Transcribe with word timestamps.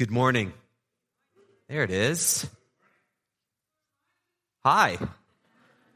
Good 0.00 0.10
morning. 0.10 0.54
There 1.68 1.82
it 1.82 1.90
is. 1.90 2.48
Hi. 4.64 4.96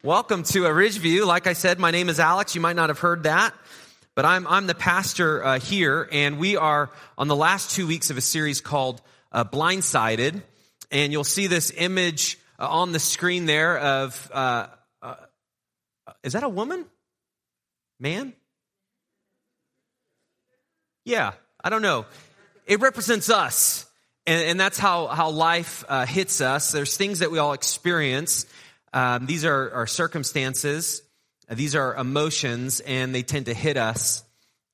Welcome 0.03 0.43
to 0.43 0.67
a 0.67 0.69
Ridgeview. 0.69 1.25
Like 1.25 1.47
I 1.47 1.55
said, 1.55 1.79
my 1.79 1.91
name 1.91 2.11
is 2.11 2.21
Alex. 2.21 2.55
You 2.55 2.61
might 2.61 2.77
not 2.77 2.91
have 2.91 2.99
heard 2.99 3.23
that, 3.23 3.55
but 4.15 4.27
I'm, 4.27 4.47
I'm 4.47 4.67
the 4.67 4.75
pastor 4.75 5.43
uh, 5.43 5.59
here, 5.59 6.07
and 6.13 6.39
we 6.39 6.59
are 6.59 6.91
on 7.17 7.29
the 7.29 7.35
last 7.35 7.71
two 7.71 7.87
weeks 7.87 8.11
of 8.11 8.19
a 8.19 8.21
series 8.21 8.61
called 8.61 9.01
uh, 9.33 9.45
Blindsided. 9.45 10.43
And 10.91 11.11
you'll 11.11 11.25
see 11.25 11.47
this 11.47 11.73
image 11.75 12.39
uh, 12.59 12.69
on 12.69 12.93
the 12.93 13.01
screen 13.01 13.47
there 13.47 13.79
of, 13.79 14.31
uh, 14.35 14.67
uh, 15.01 15.15
is 16.23 16.35
that 16.35 16.43
a 16.43 16.49
woman? 16.51 16.85
Man? 17.99 18.35
Yeah, 21.07 21.33
I 21.59 21.71
don't 21.71 21.81
know. 21.81 22.05
It 22.67 22.83
represents 22.83 23.31
us. 23.31 23.87
And, 24.27 24.43
and 24.43 24.61
that's 24.61 24.79
how, 24.79 25.07
how 25.07 25.31
life 25.31 25.85
uh, 25.89 26.07
hits 26.07 26.41
us. 26.41 26.73
There's 26.73 26.97
things 26.97 27.19
that 27.19 27.31
we 27.31 27.39
all 27.39 27.53
experience. 27.53 28.47
Um, 28.93 29.27
these 29.27 29.45
are, 29.45 29.73
are 29.73 29.87
circumstances, 29.87 31.03
these 31.51 31.75
are 31.75 31.95
emotions, 31.95 32.81
and 32.81 33.15
they 33.15 33.23
tend 33.23 33.47
to 33.47 33.55
hit 33.55 33.77
us. 33.77 34.25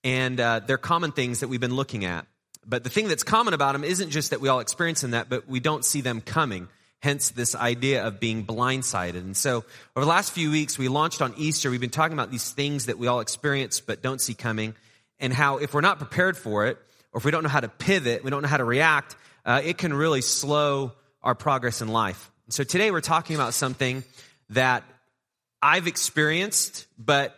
And 0.04 0.38
uh, 0.38 0.60
they're 0.60 0.78
common 0.78 1.12
things 1.12 1.40
that 1.40 1.48
we've 1.48 1.60
been 1.60 1.74
looking 1.74 2.04
at. 2.04 2.26
But 2.66 2.84
the 2.84 2.90
thing 2.90 3.08
that's 3.08 3.22
common 3.22 3.54
about 3.54 3.72
them 3.72 3.84
isn't 3.84 4.10
just 4.10 4.30
that 4.30 4.40
we 4.40 4.48
all 4.48 4.60
experience 4.60 5.00
them 5.00 5.12
that, 5.12 5.28
but 5.28 5.48
we 5.48 5.60
don't 5.60 5.84
see 5.84 6.00
them 6.00 6.20
coming. 6.20 6.68
Hence, 7.02 7.30
this 7.30 7.54
idea 7.54 8.06
of 8.06 8.20
being 8.20 8.44
blindsided. 8.44 9.16
And 9.16 9.34
so, 9.34 9.64
over 9.96 10.04
the 10.04 10.06
last 10.06 10.32
few 10.32 10.50
weeks, 10.50 10.78
we 10.78 10.88
launched 10.88 11.22
on 11.22 11.32
Easter. 11.38 11.70
We've 11.70 11.80
been 11.80 11.88
talking 11.88 12.12
about 12.12 12.30
these 12.30 12.50
things 12.52 12.86
that 12.86 12.98
we 12.98 13.06
all 13.06 13.20
experience 13.20 13.80
but 13.80 14.02
don't 14.02 14.20
see 14.20 14.34
coming, 14.34 14.74
and 15.18 15.32
how 15.32 15.56
if 15.56 15.72
we're 15.72 15.80
not 15.80 15.96
prepared 15.96 16.36
for 16.36 16.66
it, 16.66 16.76
or 17.12 17.18
if 17.18 17.24
we 17.24 17.30
don't 17.30 17.42
know 17.42 17.48
how 17.48 17.60
to 17.60 17.68
pivot, 17.68 18.22
we 18.22 18.30
don't 18.30 18.42
know 18.42 18.48
how 18.48 18.58
to 18.58 18.64
react, 18.64 19.16
uh, 19.44 19.60
it 19.64 19.78
can 19.78 19.92
really 19.92 20.22
slow 20.22 20.92
our 21.22 21.34
progress 21.34 21.82
in 21.82 21.88
life. 21.88 22.30
So 22.48 22.64
today 22.64 22.90
we're 22.90 23.00
talking 23.00 23.36
about 23.36 23.54
something 23.54 24.02
that 24.50 24.82
I've 25.62 25.86
experienced, 25.86 26.86
but 26.98 27.36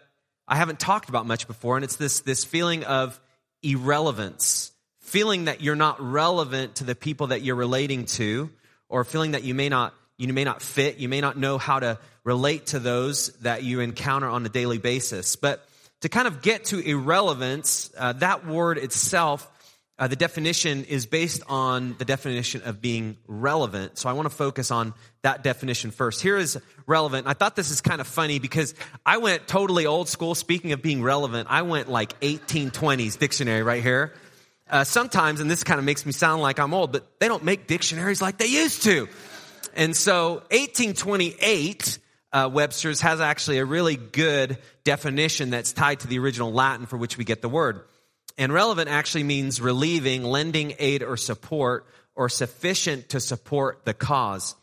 I 0.49 0.57
haven't 0.57 0.81
talked 0.81 1.09
about 1.09 1.27
much 1.27 1.47
before, 1.47 1.77
and 1.77 1.85
it's 1.85 1.97
this, 1.97 2.21
this 2.21 2.45
feeling 2.45 2.85
of 2.85 3.21
irrelevance, 3.63 4.73
feeling 5.01 5.45
that 5.47 5.61
you're 5.61 5.77
not 5.77 6.01
relevant 6.01 6.77
to 6.77 6.85
the 6.85 6.95
people 6.95 7.29
that 7.29 7.43
you're 7.43 7.57
relating 7.57 8.07
to, 8.07 8.51
or 8.89 9.05
feeling 9.05 9.33
that 9.33 9.45
you 9.45 9.55
may 9.55 9.69
not, 9.69 9.95
you 10.17 10.33
may 10.33 10.45
not 10.45 10.63
fit, 10.63 10.99
you 10.99 11.09
may 11.09 11.21
not 11.21 11.37
know 11.37 11.59
how 11.59 11.81
to 11.81 11.99
relate 12.25 12.67
to 12.67 12.79
those 12.79 13.29
that 13.41 13.63
you 13.65 13.81
encounter 13.81 14.29
on 14.29 14.47
a 14.47 14.49
daily 14.49 14.79
basis. 14.79 15.37
But 15.37 15.67
to 16.01 16.09
kind 16.09 16.27
of 16.27 16.43
get 16.43 16.67
to 16.67 16.79
irrelevance, 16.79 17.91
uh, 17.97 18.13
that 18.15 18.47
word 18.47 18.79
itself 18.79 19.49
uh, 20.03 20.09
the 20.09 20.17
definition 20.17 20.85
is 20.87 21.07
based 21.07 21.45
on 21.47 21.95
the 21.97 22.05
definition 22.05 22.61
of 22.65 22.81
being 22.81 23.17
relevant. 23.29 23.97
So 23.97 24.09
I 24.09 24.15
want 24.15 24.29
to 24.29 24.35
focus 24.35 24.73
on 24.73 24.95
that 25.23 25.45
definition 25.45 25.93
first. 25.93 26.21
Here 26.21 26.37
is 26.37 26.59
relevant. 26.89 27.29
I 27.29 27.35
thought 27.35 27.55
this 27.55 27.71
is 27.71 27.81
kind 27.81 28.01
of 28.01 28.09
funny 28.09 28.41
because 28.41 28.75
I 29.07 29.19
went 29.19 29.47
totally 29.47 29.87
old 29.87 30.09
school. 30.09 30.35
Speaking 30.35 30.73
of 30.73 30.83
being 30.83 31.05
relevant, 31.05 31.47
I 31.49 31.63
went 31.63 31.89
like 31.89 32.19
1820s 32.19 33.17
dictionary 33.17 33.63
right 33.63 33.81
here. 33.81 34.13
Uh, 34.69 34.83
sometimes, 34.83 35.39
and 35.39 35.49
this 35.49 35.63
kind 35.63 35.79
of 35.79 35.85
makes 35.85 36.05
me 36.05 36.11
sound 36.11 36.43
like 36.43 36.59
I'm 36.59 36.75
old, 36.75 36.91
but 36.91 37.21
they 37.21 37.29
don't 37.29 37.45
make 37.45 37.69
dictionaries 37.69 38.21
like 38.21 38.39
they 38.39 38.47
used 38.47 38.83
to. 38.83 39.07
And 39.77 39.97
so 39.97 40.43
1828, 40.51 42.01
uh, 42.33 42.51
Webster's 42.53 43.03
has 43.03 43.21
actually 43.21 43.59
a 43.59 43.65
really 43.65 43.95
good 43.95 44.59
definition 44.83 45.51
that's 45.51 45.73
tied 45.73 46.01
to 46.01 46.09
the 46.09 46.19
original 46.19 46.53
Latin 46.53 46.87
for 46.87 46.97
which 46.97 47.17
we 47.17 47.23
get 47.23 47.41
the 47.41 47.49
word. 47.49 47.83
And 48.39 48.53
relevant 48.53 48.89
actually 48.89 49.25
means 49.25 49.61
relieving, 49.61 50.25
lending 50.25 50.75
aid 50.79 51.03
or 51.03 51.17
support, 51.17 51.87
or 52.15 52.29
sufficient 52.29 53.11
to 53.11 53.21
support 53.21 53.85
the 53.85 53.95
cause. 53.95 54.55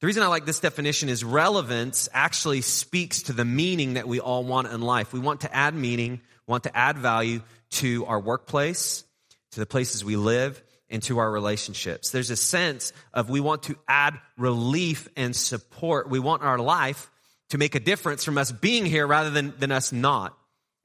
The 0.00 0.06
reason 0.06 0.22
I 0.22 0.28
like 0.28 0.46
this 0.46 0.60
definition 0.60 1.08
is 1.08 1.24
relevance 1.24 2.08
actually 2.12 2.60
speaks 2.60 3.22
to 3.22 3.32
the 3.32 3.44
meaning 3.44 3.94
that 3.94 4.06
we 4.06 4.20
all 4.20 4.44
want 4.44 4.68
in 4.68 4.80
life. 4.80 5.12
We 5.12 5.18
want 5.18 5.40
to 5.40 5.54
add 5.54 5.74
meaning, 5.74 6.20
want 6.46 6.64
to 6.64 6.76
add 6.76 6.98
value 6.98 7.42
to 7.70 8.06
our 8.06 8.20
workplace, 8.20 9.04
to 9.52 9.60
the 9.60 9.66
places 9.66 10.04
we 10.04 10.16
live, 10.16 10.62
and 10.88 11.02
to 11.02 11.18
our 11.18 11.30
relationships. 11.30 12.10
There's 12.10 12.30
a 12.30 12.36
sense 12.36 12.92
of 13.12 13.28
we 13.28 13.40
want 13.40 13.64
to 13.64 13.76
add 13.88 14.14
relief 14.36 15.08
and 15.16 15.34
support. 15.34 16.08
We 16.08 16.18
want 16.18 16.42
our 16.42 16.58
life 16.58 17.10
to 17.50 17.58
make 17.58 17.74
a 17.74 17.80
difference 17.80 18.24
from 18.24 18.38
us 18.38 18.52
being 18.52 18.86
here 18.86 19.06
rather 19.06 19.30
than, 19.30 19.54
than 19.58 19.72
us 19.72 19.92
not. 19.92 20.36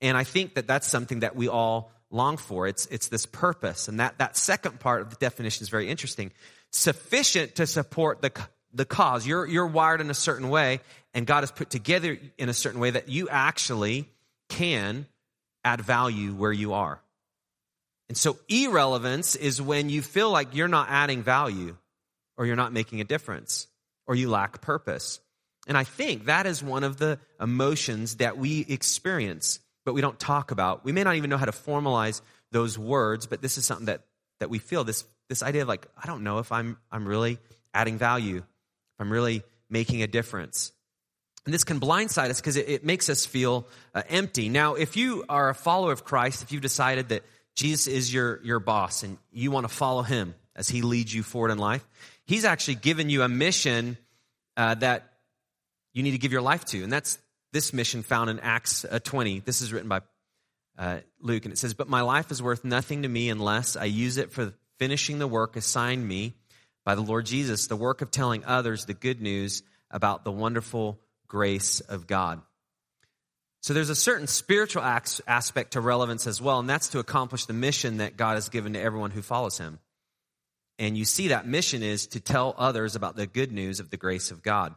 And 0.02 0.18
I 0.18 0.24
think 0.24 0.56
that 0.56 0.68
that's 0.68 0.88
something 0.88 1.22
that 1.22 1.36
we 1.36 1.48
all 1.48 1.92
long 2.14 2.38
for. 2.38 2.68
It's, 2.68 2.86
it's 2.88 3.10
this 3.10 3.26
purpose. 3.26 3.88
And 3.88 4.00
that, 4.00 4.18
that 4.20 4.38
second 4.38 4.80
part 4.80 5.02
of 5.02 5.10
the 5.10 5.16
definition 5.16 5.64
is 5.64 5.70
very 5.70 5.90
interesting. 5.90 6.32
Sufficient 6.72 7.56
to 7.56 7.68
support 7.68 8.22
the, 8.22 8.32
the 8.74 8.86
cause. 8.86 9.28
You're, 9.28 9.46
you're 9.46 9.68
wired 9.68 10.02
in 10.02 10.10
a 10.10 10.16
certain 10.16 10.50
way, 10.50 10.80
and 11.14 11.28
God 11.28 11.42
has 11.42 11.52
put 11.52 11.70
together 11.70 12.18
in 12.38 12.50
a 12.50 12.54
certain 12.54 12.80
way 12.80 12.92
that 12.92 13.10
you 13.10 13.30
actually 13.30 14.10
can 14.50 15.08
add 15.64 15.82
value 15.82 16.34
where 16.34 16.52
you 16.52 16.74
are. 16.74 17.00
And 18.10 18.18
so, 18.18 18.38
irrelevance 18.50 19.36
is 19.36 19.62
when 19.62 19.90
you 19.90 20.02
feel 20.02 20.30
like 20.30 20.54
you're 20.54 20.68
not 20.68 20.90
adding 20.90 21.24
value, 21.24 21.78
or 22.38 22.46
you're 22.46 22.56
not 22.56 22.74
making 22.74 23.02
a 23.02 23.06
difference, 23.06 23.68
or 24.06 24.14
you 24.14 24.30
lack 24.30 24.62
purpose. 24.62 25.20
And 25.68 25.78
I 25.78 25.84
think 25.84 26.26
that 26.26 26.46
is 26.46 26.62
one 26.62 26.84
of 26.84 26.98
the 26.98 27.20
emotions 27.40 28.18
that 28.18 28.38
we 28.38 28.66
experience 28.68 29.60
but 29.86 29.94
we 29.94 30.02
don't 30.02 30.20
talk 30.20 30.52
about. 30.52 30.86
We 30.86 30.92
may 30.92 31.04
not 31.04 31.16
even 31.16 31.30
know 31.30 31.38
how 31.38 31.46
to 31.46 31.52
formalize 31.52 32.22
those 32.52 32.78
words, 32.78 33.26
but 33.26 33.42
this 33.42 33.58
is 33.58 33.66
something 33.66 33.88
that, 33.88 34.02
that 34.40 34.50
we 34.50 34.60
feel 34.60 34.84
this, 34.84 35.06
this 35.30 35.44
idea 35.44 35.64
of 35.64 35.68
like, 35.68 35.88
I 36.02 36.08
don't 36.08 36.24
know 36.24 36.40
if 36.40 36.52
I'm, 36.52 36.78
I'm 36.92 37.08
really 37.08 37.40
adding 37.74 37.98
value, 37.98 38.38
if 38.38 39.00
I'm 39.00 39.12
really 39.12 39.44
making 39.70 40.04
a 40.04 40.08
difference. 40.08 40.72
And 41.46 41.54
this 41.54 41.64
can 41.64 41.80
blindside 41.80 42.30
us 42.30 42.40
because 42.40 42.56
it, 42.56 42.70
it, 42.70 42.86
makes 42.86 43.10
us 43.10 43.26
feel 43.26 43.68
uh, 43.94 44.04
empty. 44.08 44.48
Now, 44.48 44.76
if 44.76 44.96
you 44.96 45.26
are 45.28 45.50
a 45.50 45.56
follower 45.56 45.92
of 45.92 46.06
Christ, 46.06 46.42
if 46.42 46.52
you've 46.52 46.62
decided 46.62 47.10
that 47.10 47.24
Jesus 47.56 47.88
is 47.88 48.14
your, 48.14 48.40
your 48.44 48.60
boss 48.60 49.04
and 49.04 49.18
you 49.32 49.52
want 49.52 49.68
to 49.68 49.74
follow 49.74 50.04
him 50.04 50.36
as 50.56 50.70
he 50.70 50.82
leads 50.82 51.14
you 51.14 51.22
forward 51.22 51.52
in 51.52 51.58
life, 51.58 51.86
he's 52.26 52.46
actually 52.46 52.76
given 52.76 53.10
you 53.10 53.24
a 53.24 53.30
mission 53.30 53.98
uh, 54.56 54.76
that 54.76 55.14
you 55.94 56.02
need 56.02 56.12
to 56.12 56.18
give 56.18 56.32
your 56.32 56.42
life 56.42 56.64
to. 56.66 56.82
And 56.82 56.92
that's 56.92 57.20
this 57.54 57.72
mission 57.72 58.04
found 58.04 58.30
in 58.30 58.40
Acts 58.40 58.84
uh, 58.84 59.00
20. 59.00 59.40
This 59.40 59.62
is 59.62 59.72
written 59.72 59.88
by 59.88 60.02
uh, 60.78 61.00
Luke, 61.22 61.46
and 61.46 61.54
it 61.54 61.58
says, 61.58 61.74
But 61.74 61.88
my 61.88 62.02
life 62.02 62.32
is 62.32 62.42
worth 62.42 62.66
nothing 62.66 63.04
to 63.04 63.08
me 63.08 63.30
unless 63.30 63.78
I 63.78 63.86
use 63.86 64.18
it 64.18 64.32
for 64.32 64.54
finishing 64.80 65.20
the 65.20 65.28
work 65.28 65.56
assigned 65.56 66.06
me 66.06 66.34
by 66.84 66.96
the 66.96 67.02
Lord 67.02 67.26
Jesus, 67.26 67.68
the 67.68 67.76
work 67.76 68.02
of 68.02 68.12
telling 68.12 68.44
others 68.44 68.86
the 68.86 68.94
good 68.94 69.22
news 69.22 69.64
about 69.90 70.24
the 70.26 70.32
wonderful 70.32 71.00
grace 71.28 71.80
of 71.80 72.08
God. 72.08 72.42
So 73.62 73.74
there's 73.74 73.90
a 73.90 73.96
certain 73.96 74.28
spiritual 74.28 74.84
aspect 74.84 75.74
to 75.74 75.80
relevance 75.80 76.28
as 76.28 76.42
well, 76.42 76.60
and 76.60 76.70
that's 76.70 76.90
to 76.90 77.00
accomplish 77.00 77.46
the 77.46 77.54
mission 77.54 77.98
that 77.98 78.18
God 78.18 78.34
has 78.34 78.50
given 78.50 78.74
to 78.74 78.82
everyone 78.82 79.12
who 79.12 79.22
follows 79.22 79.58
him. 79.58 79.80
And 80.80 80.98
you 80.98 81.06
see 81.06 81.30
that 81.30 81.48
mission 81.48 81.84
is 81.84 82.08
to 82.08 82.20
tell 82.20 82.56
others 82.58 82.96
about 82.96 83.16
the 83.16 83.28
good 83.28 83.54
news 83.54 83.80
of 83.80 83.90
the 83.90 83.96
grace 83.96 84.32
of 84.32 84.42
God. 84.42 84.76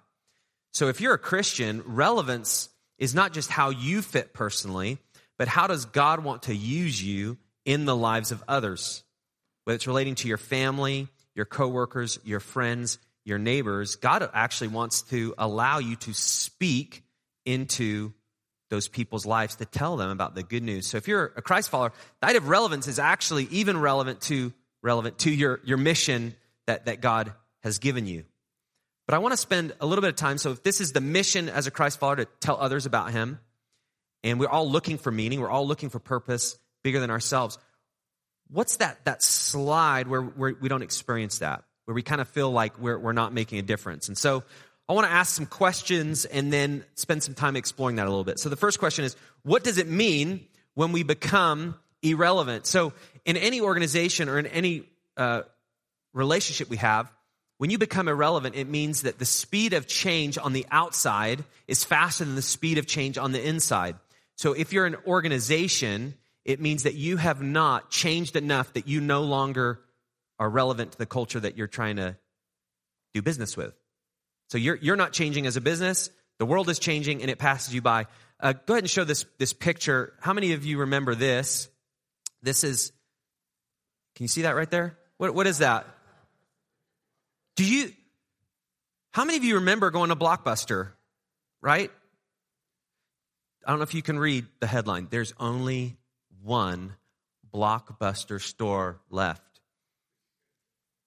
So 0.77 0.89
if 0.89 1.01
you're 1.01 1.15
a 1.15 1.19
Christian, 1.19 1.83
relevance 1.87 2.69
is 2.99 3.15
not 3.15 3.33
just 3.33 3.49
how 3.49 3.71
you 3.71 4.03
fit 4.03 4.35
personally, 4.35 4.99
but 5.39 5.49
how 5.49 5.67
does 5.67 5.87
God 5.87 6.23
want 6.23 6.43
to 6.43 6.55
use 6.55 7.03
you 7.03 7.39
in 7.65 7.87
the 7.87 7.97
lives 7.97 8.31
of 8.31 8.45
others? 8.47 9.03
Whether 9.65 9.77
it's 9.77 9.87
relating 9.87 10.17
to 10.17 10.29
your 10.29 10.37
family, 10.37 11.09
your 11.35 11.47
coworkers, 11.47 12.19
your 12.25 12.41
friends, 12.41 12.99
your 13.25 13.39
neighbors, 13.39 13.97
God 13.97 14.29
actually 14.35 14.69
wants 14.69 15.01
to 15.05 15.35
allow 15.39 15.79
you 15.79 15.97
to 15.97 16.13
speak 16.13 17.05
into 17.47 18.13
those 18.69 18.87
people's 18.87 19.25
lives 19.25 19.57
to 19.57 19.65
tell 19.65 19.97
them 19.97 20.11
about 20.11 20.35
the 20.35 20.43
good 20.43 20.63
news. 20.63 20.87
So 20.87 20.99
if 20.99 21.09
you're 21.09 21.33
a 21.37 21.41
Christ 21.41 21.71
follower, 21.71 21.95
the 22.21 22.27
idea 22.27 22.43
of 22.43 22.49
relevance 22.49 22.87
is 22.87 22.99
actually 22.99 23.45
even 23.45 23.81
relevant 23.81 24.21
to 24.23 24.53
relevant 24.83 25.21
to 25.21 25.31
your, 25.31 25.59
your 25.65 25.79
mission 25.79 26.35
that, 26.67 26.85
that 26.85 27.01
God 27.01 27.33
has 27.63 27.79
given 27.79 28.07
you. 28.07 28.27
But 29.07 29.15
I 29.15 29.19
want 29.19 29.33
to 29.33 29.37
spend 29.37 29.73
a 29.81 29.87
little 29.87 30.03
bit 30.03 30.09
of 30.11 30.17
time. 30.17 30.37
So, 30.39 30.51
if 30.51 30.63
this 30.63 30.81
is 30.81 30.93
the 30.93 31.01
mission 31.01 31.49
as 31.49 31.67
a 31.67 31.71
Christ 31.71 32.01
follower 32.01 32.17
to 32.17 32.25
tell 32.41 32.59
others 32.61 32.87
about 32.87 33.13
Him, 33.13 33.39
and 34.25 34.41
we're 34.41 34.49
all 34.49 34.69
looking 34.69 34.99
for 34.99 35.13
meaning, 35.13 35.41
we're 35.41 35.51
all 35.51 35.67
looking 35.67 35.91
for 35.91 36.01
purpose 36.01 36.59
bigger 36.83 36.99
than 36.99 37.11
ourselves. 37.11 37.59
What's 38.49 38.79
that, 38.79 39.05
that 39.05 39.23
slide 39.23 40.09
where, 40.09 40.23
where 40.23 40.55
we 40.61 40.69
don't 40.69 40.83
experience 40.83 41.39
that, 41.39 41.65
where 41.85 41.95
we 41.95 42.03
kind 42.03 42.21
of 42.21 42.29
feel 42.29 42.51
like 42.51 42.79
we're, 42.79 42.99
we're 42.99 43.13
not 43.13 43.33
making 43.33 43.59
a 43.59 43.63
difference? 43.63 44.09
And 44.09 44.19
so, 44.19 44.43
I 44.89 44.93
want 44.93 45.07
to 45.07 45.13
ask 45.13 45.35
some 45.35 45.47
questions 45.47 46.25
and 46.25 46.53
then 46.53 46.85
spend 46.95 47.23
some 47.23 47.35
time 47.35 47.57
exploring 47.57 47.97
that 47.97 48.07
a 48.07 48.11
little 48.11 48.25
bit. 48.25 48.41
So, 48.41 48.49
the 48.49 48.57
first 48.57 48.81
question 48.81 49.05
is 49.05 49.15
what 49.45 49.63
does 49.63 49.79
it 49.79 49.89
mean 49.89 50.47
when 50.75 50.91
we 50.91 51.05
become 51.05 51.77
irrelevant? 52.03 52.67
So, 52.67 52.93
in 53.25 53.37
any 53.37 53.61
organization 53.61 54.29
or 54.29 54.41
in 54.41 54.47
any 54.47 54.83
uh, 55.17 55.43
relationship 56.13 56.69
we 56.69 56.79
have, 56.79 57.13
when 57.59 57.71
you 57.71 57.79
become 57.79 58.09
irrelevant, 58.09 58.55
it 58.55 58.69
means 58.69 59.03
that 59.03 59.19
the 59.19 59.25
speed 59.25 59.73
of 59.73 59.87
change 59.87 60.37
on 60.37 60.53
the 60.53 60.67
outside 60.71 61.43
is 61.67 61.85
faster 61.85 62.25
than 62.25 62.35
the 62.35 62.43
speed 62.43 62.79
of 62.79 62.87
change 62.87 63.17
on 63.17 63.33
the 63.33 63.43
inside. 63.43 63.97
So 64.37 64.53
if 64.53 64.73
you're 64.73 64.85
an 64.85 64.97
organization, 65.07 66.15
it 66.45 66.61
means 66.61 66.83
that 66.83 66.95
you 66.95 67.17
have 67.17 67.41
not 67.41 67.91
changed 67.91 68.37
enough 68.37 68.75
that 68.75 68.87
you 68.87 69.01
no 69.01 69.23
longer 69.23 69.81
are 70.39 70.51
relevant 70.51 70.93
to 70.93 70.99
the 70.99 71.07
culture 71.07 71.41
that 71.41 71.57
you're 71.57 71.67
trying 71.67 71.97
to 71.97 72.17
do 73.15 73.23
business 73.23 73.57
with. 73.57 73.75
So 74.51 74.59
you're, 74.59 74.77
you're 74.77 74.97
not 74.97 75.13
changing 75.13 75.47
as 75.47 75.57
a 75.57 75.63
business. 75.63 76.11
The 76.39 76.47
world 76.47 76.69
is 76.69 76.79
changing 76.79 77.23
and 77.23 77.31
it 77.31 77.39
passes 77.39 77.75
you 77.75 77.81
by. 77.81 78.07
Uh, 78.39 78.53
go 78.53 78.75
ahead 78.75 78.85
and 78.85 78.91
show 78.91 79.05
this, 79.05 79.25
this 79.39 79.55
picture. 79.55 80.13
How 80.21 80.35
many 80.35 80.53
of 80.53 80.67
you 80.67 80.81
remember 80.81 81.15
this? 81.15 81.71
This 82.43 82.65
is, 82.65 82.93
can 84.15 84.25
you 84.25 84.29
see 84.29 84.43
that 84.43 84.55
right 84.55 84.71
there? 84.71 84.99
What, 85.17 85.35
what 85.35 85.47
is 85.47 85.59
that? 85.59 85.87
Do 87.57 87.65
you, 87.65 87.93
how 89.13 89.25
many 89.25 89.39
of 89.39 89.45
you 89.45 89.57
remember 89.57 89.91
going 89.91 90.11
to 90.11 90.17
Blockbuster, 90.17 90.91
right? 91.63 91.91
I 93.65 93.71
don't 93.71 93.79
know 93.79 93.83
if 93.85 93.95
you 93.95 94.03
can 94.03 94.19
read 94.19 94.47
the 94.61 94.67
headline. 94.67 95.09
There's 95.11 95.33
only 95.41 95.97
one 96.43 96.95
Blockbuster 97.53 98.41
store 98.41 99.01
left. 99.11 99.43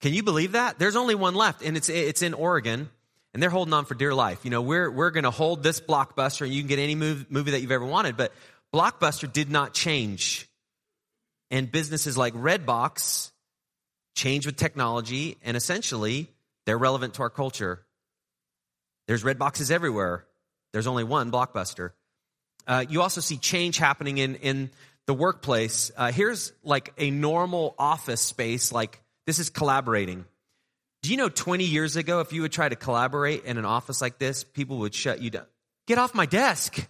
Can 0.00 0.12
you 0.12 0.22
believe 0.22 0.52
that? 0.52 0.78
There's 0.78 0.96
only 0.96 1.14
one 1.14 1.34
left, 1.34 1.62
and 1.62 1.76
it's, 1.76 1.88
it's 1.88 2.22
in 2.22 2.34
Oregon, 2.34 2.90
and 3.32 3.42
they're 3.42 3.50
holding 3.50 3.72
on 3.72 3.84
for 3.84 3.94
dear 3.94 4.14
life. 4.14 4.44
You 4.44 4.50
know, 4.50 4.62
we're, 4.62 4.90
we're 4.90 5.10
going 5.10 5.24
to 5.24 5.30
hold 5.30 5.62
this 5.62 5.80
Blockbuster, 5.80 6.42
and 6.42 6.52
you 6.52 6.62
can 6.62 6.68
get 6.68 6.78
any 6.78 6.94
movie, 6.94 7.26
movie 7.28 7.52
that 7.52 7.60
you've 7.60 7.70
ever 7.70 7.84
wanted, 7.84 8.16
but 8.16 8.32
Blockbuster 8.74 9.32
did 9.32 9.50
not 9.50 9.72
change. 9.72 10.48
And 11.50 11.70
businesses 11.70 12.16
like 12.16 12.34
Redbox 12.34 13.30
change 14.14 14.46
with 14.46 14.56
technology, 14.56 15.36
and 15.42 15.56
essentially, 15.56 16.28
they're 16.70 16.78
relevant 16.78 17.14
to 17.14 17.22
our 17.22 17.30
culture. 17.30 17.84
There's 19.08 19.24
red 19.24 19.40
boxes 19.40 19.72
everywhere. 19.72 20.24
There's 20.72 20.86
only 20.86 21.02
one 21.02 21.32
Blockbuster. 21.32 21.90
Uh, 22.64 22.84
you 22.88 23.02
also 23.02 23.20
see 23.20 23.38
change 23.38 23.76
happening 23.76 24.18
in, 24.18 24.36
in 24.36 24.70
the 25.08 25.14
workplace. 25.14 25.90
Uh, 25.96 26.12
here's 26.12 26.52
like 26.62 26.92
a 26.96 27.10
normal 27.10 27.74
office 27.76 28.20
space, 28.20 28.70
like 28.70 29.02
this 29.26 29.40
is 29.40 29.50
collaborating. 29.50 30.26
Do 31.02 31.10
you 31.10 31.16
know 31.16 31.28
20 31.28 31.64
years 31.64 31.96
ago, 31.96 32.20
if 32.20 32.32
you 32.32 32.42
would 32.42 32.52
try 32.52 32.68
to 32.68 32.76
collaborate 32.76 33.46
in 33.46 33.58
an 33.58 33.64
office 33.64 34.00
like 34.00 34.18
this, 34.18 34.44
people 34.44 34.78
would 34.78 34.94
shut 34.94 35.20
you 35.20 35.30
down? 35.30 35.46
Get 35.88 35.98
off 35.98 36.14
my 36.14 36.26
desk. 36.26 36.88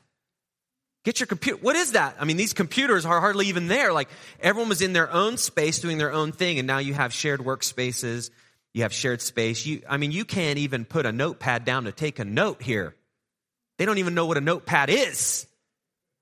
Get 1.07 1.21
your 1.21 1.27
computer. 1.27 1.59
What 1.63 1.77
is 1.77 1.93
that? 1.93 2.17
I 2.21 2.27
mean, 2.27 2.37
these 2.37 2.53
computers 2.53 3.07
are 3.07 3.19
hardly 3.19 3.47
even 3.47 3.69
there. 3.69 3.95
Like 3.95 4.11
everyone 4.41 4.69
was 4.69 4.83
in 4.83 4.93
their 4.93 5.11
own 5.11 5.39
space 5.39 5.79
doing 5.79 5.97
their 5.97 6.13
own 6.13 6.33
thing, 6.33 6.59
and 6.59 6.67
now 6.67 6.77
you 6.77 6.93
have 6.93 7.15
shared 7.15 7.41
workspaces. 7.41 8.29
You 8.75 8.83
have 8.83 8.93
shared 8.93 9.21
space. 9.21 9.67
You, 9.67 9.83
I 9.89 9.97
mean, 9.97 10.13
you 10.13 10.25
can't 10.25 10.59
even 10.59 10.85
put 10.85 11.07
a 11.07 11.13
notepad 11.13 11.65
down 11.65 11.85
to 11.85 11.93
take 11.93 12.19
a 12.19 12.25
note 12.25 12.63
here. 12.63 12.95
They 13.79 13.85
don't 13.85 13.99
even 13.99 14.15
know 14.15 14.27
what 14.27 14.37
a 14.37 14.41
notepad 14.41 14.91
is. 14.91 15.47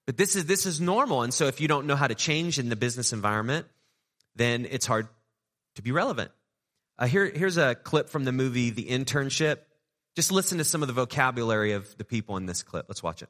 But 0.07 0.17
this 0.17 0.37
is 0.37 0.47
this 0.47 0.65
is 0.65 0.81
normal. 0.81 1.23
And 1.23 1.35
so 1.35 1.47
if 1.47 1.61
you 1.61 1.69
don't 1.69 1.87
know 1.87 1.97
how 1.97 2.07
to 2.07 2.15
change 2.15 2.59
in 2.59 2.71
the 2.71 2.77
business 2.77 3.13
environment, 3.13 3.67
then 4.37 4.67
it's 4.71 4.87
hard 4.87 5.09
to 5.75 5.83
be 5.83 5.93
relevant. 5.93 6.31
Uh, 6.99 7.07
here, 7.07 7.27
here's 7.27 7.59
a 7.59 7.75
clip 7.75 8.09
from 8.09 8.25
the 8.25 8.33
movie 8.33 8.71
The 8.71 8.85
Internship. 8.85 9.59
Just 10.17 10.33
listen 10.33 10.59
to 10.59 10.65
some 10.65 10.83
of 10.83 10.89
the 10.89 10.95
vocabulary 10.95 11.73
of 11.73 11.97
the 11.99 12.05
people 12.05 12.37
in 12.39 12.47
this 12.47 12.63
clip. 12.63 12.87
Let's 12.89 13.03
watch 13.03 13.23
it. 13.23 13.29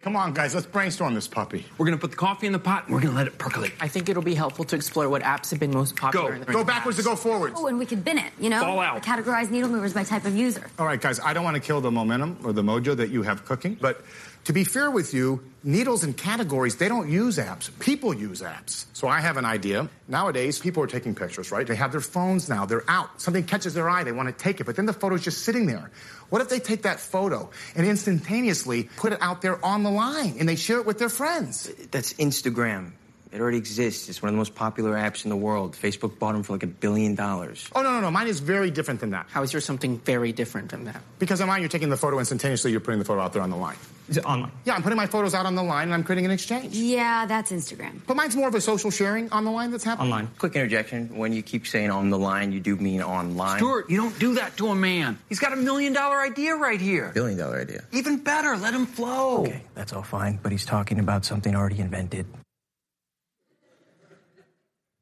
Come 0.00 0.14
on, 0.14 0.32
guys, 0.32 0.54
let's 0.54 0.64
brainstorm 0.64 1.14
this 1.14 1.26
puppy. 1.26 1.66
We're 1.76 1.86
gonna 1.86 1.98
put 1.98 2.12
the 2.12 2.16
coffee 2.16 2.46
in 2.46 2.52
the 2.52 2.58
pot 2.60 2.84
and 2.84 2.94
we're 2.94 3.00
gonna 3.00 3.16
let 3.16 3.26
it 3.26 3.36
percolate. 3.36 3.72
I 3.80 3.88
think 3.88 4.08
it'll 4.08 4.22
be 4.22 4.34
helpful 4.34 4.64
to 4.66 4.76
explore 4.76 5.08
what 5.08 5.22
apps 5.22 5.50
have 5.50 5.58
been 5.58 5.72
most 5.72 5.96
popular 5.96 6.28
Go. 6.28 6.34
in 6.34 6.40
the 6.40 6.52
Go 6.52 6.62
backwards 6.62 6.98
to 6.98 7.02
go 7.04 7.16
forwards. 7.16 7.56
Oh, 7.58 7.66
and 7.66 7.80
we 7.80 7.84
could 7.84 8.04
bin 8.04 8.16
it, 8.16 8.32
you 8.38 8.48
know? 8.48 8.60
Fall 8.60 8.78
out. 8.78 9.02
Categorize 9.02 9.50
needle 9.50 9.68
movers 9.68 9.92
by 9.92 10.04
type 10.04 10.24
of 10.24 10.36
user. 10.36 10.70
All 10.78 10.86
right, 10.86 11.00
guys, 11.00 11.18
I 11.18 11.32
don't 11.32 11.42
want 11.42 11.56
to 11.56 11.60
kill 11.60 11.80
the 11.80 11.90
momentum 11.90 12.38
or 12.44 12.52
the 12.52 12.62
mojo 12.62 12.96
that 12.96 13.10
you 13.10 13.24
have 13.24 13.44
cooking, 13.44 13.76
but 13.80 14.04
to 14.44 14.52
be 14.52 14.64
fair 14.64 14.90
with 14.90 15.12
you, 15.14 15.42
needles 15.62 16.04
and 16.04 16.16
categories, 16.16 16.76
they 16.76 16.88
don't 16.88 17.10
use 17.10 17.38
apps. 17.38 17.70
People 17.78 18.14
use 18.14 18.40
apps. 18.40 18.86
So 18.92 19.08
I 19.08 19.20
have 19.20 19.36
an 19.36 19.44
idea. 19.44 19.88
Nowadays, 20.06 20.58
people 20.58 20.82
are 20.82 20.86
taking 20.86 21.14
pictures, 21.14 21.52
right? 21.52 21.66
They 21.66 21.76
have 21.76 21.92
their 21.92 22.00
phones 22.00 22.48
now. 22.48 22.64
They're 22.64 22.88
out. 22.88 23.20
Something 23.20 23.44
catches 23.44 23.74
their 23.74 23.88
eye. 23.88 24.04
They 24.04 24.12
want 24.12 24.28
to 24.28 24.44
take 24.44 24.60
it, 24.60 24.64
but 24.64 24.76
then 24.76 24.86
the 24.86 24.92
photo's 24.92 25.22
just 25.22 25.42
sitting 25.42 25.66
there. 25.66 25.90
What 26.30 26.42
if 26.42 26.48
they 26.48 26.60
take 26.60 26.82
that 26.82 27.00
photo 27.00 27.50
and 27.74 27.86
instantaneously 27.86 28.88
put 28.96 29.12
it 29.12 29.18
out 29.20 29.42
there 29.42 29.62
on 29.64 29.82
the 29.82 29.90
line 29.90 30.36
and 30.38 30.48
they 30.48 30.56
share 30.56 30.78
it 30.78 30.86
with 30.86 30.98
their 30.98 31.08
friends? 31.08 31.70
That's 31.90 32.12
Instagram. 32.14 32.92
It 33.32 33.40
already 33.40 33.58
exists. 33.58 34.08
It's 34.08 34.22
one 34.22 34.28
of 34.28 34.34
the 34.34 34.38
most 34.38 34.54
popular 34.54 34.94
apps 34.94 35.24
in 35.24 35.30
the 35.30 35.36
world. 35.36 35.76
Facebook 35.80 36.18
bought 36.18 36.32
them 36.32 36.42
for 36.42 36.54
like 36.54 36.62
a 36.62 36.66
billion 36.66 37.14
dollars. 37.14 37.68
Oh, 37.74 37.82
no, 37.82 37.92
no, 37.92 38.00
no. 38.00 38.10
Mine 38.10 38.26
is 38.26 38.40
very 38.40 38.70
different 38.70 39.00
than 39.00 39.10
that. 39.10 39.26
How 39.28 39.42
is 39.42 39.52
yours 39.52 39.64
something 39.64 39.98
very 39.98 40.32
different 40.32 40.70
than 40.70 40.84
that? 40.84 41.02
Because 41.18 41.40
on 41.40 41.48
mine, 41.48 41.60
you're 41.60 41.68
taking 41.68 41.90
the 41.90 41.96
photo 41.96 42.18
instantaneously, 42.18 42.70
you're 42.70 42.80
putting 42.80 42.98
the 42.98 43.04
photo 43.04 43.20
out 43.20 43.32
there 43.32 43.42
on 43.42 43.50
the 43.50 43.56
line. 43.56 43.76
Is 44.08 44.16
it 44.16 44.24
online? 44.24 44.50
Yeah, 44.64 44.74
I'm 44.74 44.82
putting 44.82 44.96
my 44.96 45.06
photos 45.06 45.34
out 45.34 45.44
on 45.44 45.54
the 45.54 45.62
line 45.62 45.88
and 45.88 45.94
I'm 45.94 46.02
creating 46.02 46.24
an 46.24 46.30
exchange. 46.30 46.74
Yeah, 46.74 47.26
that's 47.26 47.52
Instagram. 47.52 48.00
But 48.06 48.16
mine's 48.16 48.34
more 48.34 48.48
of 48.48 48.54
a 48.54 48.60
social 48.60 48.90
sharing 48.90 49.30
on 49.32 49.44
the 49.44 49.50
line 49.50 49.70
that's 49.70 49.84
happening. 49.84 50.10
Online. 50.10 50.30
Quick 50.38 50.56
interjection. 50.56 51.14
When 51.14 51.34
you 51.34 51.42
keep 51.42 51.66
saying 51.66 51.90
on 51.90 52.08
the 52.08 52.18
line, 52.18 52.50
you 52.52 52.60
do 52.60 52.76
mean 52.76 53.02
online. 53.02 53.58
Stuart, 53.58 53.90
you 53.90 53.98
don't 53.98 54.18
do 54.18 54.34
that 54.36 54.56
to 54.56 54.68
a 54.68 54.74
man. 54.74 55.18
He's 55.28 55.38
got 55.40 55.52
a 55.52 55.56
million 55.56 55.92
dollar 55.92 56.20
idea 56.20 56.56
right 56.56 56.80
here. 56.80 57.10
Billion 57.12 57.38
dollar 57.38 57.60
idea. 57.60 57.84
Even 57.92 58.16
better, 58.16 58.56
let 58.56 58.72
him 58.72 58.86
flow. 58.86 59.42
Okay, 59.42 59.62
that's 59.74 59.92
all 59.92 60.02
fine, 60.02 60.38
but 60.42 60.52
he's 60.52 60.64
talking 60.64 60.98
about 61.00 61.26
something 61.26 61.54
already 61.54 61.80
invented. 61.80 62.24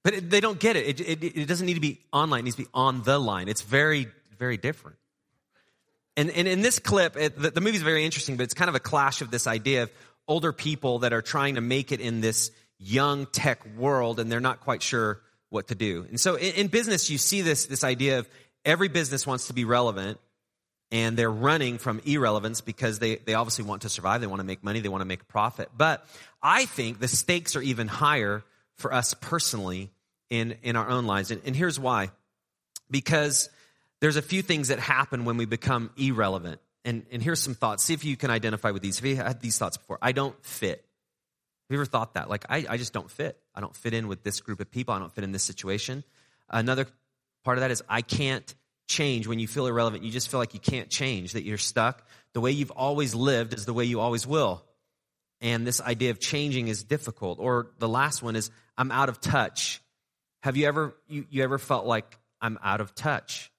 But 0.06 0.14
it, 0.14 0.30
they 0.30 0.38
don't 0.38 0.60
get 0.60 0.76
it. 0.76 1.00
It, 1.00 1.24
it. 1.24 1.36
it 1.36 1.48
doesn't 1.48 1.66
need 1.66 1.74
to 1.74 1.80
be 1.80 1.98
online, 2.12 2.38
it 2.38 2.44
needs 2.44 2.56
to 2.58 2.62
be 2.62 2.68
on 2.72 3.02
the 3.02 3.18
line. 3.18 3.48
It's 3.48 3.62
very, 3.62 4.06
very 4.38 4.56
different. 4.56 4.98
And, 6.16 6.30
and 6.30 6.46
in 6.46 6.62
this 6.62 6.78
clip, 6.78 7.16
it, 7.16 7.36
the, 7.36 7.50
the 7.50 7.60
movie's 7.60 7.82
very 7.82 8.04
interesting, 8.04 8.36
but 8.36 8.44
it's 8.44 8.54
kind 8.54 8.68
of 8.68 8.76
a 8.76 8.80
clash 8.80 9.20
of 9.20 9.32
this 9.32 9.48
idea 9.48 9.82
of 9.82 9.90
older 10.28 10.52
people 10.52 11.00
that 11.00 11.12
are 11.12 11.22
trying 11.22 11.56
to 11.56 11.60
make 11.60 11.90
it 11.90 12.00
in 12.00 12.20
this 12.20 12.52
young 12.78 13.26
tech 13.26 13.66
world 13.76 14.20
and 14.20 14.30
they're 14.30 14.38
not 14.38 14.60
quite 14.60 14.80
sure 14.80 15.22
what 15.48 15.66
to 15.68 15.74
do. 15.74 16.06
And 16.08 16.20
so 16.20 16.36
in, 16.36 16.54
in 16.54 16.66
business, 16.68 17.10
you 17.10 17.18
see 17.18 17.42
this, 17.42 17.66
this 17.66 17.82
idea 17.82 18.20
of 18.20 18.28
every 18.64 18.86
business 18.86 19.26
wants 19.26 19.48
to 19.48 19.54
be 19.54 19.64
relevant 19.64 20.20
and 20.92 21.16
they're 21.16 21.28
running 21.28 21.78
from 21.78 22.00
irrelevance 22.04 22.60
because 22.60 23.00
they, 23.00 23.16
they 23.16 23.34
obviously 23.34 23.64
want 23.64 23.82
to 23.82 23.88
survive. 23.88 24.20
They 24.20 24.28
want 24.28 24.38
to 24.38 24.46
make 24.46 24.62
money. 24.62 24.78
They 24.78 24.88
want 24.88 25.00
to 25.00 25.06
make 25.06 25.22
a 25.22 25.26
profit. 25.26 25.68
But 25.76 26.06
I 26.40 26.66
think 26.66 27.00
the 27.00 27.08
stakes 27.08 27.56
are 27.56 27.62
even 27.62 27.88
higher 27.88 28.44
for 28.76 28.94
us 28.94 29.12
personally 29.14 29.90
in, 30.30 30.56
in 30.62 30.76
our 30.76 30.88
own 30.88 31.06
lives. 31.06 31.30
And, 31.30 31.42
and 31.44 31.54
here's 31.54 31.78
why. 31.78 32.10
Because 32.90 33.48
there's 34.00 34.16
a 34.16 34.22
few 34.22 34.42
things 34.42 34.68
that 34.68 34.78
happen 34.78 35.24
when 35.24 35.36
we 35.36 35.44
become 35.44 35.90
irrelevant. 35.96 36.60
And, 36.84 37.04
and 37.10 37.22
here's 37.22 37.40
some 37.40 37.54
thoughts. 37.54 37.84
See 37.84 37.94
if 37.94 38.04
you 38.04 38.16
can 38.16 38.30
identify 38.30 38.70
with 38.70 38.82
these. 38.82 38.98
Have 38.98 39.06
you 39.06 39.16
had 39.16 39.40
these 39.40 39.58
thoughts 39.58 39.76
before? 39.76 39.98
I 40.00 40.12
don't 40.12 40.36
fit. 40.44 40.78
Have 41.68 41.74
you 41.74 41.78
ever 41.78 41.86
thought 41.86 42.14
that? 42.14 42.30
Like, 42.30 42.44
I, 42.48 42.64
I 42.68 42.76
just 42.76 42.92
don't 42.92 43.10
fit. 43.10 43.36
I 43.54 43.60
don't 43.60 43.74
fit 43.74 43.92
in 43.92 44.06
with 44.06 44.22
this 44.22 44.40
group 44.40 44.60
of 44.60 44.70
people. 44.70 44.94
I 44.94 45.00
don't 45.00 45.12
fit 45.12 45.24
in 45.24 45.32
this 45.32 45.42
situation. 45.42 46.04
Another 46.48 46.86
part 47.42 47.58
of 47.58 47.62
that 47.62 47.72
is 47.72 47.82
I 47.88 48.02
can't 48.02 48.54
change. 48.86 49.26
When 49.26 49.40
you 49.40 49.48
feel 49.48 49.66
irrelevant, 49.66 50.04
you 50.04 50.12
just 50.12 50.30
feel 50.30 50.38
like 50.38 50.54
you 50.54 50.60
can't 50.60 50.88
change, 50.88 51.32
that 51.32 51.42
you're 51.42 51.58
stuck. 51.58 52.06
The 52.34 52.40
way 52.40 52.52
you've 52.52 52.70
always 52.70 53.16
lived 53.16 53.52
is 53.52 53.64
the 53.64 53.72
way 53.72 53.84
you 53.84 53.98
always 53.98 54.26
will. 54.26 54.64
And 55.40 55.66
this 55.66 55.80
idea 55.80 56.10
of 56.10 56.20
changing 56.20 56.68
is 56.68 56.84
difficult. 56.84 57.38
Or 57.40 57.72
the 57.78 57.88
last 57.88 58.22
one 58.22 58.36
is 58.36 58.50
I'm 58.78 58.92
out 58.92 59.08
of 59.08 59.20
touch. 59.20 59.82
Have 60.46 60.56
you 60.56 60.68
ever 60.68 60.94
you, 61.08 61.26
you 61.28 61.42
ever 61.42 61.58
felt 61.58 61.86
like 61.86 62.16
I'm 62.40 62.56
out 62.62 62.80
of 62.80 62.94
touch? 62.94 63.50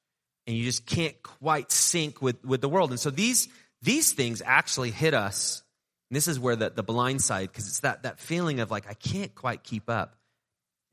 And 0.46 0.56
you 0.56 0.64
just 0.64 0.86
can't 0.86 1.22
quite 1.22 1.70
sync 1.70 2.22
with, 2.22 2.46
with 2.46 2.62
the 2.62 2.70
world. 2.70 2.92
And 2.92 3.00
so 3.00 3.10
these 3.10 3.50
these 3.82 4.14
things 4.14 4.42
actually 4.46 4.92
hit 4.92 5.14
us. 5.14 5.64
And 6.10 6.16
this 6.16 6.30
is 6.30 6.40
where 6.40 6.56
the, 6.56 6.70
the 6.70 6.84
blind 6.84 7.22
side, 7.22 7.50
because 7.52 7.68
it's 7.68 7.82
that, 7.82 8.04
that 8.04 8.22
feeling 8.22 8.62
of 8.62 8.72
like 8.72 8.90
I 8.90 8.94
can't 8.94 9.36
quite 9.36 9.66
keep 9.66 9.90
up. 9.90 10.16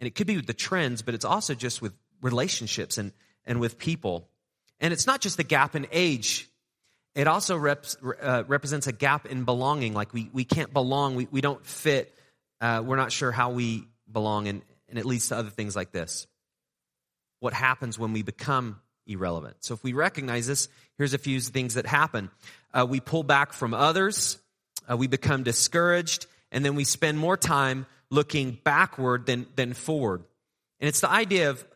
And 0.00 0.08
it 0.08 0.16
could 0.16 0.26
be 0.26 0.34
with 0.34 0.48
the 0.48 0.52
trends, 0.52 1.02
but 1.02 1.14
it's 1.14 1.24
also 1.24 1.54
just 1.54 1.80
with 1.80 1.92
relationships 2.20 2.98
and, 2.98 3.12
and 3.46 3.60
with 3.60 3.78
people. 3.78 4.28
And 4.80 4.92
it's 4.92 5.06
not 5.06 5.20
just 5.20 5.36
the 5.36 5.44
gap 5.44 5.76
in 5.76 5.86
age. 5.92 6.50
It 7.14 7.28
also 7.28 7.56
reps, 7.56 7.96
uh, 8.20 8.42
represents 8.48 8.88
a 8.88 8.92
gap 8.92 9.26
in 9.26 9.44
belonging. 9.44 9.94
Like 9.94 10.12
we, 10.12 10.28
we 10.32 10.42
can't 10.42 10.72
belong. 10.72 11.14
We, 11.14 11.28
we 11.30 11.40
don't 11.40 11.64
fit. 11.64 12.12
Uh, 12.60 12.82
we're 12.84 12.96
not 12.96 13.12
sure 13.12 13.30
how 13.30 13.50
we 13.50 13.84
belong. 14.10 14.48
And, 14.48 14.62
and 14.94 15.00
it 15.00 15.06
leads 15.06 15.26
to 15.30 15.36
other 15.36 15.50
things 15.50 15.74
like 15.74 15.90
this. 15.90 16.28
What 17.40 17.52
happens 17.52 17.98
when 17.98 18.12
we 18.12 18.22
become 18.22 18.80
irrelevant? 19.08 19.56
So 19.58 19.74
if 19.74 19.82
we 19.82 19.92
recognize 19.92 20.46
this, 20.46 20.68
here's 20.96 21.14
a 21.14 21.18
few 21.18 21.40
things 21.40 21.74
that 21.74 21.84
happen. 21.84 22.30
Uh, 22.72 22.86
we 22.88 23.00
pull 23.00 23.24
back 23.24 23.52
from 23.52 23.74
others. 23.74 24.38
Uh, 24.88 24.96
we 24.96 25.08
become 25.08 25.42
discouraged. 25.42 26.26
And 26.52 26.64
then 26.64 26.76
we 26.76 26.84
spend 26.84 27.18
more 27.18 27.36
time 27.36 27.86
looking 28.08 28.56
backward 28.62 29.26
than, 29.26 29.48
than 29.56 29.72
forward. 29.72 30.22
And 30.78 30.88
it's 30.88 31.00
the 31.00 31.10
idea 31.10 31.50
of 31.50 31.66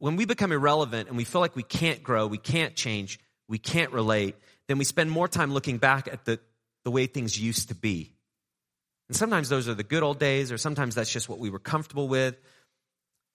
when 0.00 0.16
we 0.16 0.24
become 0.24 0.50
irrelevant 0.50 1.08
and 1.08 1.16
we 1.16 1.22
feel 1.22 1.40
like 1.40 1.54
we 1.54 1.62
can't 1.62 2.02
grow, 2.02 2.26
we 2.26 2.38
can't 2.38 2.74
change, 2.74 3.20
we 3.46 3.58
can't 3.58 3.92
relate, 3.92 4.34
then 4.66 4.78
we 4.78 4.84
spend 4.84 5.12
more 5.12 5.28
time 5.28 5.52
looking 5.52 5.78
back 5.78 6.08
at 6.08 6.24
the, 6.24 6.40
the 6.82 6.90
way 6.90 7.06
things 7.06 7.40
used 7.40 7.68
to 7.68 7.76
be. 7.76 8.14
And 9.08 9.16
sometimes 9.16 9.48
those 9.48 9.68
are 9.68 9.74
the 9.74 9.84
good 9.84 10.02
old 10.02 10.18
days, 10.18 10.50
or 10.50 10.58
sometimes 10.58 10.96
that's 10.96 11.12
just 11.12 11.28
what 11.28 11.38
we 11.38 11.50
were 11.50 11.60
comfortable 11.60 12.08
with, 12.08 12.34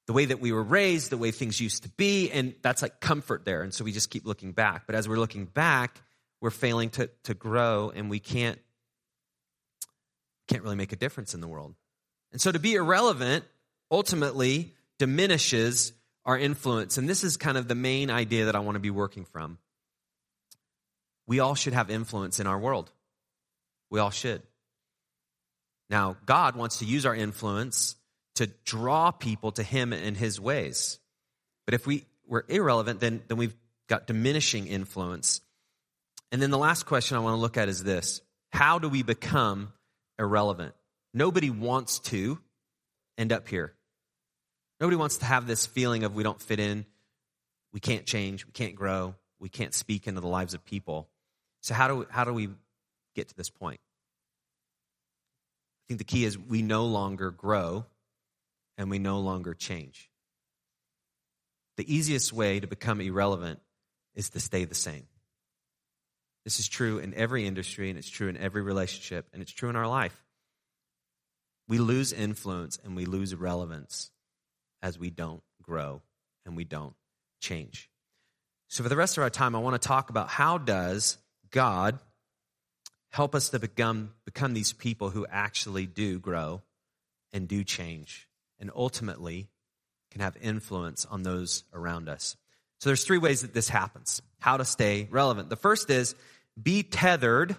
the 0.09 0.13
way 0.13 0.25
that 0.25 0.41
we 0.41 0.51
were 0.51 0.63
raised, 0.63 1.11
the 1.11 1.19
way 1.19 1.29
things 1.29 1.61
used 1.61 1.83
to 1.83 1.89
be, 1.89 2.31
and 2.31 2.55
that's 2.63 2.81
like 2.81 2.99
comfort 2.99 3.45
there. 3.45 3.61
And 3.61 3.71
so 3.71 3.83
we 3.83 3.91
just 3.91 4.09
keep 4.09 4.25
looking 4.25 4.53
back. 4.53 4.87
But 4.87 4.95
as 4.95 5.07
we're 5.07 5.19
looking 5.19 5.45
back, 5.45 6.01
we're 6.41 6.49
failing 6.49 6.89
to, 6.91 7.11
to 7.25 7.35
grow 7.35 7.91
and 7.95 8.09
we 8.09 8.19
can't 8.19 8.57
can't 10.47 10.63
really 10.63 10.75
make 10.75 10.91
a 10.91 10.95
difference 10.95 11.35
in 11.35 11.41
the 11.41 11.47
world. 11.47 11.75
And 12.31 12.41
so 12.41 12.51
to 12.51 12.57
be 12.57 12.73
irrelevant 12.73 13.45
ultimately 13.91 14.73
diminishes 14.97 15.93
our 16.25 16.39
influence, 16.39 16.97
and 16.97 17.07
this 17.07 17.23
is 17.23 17.37
kind 17.37 17.55
of 17.55 17.67
the 17.67 17.75
main 17.75 18.09
idea 18.09 18.45
that 18.45 18.55
I 18.55 18.61
want 18.61 18.77
to 18.77 18.79
be 18.79 18.89
working 18.89 19.25
from. 19.25 19.59
We 21.27 21.39
all 21.39 21.53
should 21.53 21.73
have 21.73 21.91
influence 21.91 22.39
in 22.39 22.47
our 22.47 22.57
world. 22.57 22.91
We 23.91 23.99
all 23.99 24.09
should. 24.09 24.41
Now, 25.87 26.17
God 26.25 26.55
wants 26.55 26.79
to 26.79 26.85
use 26.85 27.05
our 27.05 27.13
influence 27.13 27.95
to 28.39 28.47
draw 28.63 29.11
people 29.11 29.51
to 29.53 29.63
Him 29.63 29.93
and 29.93 30.15
His 30.15 30.39
ways. 30.39 30.99
But 31.65 31.73
if 31.73 31.85
we, 31.85 32.05
we're 32.25 32.45
irrelevant, 32.47 33.01
then, 33.01 33.21
then 33.27 33.37
we've 33.37 33.55
got 33.87 34.07
diminishing 34.07 34.67
influence. 34.67 35.41
And 36.31 36.41
then 36.41 36.49
the 36.49 36.57
last 36.57 36.85
question 36.85 37.17
I 37.17 37.19
want 37.19 37.33
to 37.33 37.41
look 37.41 37.57
at 37.57 37.67
is 37.69 37.83
this 37.83 38.21
How 38.51 38.79
do 38.79 38.87
we 38.87 39.03
become 39.03 39.73
irrelevant? 40.17 40.73
Nobody 41.13 41.49
wants 41.49 41.99
to 41.99 42.39
end 43.17 43.33
up 43.33 43.47
here. 43.47 43.73
Nobody 44.79 44.95
wants 44.95 45.17
to 45.17 45.25
have 45.25 45.45
this 45.45 45.65
feeling 45.65 46.05
of 46.05 46.15
we 46.15 46.23
don't 46.23 46.41
fit 46.41 46.61
in, 46.61 46.85
we 47.73 47.81
can't 47.81 48.05
change, 48.05 48.45
we 48.45 48.53
can't 48.53 48.75
grow, 48.75 49.15
we 49.37 49.49
can't 49.49 49.73
speak 49.73 50.07
into 50.07 50.21
the 50.21 50.27
lives 50.27 50.53
of 50.53 50.63
people. 50.63 51.09
So, 51.61 51.73
how 51.73 51.89
do 51.89 51.95
we, 51.97 52.05
how 52.09 52.23
do 52.23 52.33
we 52.33 52.49
get 53.15 53.27
to 53.27 53.35
this 53.35 53.49
point? 53.49 53.81
I 55.83 55.83
think 55.89 55.97
the 55.97 56.05
key 56.05 56.23
is 56.23 56.37
we 56.37 56.61
no 56.61 56.85
longer 56.85 57.31
grow 57.31 57.85
and 58.79 58.89
we 58.89 58.97
no 58.97 59.19
longer 59.19 59.53
change. 59.53 60.09
The 61.75 61.93
easiest 61.93 62.31
way 62.31 62.61
to 62.61 62.65
become 62.65 63.01
irrelevant 63.01 63.59
is 64.15 64.29
to 64.31 64.39
stay 64.39 64.63
the 64.63 64.73
same. 64.73 65.05
This 66.45 66.59
is 66.59 66.67
true 66.69 66.97
in 66.97 67.13
every 67.13 67.45
industry 67.45 67.89
and 67.89 67.99
it's 67.99 68.09
true 68.09 68.29
in 68.29 68.37
every 68.37 68.61
relationship 68.61 69.27
and 69.33 69.41
it's 69.41 69.51
true 69.51 69.69
in 69.69 69.75
our 69.75 69.87
life. 69.87 70.23
We 71.67 71.77
lose 71.77 72.13
influence 72.13 72.79
and 72.83 72.95
we 72.95 73.05
lose 73.05 73.35
relevance 73.35 74.11
as 74.81 74.97
we 74.97 75.09
don't 75.09 75.43
grow 75.61 76.01
and 76.45 76.55
we 76.55 76.63
don't 76.63 76.95
change. 77.41 77.89
So 78.69 78.81
for 78.83 78.89
the 78.89 78.95
rest 78.95 79.17
of 79.17 79.23
our 79.23 79.29
time 79.29 79.55
I 79.55 79.59
want 79.59 79.79
to 79.79 79.87
talk 79.87 80.09
about 80.09 80.29
how 80.29 80.57
does 80.57 81.17
God 81.51 81.99
help 83.11 83.35
us 83.35 83.49
to 83.49 83.59
become 83.59 84.13
become 84.23 84.53
these 84.53 84.71
people 84.71 85.09
who 85.09 85.27
actually 85.29 85.85
do 85.85 86.17
grow 86.17 86.61
and 87.33 87.45
do 87.47 87.65
change 87.65 88.28
and 88.59 88.71
ultimately 88.75 89.47
can 90.11 90.21
have 90.21 90.37
influence 90.41 91.05
on 91.05 91.23
those 91.23 91.63
around 91.73 92.09
us. 92.09 92.35
So 92.79 92.89
there's 92.89 93.03
three 93.03 93.17
ways 93.17 93.41
that 93.41 93.53
this 93.53 93.69
happens. 93.69 94.21
How 94.39 94.57
to 94.57 94.65
stay 94.65 95.07
relevant. 95.11 95.49
The 95.49 95.55
first 95.55 95.89
is 95.89 96.15
be 96.61 96.83
tethered 96.83 97.55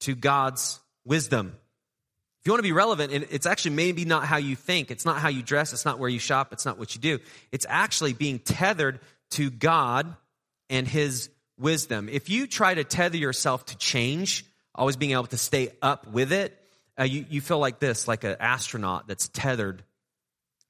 to 0.00 0.14
God's 0.14 0.80
wisdom. 1.04 1.56
If 2.40 2.46
you 2.46 2.52
want 2.52 2.60
to 2.60 2.68
be 2.68 2.72
relevant, 2.72 3.12
and 3.12 3.26
it's 3.30 3.46
actually 3.46 3.72
maybe 3.72 4.04
not 4.04 4.24
how 4.24 4.36
you 4.36 4.56
think. 4.56 4.90
It's 4.90 5.04
not 5.04 5.18
how 5.18 5.28
you 5.28 5.42
dress. 5.42 5.72
It's 5.72 5.84
not 5.84 5.98
where 5.98 6.08
you 6.08 6.18
shop. 6.18 6.52
It's 6.52 6.64
not 6.64 6.78
what 6.78 6.94
you 6.94 7.00
do. 7.00 7.18
It's 7.50 7.66
actually 7.68 8.12
being 8.12 8.38
tethered 8.38 9.00
to 9.30 9.50
God 9.50 10.14
and 10.70 10.86
His 10.86 11.30
wisdom. 11.58 12.08
If 12.08 12.30
you 12.30 12.46
try 12.46 12.74
to 12.74 12.84
tether 12.84 13.16
yourself 13.16 13.66
to 13.66 13.76
change, 13.76 14.44
always 14.74 14.96
being 14.96 15.12
able 15.12 15.26
to 15.26 15.38
stay 15.38 15.72
up 15.82 16.06
with 16.06 16.32
it, 16.32 16.56
uh, 16.98 17.04
you, 17.04 17.24
you 17.28 17.40
feel 17.40 17.58
like 17.58 17.78
this, 17.80 18.08
like 18.08 18.24
an 18.24 18.36
astronaut 18.40 19.06
that's 19.08 19.28
tethered 19.28 19.82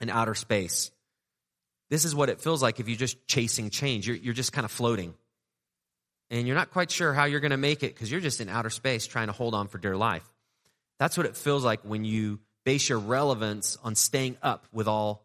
in 0.01 0.11
outer 0.11 0.35
space. 0.35 0.91
This 1.91 2.05
is 2.05 2.15
what 2.15 2.29
it 2.29 2.41
feels 2.41 2.63
like 2.63 2.81
if 2.81 2.89
you're 2.89 2.99
just 2.99 3.27
chasing 3.27 3.71
change. 3.71 4.07
You're, 4.07 4.17
you're 4.17 4.35
just 4.35 4.53
kind 4.53 4.65
of 4.65 4.71
floating. 4.71 5.15
And 6.31 6.47
you're 6.47 6.57
not 6.57 6.71
quite 6.71 6.91
sure 6.91 7.15
how 7.15 7.25
you're 7.25 7.41
going 7.41 7.53
to 7.53 7.57
make 7.57 7.83
it 7.83 7.95
because 7.95 8.11
you're 8.11 8.21
just 8.21 8.41
in 8.41 8.49
outer 8.49 8.71
space 8.71 9.07
trying 9.07 9.29
to 9.29 9.33
hold 9.33 9.55
on 9.55 9.69
for 9.69 9.79
dear 9.79 9.97
life. 9.97 10.25
That's 10.99 11.17
what 11.17 11.27
it 11.27 11.37
feels 11.37 11.65
like 11.65 11.81
when 11.83 12.05
you 12.05 12.41
base 12.65 12.89
your 12.89 12.99
relevance 12.99 13.79
on 13.83 13.95
staying 13.95 14.37
up 14.43 14.67
with 14.73 14.89
all 14.89 15.25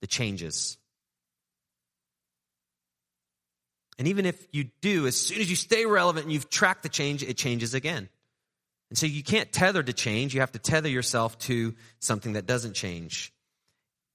the 0.00 0.06
changes. 0.06 0.78
And 3.98 4.08
even 4.08 4.26
if 4.26 4.46
you 4.52 4.70
do, 4.82 5.06
as 5.06 5.16
soon 5.16 5.40
as 5.40 5.48
you 5.48 5.56
stay 5.56 5.86
relevant 5.86 6.26
and 6.26 6.32
you've 6.32 6.50
tracked 6.50 6.82
the 6.82 6.88
change, 6.88 7.22
it 7.22 7.36
changes 7.36 7.74
again. 7.74 8.08
And 8.90 8.98
so 8.98 9.06
you 9.06 9.22
can't 9.22 9.50
tether 9.50 9.82
to 9.82 9.92
change. 9.92 10.34
You 10.34 10.40
have 10.40 10.52
to 10.52 10.58
tether 10.58 10.88
yourself 10.88 11.38
to 11.40 11.74
something 11.98 12.34
that 12.34 12.46
doesn't 12.46 12.74
change. 12.74 13.32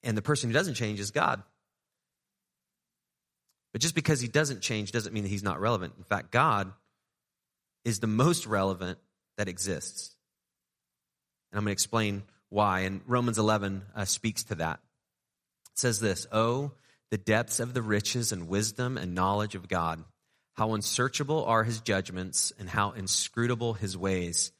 And 0.04 0.18
the 0.18 0.22
person 0.22 0.50
who 0.50 0.54
doesn't 0.54 0.76
change 0.76 1.00
is 1.00 1.12
God. 1.12 1.44
But 3.72 3.82
just 3.82 3.96
because 3.96 4.20
he 4.20 4.28
doesn't 4.28 4.62
change 4.62 4.92
doesn't 4.92 5.14
mean 5.14 5.24
that 5.24 5.30
he's 5.30 5.44
not 5.44 5.62
relevant. 5.62 5.94
In 5.98 6.04
fact, 6.04 6.32
God 6.32 6.72
is 7.86 8.00
the 8.00 8.08
most 8.08 8.46
relevant 8.46 9.00
that 9.38 9.48
exists. 9.48 10.16
And 11.52 11.58
I'm 11.58 11.64
going 11.64 11.72
to 11.72 11.74
explain 11.74 12.24
why. 12.50 12.82
And 12.82 13.02
Romans 13.08 13.38
11 13.38 13.84
uh, 13.96 14.06
speaks 14.06 14.44
to 14.46 14.56
that. 14.56 14.80
It 15.74 15.80
says 15.80 16.00
this 16.00 16.28
Oh, 16.32 16.72
the 17.12 17.18
depths 17.18 17.60
of 17.60 17.74
the 17.74 17.82
riches 17.82 18.32
and 18.32 18.48
wisdom 18.48 18.98
and 18.98 19.16
knowledge 19.16 19.56
of 19.56 19.68
God. 19.68 20.04
How 20.56 20.74
unsearchable 20.74 21.46
are 21.46 21.64
his 21.64 21.80
judgments 21.80 22.52
and 22.60 22.70
how 22.70 22.92
inscrutable 22.92 23.74
his 23.74 23.98
ways. 23.98 24.52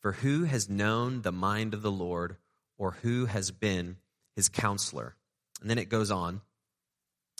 For 0.00 0.12
who 0.12 0.44
has 0.44 0.68
known 0.68 1.22
the 1.22 1.32
mind 1.32 1.74
of 1.74 1.82
the 1.82 1.90
Lord 1.90 2.36
or 2.76 2.92
who 3.02 3.26
has 3.26 3.50
been 3.50 3.96
his 4.38 4.48
counselor? 4.48 5.16
And 5.60 5.68
then 5.68 5.78
it 5.78 5.88
goes 5.88 6.12
on. 6.12 6.36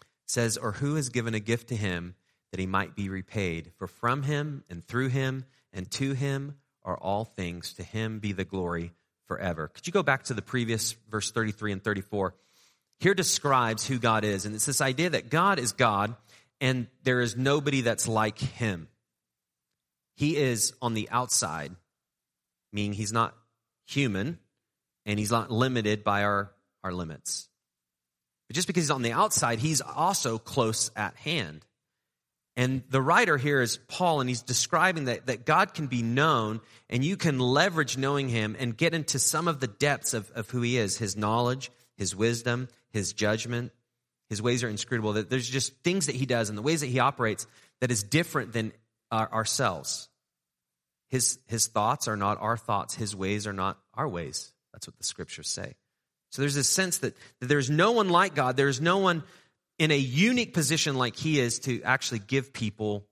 It 0.01 0.07
says, 0.27 0.57
Or 0.57 0.73
who 0.73 0.97
has 0.97 1.11
given 1.11 1.35
a 1.35 1.41
gift 1.41 1.69
to 1.69 1.77
him 1.77 2.17
that 2.51 2.59
he 2.59 2.67
might 2.67 2.97
be 2.97 3.09
repaid? 3.09 3.71
For 3.79 3.87
from 3.87 4.25
him 4.25 4.65
and 4.69 4.85
through 4.85 5.09
him 5.09 5.45
and 5.73 5.89
to 5.93 6.13
him 6.13 6.57
are 6.83 6.97
all 6.97 7.25
things. 7.25 7.75
To 7.75 7.85
him 7.85 8.19
be 8.19 8.33
the 8.33 8.45
glory 8.45 8.93
forever. 9.27 9.69
Could 9.69 9.87
you 9.87 9.93
go 9.93 10.03
back 10.03 10.25
to 10.25 10.35
the 10.35 10.43
previous 10.43 10.97
verse 11.09 11.31
33 11.31 11.73
and 11.73 11.85
34? 11.85 12.35
Here 12.99 13.15
describes 13.15 13.87
who 13.87 14.01
God 14.01 14.25
is. 14.25 14.45
And 14.45 14.57
it's 14.57 14.67
this 14.67 14.81
idea 14.81 15.11
that 15.11 15.31
God 15.31 15.61
is 15.61 15.73
God 15.73 16.17
and 16.61 16.89
there 17.05 17.21
is 17.21 17.37
nobody 17.37 17.83
that's 17.83 18.09
like 18.09 18.39
him. 18.39 18.89
He 20.17 20.37
is 20.37 20.73
on 20.83 20.95
the 20.95 21.09
outside, 21.13 21.77
meaning 22.73 22.93
he's 22.93 23.13
not 23.13 23.37
human 23.87 24.41
and 25.07 25.19
he's 25.19 25.31
not 25.31 25.51
limited 25.51 26.05
by 26.05 26.25
our, 26.25 26.51
our 26.85 26.93
limits. 26.93 27.49
But 28.49 28.57
just 28.57 28.67
because 28.67 28.85
he's 28.85 28.91
on 28.91 29.03
the 29.03 29.13
outside, 29.13 29.59
he's 29.59 29.81
also 29.81 30.39
close 30.39 30.91
at 30.97 31.15
hand. 31.17 31.65
And 32.57 32.83
the 32.91 33.01
writer 33.01 33.37
here 33.37 33.61
is 33.61 33.77
Paul, 33.87 34.21
and 34.21 34.29
he's 34.29 34.43
describing 34.43 35.05
that, 35.05 35.27
that 35.27 35.47
God 35.47 35.75
can 35.75 35.87
be 35.87 36.03
known, 36.03 36.61
and 36.91 37.05
you 37.05 37.17
can 37.17 37.39
leverage 37.39 37.97
knowing 37.97 38.29
him 38.29 38.57
and 38.59 38.77
get 38.77 38.95
into 38.95 39.21
some 39.21 39.47
of 39.47 39.61
the 39.61 39.69
depths 39.69 40.13
of, 40.13 40.29
of 40.33 40.51
who 40.51 40.63
he 40.63 40.77
is 40.77 40.97
his 40.97 41.17
knowledge, 41.17 41.71
his 41.97 42.17
wisdom, 42.17 42.69
his 42.91 43.13
judgment. 43.13 43.71
His 44.29 44.43
ways 44.43 44.65
are 44.65 44.69
inscrutable. 44.69 45.13
That 45.15 45.31
there's 45.31 45.49
just 45.49 45.73
things 45.85 46.07
that 46.07 46.17
he 46.17 46.27
does 46.27 46.49
and 46.49 46.59
the 46.59 46.63
ways 46.63 46.81
that 46.81 46.89
he 46.89 46.99
operates 46.99 47.47
that 47.81 47.93
is 47.93 48.03
different 48.03 48.53
than 48.53 48.73
our, 49.13 49.33
ourselves. 49.33 50.09
His, 51.09 51.39
his 51.47 51.69
thoughts 51.69 52.09
are 52.09 52.17
not 52.17 52.39
our 52.41 52.57
thoughts, 52.57 52.95
his 52.95 53.15
ways 53.15 53.47
are 53.47 53.53
not 53.53 53.79
our 53.95 54.09
ways. 54.09 54.53
That's 54.73 54.87
what 54.87 54.99
the 54.99 55.05
scriptures 55.05 55.49
say. 55.49 55.77
So 56.31 56.43
there's 56.43 56.55
this 56.55 56.69
sense 56.69 56.99
that, 56.99 57.17
that 57.41 57.47
there's 57.47 57.71
no 57.71 57.93
one 57.93 58.09
like 58.09 58.35
God. 58.35 58.57
There's 58.57 58.81
no 58.81 58.99
one 58.99 59.25
in 59.79 59.91
a 59.91 59.99
unique 59.99 60.55
position 60.55 60.97
like 60.97 61.17
he 61.17 61.41
is 61.41 61.61
to 61.61 61.83
actually 61.83 62.19
give 62.21 62.53
people 62.53 63.07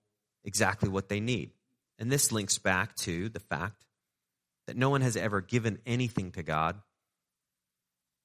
exactly 0.44 0.88
what 0.88 1.08
they 1.08 1.20
need. 1.20 1.50
And 1.98 2.10
this 2.10 2.32
links 2.32 2.58
back 2.58 2.94
to 2.96 3.28
the 3.28 3.40
fact 3.40 3.84
that 4.66 4.76
no 4.76 4.90
one 4.90 5.00
has 5.00 5.16
ever 5.16 5.40
given 5.40 5.78
anything 5.86 6.32
to 6.32 6.42
God. 6.42 6.76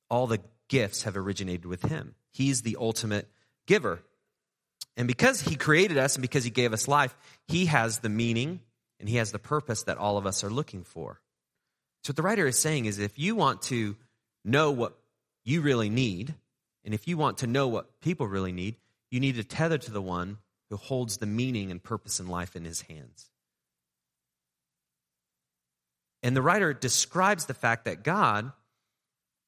All 0.10 0.28
the 0.28 0.40
gifts 0.68 1.04
have 1.04 1.16
originated 1.16 1.66
with 1.66 1.84
him. 1.84 2.16
He's 2.32 2.62
the 2.62 2.78
ultimate 2.80 3.30
giver. 3.68 4.02
And 4.98 5.08
because 5.08 5.42
he 5.42 5.56
created 5.56 5.98
us 5.98 6.16
and 6.16 6.22
because 6.22 6.44
he 6.44 6.50
gave 6.50 6.74
us 6.74 6.88
life, 6.88 7.16
he 7.48 7.68
has 7.68 8.00
the 8.00 8.10
meaning 8.10 8.60
and 9.00 9.08
he 9.08 9.18
has 9.18 9.32
the 9.32 9.40
purpose 9.40 9.84
that 9.84 9.98
all 9.98 10.18
of 10.18 10.26
us 10.26 10.44
are 10.44 10.50
looking 10.50 10.84
for. 10.84 11.22
So, 12.04 12.12
what 12.12 12.16
the 12.16 12.24
writer 12.24 12.48
is 12.48 12.58
saying 12.58 12.86
is 12.86 13.00
if 13.00 13.18
you 13.18 13.36
want 13.36 13.62
to 13.64 13.96
know 14.44 14.72
what 14.72 14.98
you 15.44 15.62
really 15.62 15.90
need, 15.90 16.36
and 16.84 16.94
if 16.94 17.08
you 17.08 17.18
want 17.18 17.40
to 17.40 17.48
know 17.48 17.68
what 17.68 18.00
people 18.02 18.28
really 18.28 18.52
need, 18.52 18.76
you 19.10 19.20
need 19.20 19.36
to 19.36 19.44
tether 19.44 19.78
to 19.78 19.92
the 19.92 20.02
one 20.02 20.38
who 20.70 20.78
holds 20.78 21.18
the 21.18 21.26
meaning 21.26 21.70
and 21.70 21.84
purpose 21.84 22.20
in 22.20 22.28
life 22.28 22.56
in 22.56 22.64
his 22.64 22.82
hands. 22.82 23.30
And 26.24 26.36
the 26.36 26.42
writer 26.42 26.74
describes 26.74 27.46
the 27.46 27.54
fact 27.54 27.86
that 27.86 28.04
God 28.04 28.52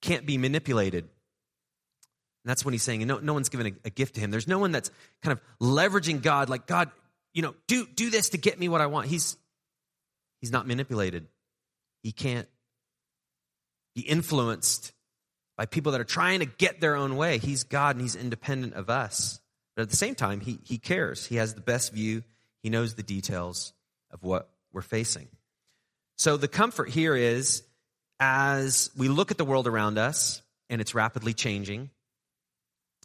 can't 0.01 0.25
be 0.25 0.37
manipulated. 0.37 1.03
And 1.03 2.49
that's 2.49 2.65
when 2.65 2.73
he's 2.73 2.83
saying, 2.83 3.05
no, 3.07 3.19
no 3.19 3.33
one's 3.33 3.49
given 3.49 3.67
a, 3.67 3.71
a, 3.85 3.89
gift 3.89 4.15
to 4.15 4.21
him. 4.21 4.31
There's 4.31 4.47
no 4.47 4.59
one 4.59 4.71
that's 4.71 4.91
kind 5.21 5.31
of 5.31 5.41
leveraging 5.65 6.21
God, 6.21 6.49
like, 6.49 6.67
God, 6.67 6.91
you 7.33 7.41
know, 7.41 7.55
do, 7.67 7.85
do 7.85 8.09
this 8.09 8.29
to 8.29 8.37
get 8.37 8.59
me 8.59 8.67
what 8.67 8.81
I 8.81 8.87
want. 8.87 9.07
He's, 9.07 9.37
he's 10.41 10.51
not 10.51 10.67
manipulated. 10.67 11.27
He 12.01 12.11
can't 12.11 12.49
be 13.95 14.01
influenced 14.01 14.91
by 15.57 15.65
people 15.65 15.91
that 15.91 16.01
are 16.01 16.05
trying 16.05 16.39
to 16.39 16.45
get 16.45 16.81
their 16.81 16.95
own 16.95 17.15
way. 17.15 17.37
He's 17.37 17.63
God 17.63 17.95
and 17.95 18.01
He's 18.01 18.15
independent 18.15 18.73
of 18.73 18.89
us. 18.89 19.39
But 19.75 19.83
at 19.83 19.89
the 19.89 19.95
same 19.95 20.15
time, 20.15 20.39
He, 20.39 20.59
he 20.63 20.77
cares. 20.77 21.25
He 21.25 21.35
has 21.35 21.53
the 21.53 21.61
best 21.61 21.93
view, 21.93 22.23
He 22.61 22.69
knows 22.69 22.95
the 22.95 23.03
details 23.03 23.73
of 24.11 24.23
what 24.23 24.49
we're 24.71 24.81
facing. 24.81 25.27
So 26.17 26.37
the 26.37 26.47
comfort 26.47 26.89
here 26.89 27.15
is 27.15 27.63
as 28.19 28.89
we 28.95 29.07
look 29.09 29.31
at 29.31 29.37
the 29.37 29.45
world 29.45 29.67
around 29.67 29.97
us 29.97 30.41
and 30.69 30.79
it's 30.79 30.95
rapidly 30.95 31.33
changing, 31.33 31.89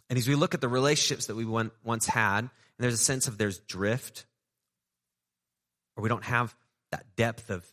And 0.09 0.17
as 0.17 0.27
we 0.27 0.35
look 0.35 0.53
at 0.55 0.61
the 0.61 0.67
relationships 0.67 1.27
that 1.27 1.35
we 1.35 1.45
once 1.45 2.07
had, 2.07 2.39
and 2.39 2.49
there's 2.79 2.95
a 2.95 2.97
sense 2.97 3.27
of 3.27 3.37
there's 3.37 3.59
drift, 3.59 4.25
or 5.95 6.01
we 6.01 6.09
don't 6.09 6.23
have 6.23 6.55
that 6.91 7.05
depth 7.15 7.51
of 7.51 7.63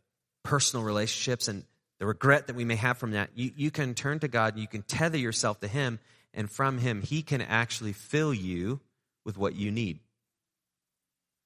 personal 0.43 0.85
relationships 0.85 1.49
and 1.49 1.65
the 1.99 2.07
regret 2.07 2.47
that 2.47 2.57
we 2.57 2.65
may 2.65 2.77
have 2.77 2.99
from 2.99 3.13
that, 3.13 3.31
you, 3.35 3.51
you 3.57 3.71
can 3.71 3.95
turn 3.95 4.19
to 4.21 4.29
God 4.29 4.55
and 4.55 4.63
you 4.63 4.69
can 4.69 4.83
tether 4.83 5.19
yourself 5.19 5.61
to 5.61 5.69
Him, 5.69 5.99
and 6.35 6.51
from 6.51 6.79
Him, 6.79 7.03
He 7.03 7.23
can 7.23 7.41
actually 7.41 7.93
fill 7.93 8.35
you 8.35 8.81
with 9.25 9.39
what 9.39 9.57
you 9.57 9.71
need. 9.71 10.01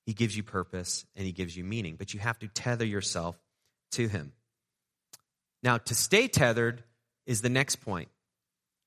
He 0.07 0.13
gives 0.13 0.37
you 0.37 0.43
purpose 0.43 1.05
and 1.15 1.25
He 1.25 1.33
gives 1.33 1.57
you 1.57 1.63
meaning, 1.63 1.97
but 1.97 2.13
you 2.13 2.21
have 2.21 2.39
to 2.41 2.49
tether 2.49 2.85
yourself 2.85 3.39
to 3.93 4.09
Him. 4.09 4.33
Now, 5.63 5.79
to 5.79 5.95
stay 5.95 6.27
tethered 6.27 6.83
is 7.27 7.43
the 7.43 7.49
next 7.49 7.77
point. 7.77 8.09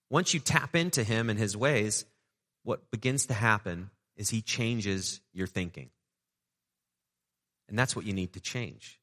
Once 0.09 0.33
you 0.33 0.39
tap 0.39 0.75
into 0.75 1.03
Him 1.03 1.29
and 1.29 1.39
His 1.39 1.55
ways, 1.55 2.05
what 2.63 2.91
begins 2.91 3.27
to 3.27 3.33
happen 3.33 3.89
is 4.17 4.29
He 4.29 4.41
changes 4.41 5.21
your 5.33 5.47
thinking. 5.47 5.89
And 7.69 7.79
that's 7.79 7.95
what 7.95 8.05
you 8.05 8.13
need 8.13 8.33
to 8.33 8.39
change. 8.41 8.99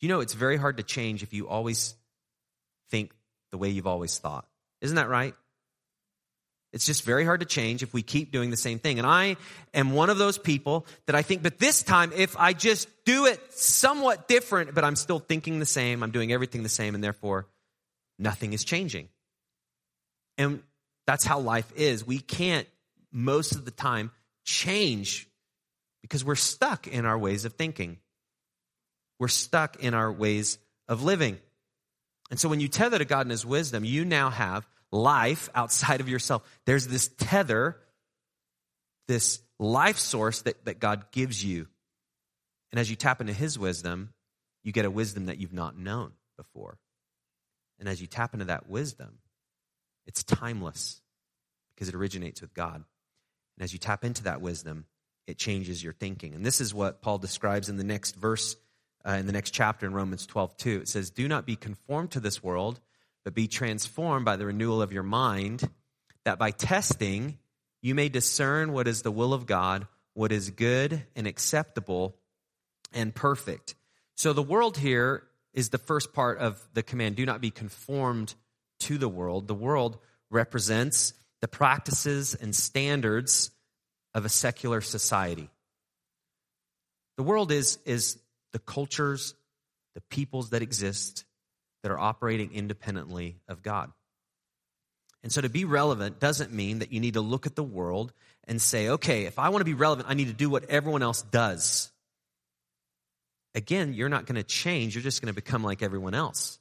You 0.00 0.08
know, 0.08 0.20
it's 0.20 0.34
very 0.34 0.56
hard 0.56 0.76
to 0.76 0.82
change 0.82 1.22
if 1.22 1.32
you 1.32 1.48
always 1.48 1.94
think 2.90 3.12
the 3.52 3.58
way 3.58 3.70
you've 3.70 3.86
always 3.86 4.18
thought. 4.18 4.46
Isn't 4.80 4.96
that 4.96 5.08
right? 5.08 5.34
It's 6.72 6.84
just 6.84 7.04
very 7.04 7.24
hard 7.24 7.40
to 7.40 7.46
change 7.46 7.82
if 7.82 7.94
we 7.94 8.02
keep 8.02 8.32
doing 8.32 8.50
the 8.50 8.56
same 8.56 8.78
thing. 8.78 8.98
And 8.98 9.06
I 9.06 9.36
am 9.72 9.92
one 9.92 10.10
of 10.10 10.18
those 10.18 10.36
people 10.36 10.86
that 11.06 11.16
I 11.16 11.22
think, 11.22 11.42
but 11.42 11.58
this 11.58 11.82
time, 11.82 12.12
if 12.14 12.36
I 12.36 12.52
just 12.52 12.88
do 13.04 13.26
it 13.26 13.40
somewhat 13.54 14.28
different, 14.28 14.74
but 14.74 14.84
I'm 14.84 14.96
still 14.96 15.18
thinking 15.18 15.58
the 15.58 15.64
same, 15.64 16.02
I'm 16.02 16.10
doing 16.10 16.32
everything 16.32 16.62
the 16.62 16.68
same, 16.68 16.94
and 16.94 17.02
therefore 17.02 17.46
nothing 18.18 18.52
is 18.52 18.62
changing. 18.62 19.08
And 20.36 20.62
that's 21.06 21.24
how 21.24 21.38
life 21.38 21.72
is. 21.76 22.06
We 22.06 22.18
can't, 22.18 22.66
most 23.10 23.54
of 23.54 23.64
the 23.64 23.70
time, 23.70 24.10
change 24.44 25.28
because 26.02 26.24
we're 26.24 26.34
stuck 26.34 26.86
in 26.86 27.06
our 27.06 27.16
ways 27.16 27.44
of 27.46 27.54
thinking. 27.54 27.98
We're 29.18 29.28
stuck 29.28 29.76
in 29.76 29.94
our 29.94 30.12
ways 30.12 30.58
of 30.88 31.02
living. 31.02 31.38
And 32.30 32.38
so 32.38 32.48
when 32.48 32.60
you 32.60 32.68
tether 32.68 32.98
to 32.98 33.04
God 33.04 33.22
and 33.22 33.30
His 33.30 33.46
wisdom, 33.46 33.84
you 33.84 34.04
now 34.04 34.30
have 34.30 34.66
life 34.90 35.48
outside 35.54 36.00
of 36.00 36.08
yourself. 36.08 36.42
There's 36.64 36.86
this 36.86 37.08
tether, 37.18 37.78
this 39.08 39.40
life 39.58 39.98
source 39.98 40.42
that, 40.42 40.64
that 40.64 40.80
God 40.80 41.10
gives 41.12 41.44
you. 41.44 41.66
And 42.72 42.80
as 42.80 42.90
you 42.90 42.96
tap 42.96 43.20
into 43.20 43.32
His 43.32 43.58
wisdom, 43.58 44.12
you 44.64 44.72
get 44.72 44.84
a 44.84 44.90
wisdom 44.90 45.26
that 45.26 45.38
you've 45.38 45.52
not 45.52 45.78
known 45.78 46.12
before. 46.36 46.78
And 47.78 47.88
as 47.88 48.00
you 48.00 48.06
tap 48.06 48.34
into 48.34 48.46
that 48.46 48.68
wisdom, 48.68 49.18
it's 50.06 50.24
timeless 50.24 51.00
because 51.74 51.88
it 51.88 51.94
originates 51.94 52.40
with 52.40 52.54
God. 52.54 52.74
And 53.56 53.64
as 53.64 53.72
you 53.72 53.78
tap 53.78 54.04
into 54.04 54.24
that 54.24 54.40
wisdom, 54.40 54.86
it 55.26 55.38
changes 55.38 55.82
your 55.82 55.92
thinking. 55.92 56.34
And 56.34 56.44
this 56.44 56.60
is 56.60 56.72
what 56.72 57.02
Paul 57.02 57.18
describes 57.18 57.68
in 57.68 57.76
the 57.76 57.84
next 57.84 58.16
verse, 58.16 58.56
uh, 59.06 59.12
in 59.12 59.26
the 59.26 59.32
next 59.32 59.52
chapter 59.52 59.86
in 59.86 59.92
Romans 59.92 60.26
12, 60.26 60.56
2. 60.56 60.80
It 60.80 60.88
says, 60.88 61.10
Do 61.10 61.28
not 61.28 61.46
be 61.46 61.56
conformed 61.56 62.12
to 62.12 62.20
this 62.20 62.42
world, 62.42 62.80
but 63.24 63.34
be 63.34 63.48
transformed 63.48 64.24
by 64.24 64.36
the 64.36 64.46
renewal 64.46 64.82
of 64.82 64.92
your 64.92 65.02
mind, 65.02 65.68
that 66.24 66.38
by 66.38 66.50
testing 66.50 67.38
you 67.82 67.94
may 67.94 68.08
discern 68.08 68.72
what 68.72 68.88
is 68.88 69.02
the 69.02 69.12
will 69.12 69.32
of 69.32 69.46
God, 69.46 69.86
what 70.14 70.32
is 70.32 70.50
good 70.50 71.04
and 71.14 71.26
acceptable 71.26 72.16
and 72.92 73.14
perfect. 73.14 73.74
So 74.16 74.32
the 74.32 74.42
world 74.42 74.76
here 74.76 75.22
is 75.52 75.68
the 75.68 75.78
first 75.78 76.12
part 76.12 76.38
of 76.38 76.60
the 76.74 76.82
command 76.82 77.16
do 77.16 77.26
not 77.26 77.40
be 77.40 77.50
conformed 77.50 78.34
to 78.80 78.98
the 78.98 79.08
world. 79.08 79.46
The 79.46 79.54
world 79.54 79.98
represents 80.30 81.14
the 81.40 81.48
practices 81.48 82.34
and 82.34 82.54
standards 82.54 83.50
of 84.14 84.24
a 84.24 84.30
secular 84.30 84.80
society. 84.80 85.50
The 87.16 87.22
world 87.22 87.52
is, 87.52 87.78
is 87.84 88.18
the 88.52 88.58
cultures, 88.58 89.34
the 89.94 90.00
peoples 90.02 90.50
that 90.50 90.62
exist 90.62 91.24
that 91.82 91.92
are 91.92 91.98
operating 91.98 92.52
independently 92.52 93.38
of 93.48 93.62
God. 93.62 93.90
And 95.22 95.32
so 95.32 95.40
to 95.40 95.48
be 95.48 95.64
relevant 95.64 96.20
doesn't 96.20 96.52
mean 96.52 96.80
that 96.80 96.92
you 96.92 97.00
need 97.00 97.14
to 97.14 97.20
look 97.20 97.46
at 97.46 97.56
the 97.56 97.64
world 97.64 98.12
and 98.44 98.60
say, 98.62 98.88
okay, 98.90 99.24
if 99.24 99.38
I 99.38 99.48
want 99.48 99.60
to 99.60 99.64
be 99.64 99.74
relevant, 99.74 100.08
I 100.08 100.14
need 100.14 100.28
to 100.28 100.32
do 100.32 100.48
what 100.48 100.64
everyone 100.64 101.02
else 101.02 101.22
does. 101.22 101.90
Again, 103.54 103.94
you're 103.94 104.08
not 104.08 104.26
going 104.26 104.36
to 104.36 104.44
change, 104.44 104.94
you're 104.94 105.02
just 105.02 105.22
going 105.22 105.32
to 105.32 105.34
become 105.34 105.64
like 105.64 105.82
everyone 105.82 106.14
else. 106.14 106.58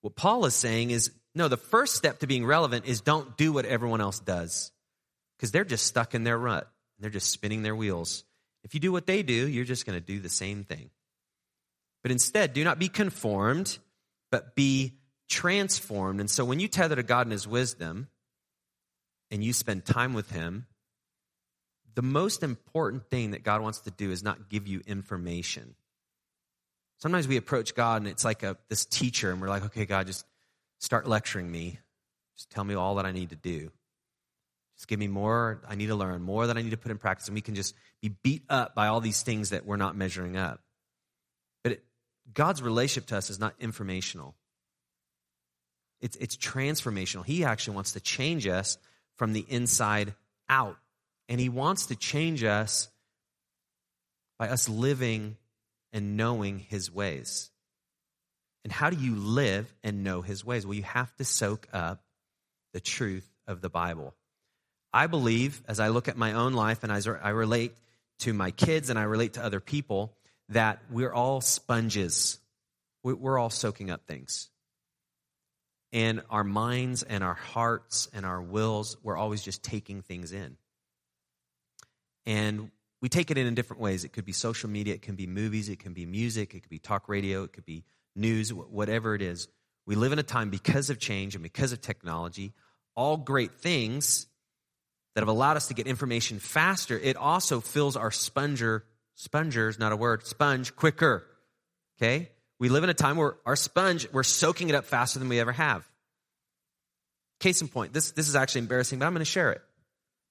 What 0.00 0.14
Paul 0.14 0.46
is 0.46 0.54
saying 0.54 0.90
is 0.90 1.10
no, 1.34 1.48
the 1.48 1.56
first 1.56 1.94
step 1.94 2.20
to 2.20 2.26
being 2.26 2.46
relevant 2.46 2.86
is 2.86 3.00
don't 3.00 3.36
do 3.36 3.52
what 3.52 3.64
everyone 3.64 4.00
else 4.00 4.18
does 4.18 4.72
because 5.36 5.52
they're 5.52 5.64
just 5.64 5.86
stuck 5.86 6.14
in 6.14 6.24
their 6.24 6.38
rut. 6.38 6.68
They're 6.98 7.10
just 7.10 7.30
spinning 7.30 7.62
their 7.62 7.76
wheels. 7.76 8.24
If 8.68 8.74
you 8.74 8.80
do 8.80 8.92
what 8.92 9.06
they 9.06 9.22
do, 9.22 9.48
you're 9.48 9.64
just 9.64 9.86
going 9.86 9.98
to 9.98 10.04
do 10.04 10.20
the 10.20 10.28
same 10.28 10.62
thing. 10.62 10.90
But 12.02 12.12
instead, 12.12 12.52
do 12.52 12.62
not 12.64 12.78
be 12.78 12.90
conformed, 12.90 13.78
but 14.30 14.54
be 14.54 14.98
transformed. 15.26 16.20
And 16.20 16.30
so 16.30 16.44
when 16.44 16.60
you 16.60 16.68
tether 16.68 16.94
to 16.94 17.02
God 17.02 17.22
and 17.22 17.32
His 17.32 17.48
wisdom 17.48 18.08
and 19.30 19.42
you 19.42 19.54
spend 19.54 19.86
time 19.86 20.12
with 20.12 20.30
Him, 20.32 20.66
the 21.94 22.02
most 22.02 22.42
important 22.42 23.08
thing 23.08 23.30
that 23.30 23.42
God 23.42 23.62
wants 23.62 23.80
to 23.80 23.90
do 23.90 24.10
is 24.10 24.22
not 24.22 24.50
give 24.50 24.68
you 24.68 24.82
information. 24.86 25.74
Sometimes 26.98 27.26
we 27.26 27.38
approach 27.38 27.74
God 27.74 28.02
and 28.02 28.10
it's 28.10 28.24
like 28.24 28.42
a, 28.42 28.58
this 28.68 28.84
teacher, 28.84 29.30
and 29.30 29.40
we're 29.40 29.48
like, 29.48 29.64
okay, 29.64 29.86
God, 29.86 30.06
just 30.06 30.26
start 30.78 31.08
lecturing 31.08 31.50
me. 31.50 31.78
Just 32.36 32.50
tell 32.50 32.64
me 32.64 32.74
all 32.74 32.96
that 32.96 33.06
I 33.06 33.12
need 33.12 33.30
to 33.30 33.36
do. 33.36 33.70
Just 34.78 34.88
give 34.88 34.98
me 34.98 35.08
more 35.08 35.60
I 35.68 35.74
need 35.74 35.88
to 35.88 35.96
learn, 35.96 36.22
more 36.22 36.46
that 36.46 36.56
I 36.56 36.62
need 36.62 36.70
to 36.70 36.76
put 36.76 36.92
in 36.92 36.98
practice, 36.98 37.26
and 37.26 37.34
we 37.34 37.40
can 37.40 37.54
just 37.56 37.74
be 38.00 38.14
beat 38.22 38.44
up 38.48 38.74
by 38.74 38.86
all 38.86 39.00
these 39.00 39.22
things 39.22 39.50
that 39.50 39.66
we're 39.66 39.76
not 39.76 39.96
measuring 39.96 40.36
up. 40.36 40.60
But 41.64 41.72
it, 41.72 41.84
God's 42.32 42.62
relationship 42.62 43.08
to 43.08 43.16
us 43.16 43.28
is 43.28 43.40
not 43.40 43.54
informational. 43.58 44.36
It's, 46.00 46.16
it's 46.16 46.36
transformational. 46.36 47.24
He 47.24 47.44
actually 47.44 47.74
wants 47.74 47.92
to 47.92 48.00
change 48.00 48.46
us 48.46 48.78
from 49.16 49.32
the 49.32 49.44
inside 49.48 50.14
out. 50.48 50.76
And 51.28 51.40
He 51.40 51.48
wants 51.48 51.86
to 51.86 51.96
change 51.96 52.44
us 52.44 52.88
by 54.38 54.48
us 54.48 54.68
living 54.68 55.36
and 55.92 56.16
knowing 56.16 56.60
His 56.60 56.92
ways. 56.92 57.50
And 58.62 58.72
how 58.72 58.90
do 58.90 58.96
you 58.96 59.16
live 59.16 59.72
and 59.82 60.04
know 60.04 60.22
His 60.22 60.44
ways? 60.44 60.64
Well, 60.64 60.74
you 60.74 60.84
have 60.84 61.14
to 61.16 61.24
soak 61.24 61.66
up 61.72 62.04
the 62.72 62.80
truth 62.80 63.28
of 63.48 63.60
the 63.60 63.68
Bible. 63.68 64.14
I 64.92 65.06
believe, 65.06 65.62
as 65.68 65.80
I 65.80 65.88
look 65.88 66.08
at 66.08 66.16
my 66.16 66.32
own 66.32 66.54
life 66.54 66.82
and 66.82 66.92
as 66.92 67.06
I 67.06 67.30
relate 67.30 67.74
to 68.20 68.32
my 68.32 68.50
kids 68.50 68.90
and 68.90 68.98
I 68.98 69.02
relate 69.02 69.34
to 69.34 69.44
other 69.44 69.60
people, 69.60 70.14
that 70.50 70.80
we're 70.90 71.12
all 71.12 71.40
sponges. 71.40 72.38
We're 73.02 73.38
all 73.38 73.50
soaking 73.50 73.90
up 73.90 74.06
things. 74.06 74.48
And 75.92 76.22
our 76.28 76.44
minds 76.44 77.02
and 77.02 77.24
our 77.24 77.34
hearts 77.34 78.08
and 78.12 78.26
our 78.26 78.42
wills, 78.42 78.96
we're 79.02 79.16
always 79.16 79.42
just 79.42 79.62
taking 79.62 80.02
things 80.02 80.32
in. 80.32 80.56
And 82.26 82.70
we 83.00 83.08
take 83.08 83.30
it 83.30 83.38
in 83.38 83.46
in 83.46 83.54
different 83.54 83.80
ways. 83.80 84.04
It 84.04 84.12
could 84.12 84.24
be 84.24 84.32
social 84.32 84.68
media, 84.68 84.94
it 84.94 85.02
can 85.02 85.16
be 85.16 85.26
movies, 85.26 85.68
it 85.68 85.78
can 85.78 85.94
be 85.94 86.04
music, 86.04 86.54
it 86.54 86.60
could 86.60 86.70
be 86.70 86.78
talk 86.78 87.08
radio, 87.08 87.44
it 87.44 87.52
could 87.52 87.64
be 87.64 87.84
news, 88.14 88.52
whatever 88.52 89.14
it 89.14 89.22
is. 89.22 89.48
We 89.86 89.94
live 89.94 90.12
in 90.12 90.18
a 90.18 90.24
time 90.24 90.50
because 90.50 90.90
of 90.90 90.98
change 90.98 91.34
and 91.34 91.42
because 91.42 91.72
of 91.72 91.80
technology, 91.80 92.52
all 92.94 93.16
great 93.16 93.60
things 93.60 94.26
that 95.18 95.22
have 95.22 95.28
allowed 95.28 95.56
us 95.56 95.66
to 95.66 95.74
get 95.74 95.88
information 95.88 96.38
faster, 96.38 96.96
it 96.96 97.16
also 97.16 97.60
fills 97.60 97.96
our 97.96 98.12
sponger, 98.12 98.84
sponger 99.16 99.68
is 99.68 99.76
not 99.76 99.90
a 99.90 99.96
word, 99.96 100.24
sponge 100.24 100.76
quicker. 100.76 101.26
Okay? 101.96 102.30
We 102.60 102.68
live 102.68 102.84
in 102.84 102.90
a 102.90 102.94
time 102.94 103.16
where 103.16 103.34
our 103.44 103.56
sponge, 103.56 104.06
we're 104.12 104.22
soaking 104.22 104.68
it 104.68 104.76
up 104.76 104.84
faster 104.84 105.18
than 105.18 105.28
we 105.28 105.40
ever 105.40 105.50
have. 105.50 105.84
Case 107.40 107.60
in 107.60 107.66
point, 107.66 107.92
this, 107.92 108.12
this 108.12 108.28
is 108.28 108.36
actually 108.36 108.60
embarrassing, 108.60 109.00
but 109.00 109.06
I'm 109.06 109.12
going 109.12 109.18
to 109.18 109.24
share 109.24 109.50
it. 109.50 109.60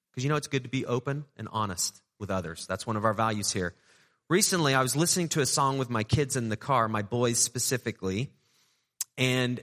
Because 0.10 0.24
you 0.24 0.30
know 0.30 0.38
it's 0.38 0.48
good 0.48 0.64
to 0.64 0.70
be 0.70 0.86
open 0.86 1.26
and 1.36 1.50
honest 1.52 2.02
with 2.18 2.32
others. 2.32 2.66
That's 2.66 2.88
one 2.88 2.96
of 2.96 3.04
our 3.04 3.14
values 3.14 3.52
here. 3.52 3.76
Recently, 4.30 4.74
I 4.74 4.82
was 4.82 4.96
listening 4.96 5.28
to 5.30 5.42
a 5.42 5.46
song 5.46 5.80
with 5.80 5.90
my 5.90 6.04
kids 6.04 6.38
in 6.38 6.48
the 6.48 6.56
car, 6.56 6.88
my 6.88 7.02
boys 7.02 7.40
specifically, 7.40 8.32
and 9.18 9.62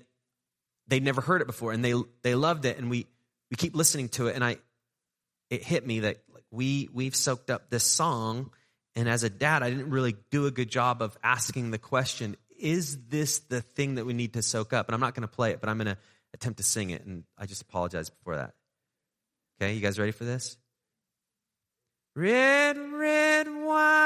they'd 0.86 1.02
never 1.02 1.22
heard 1.22 1.40
it 1.40 1.46
before, 1.46 1.72
and 1.72 1.82
they, 1.82 1.94
they 2.20 2.34
loved 2.34 2.66
it, 2.66 2.76
and 2.76 2.90
we, 2.90 3.06
we 3.50 3.56
keep 3.56 3.74
listening 3.74 4.10
to 4.10 4.26
it, 4.26 4.34
and 4.34 4.44
I, 4.44 4.58
it 5.54 5.62
hit 5.64 5.86
me 5.86 6.00
that 6.00 6.18
we 6.50 6.88
we've 6.92 7.16
soaked 7.16 7.50
up 7.50 7.70
this 7.70 7.84
song, 7.84 8.50
and 8.94 9.08
as 9.08 9.22
a 9.22 9.30
dad, 9.30 9.62
I 9.62 9.70
didn't 9.70 9.90
really 9.90 10.16
do 10.30 10.46
a 10.46 10.50
good 10.50 10.70
job 10.70 11.00
of 11.02 11.16
asking 11.22 11.70
the 11.70 11.78
question: 11.78 12.36
Is 12.58 13.06
this 13.08 13.38
the 13.40 13.60
thing 13.60 13.94
that 13.96 14.06
we 14.06 14.12
need 14.12 14.34
to 14.34 14.42
soak 14.42 14.72
up? 14.72 14.88
And 14.88 14.94
I'm 14.94 15.00
not 15.00 15.14
going 15.14 15.22
to 15.22 15.34
play 15.34 15.50
it, 15.52 15.60
but 15.60 15.68
I'm 15.68 15.78
going 15.78 15.86
to 15.86 15.98
attempt 16.34 16.58
to 16.58 16.64
sing 16.64 16.90
it, 16.90 17.04
and 17.04 17.24
I 17.38 17.46
just 17.46 17.62
apologize 17.62 18.10
before 18.10 18.36
that. 18.36 18.54
Okay, 19.60 19.74
you 19.74 19.80
guys 19.80 19.98
ready 19.98 20.12
for 20.12 20.24
this? 20.24 20.56
Red, 22.16 22.76
red 22.78 23.48
wine, 23.48 23.96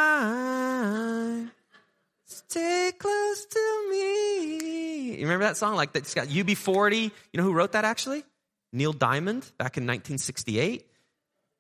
stay 2.24 2.92
close 2.98 3.44
to 3.46 3.88
me. 3.90 5.16
You 5.16 5.22
remember 5.22 5.44
that 5.44 5.56
song? 5.56 5.74
Like 5.74 5.92
that's 5.92 6.14
got 6.14 6.28
UB40. 6.28 7.02
You 7.02 7.10
know 7.34 7.42
who 7.42 7.52
wrote 7.52 7.72
that 7.72 7.84
actually? 7.84 8.24
Neil 8.72 8.92
Diamond 8.92 9.42
back 9.58 9.76
in 9.76 9.84
1968. 9.84 10.86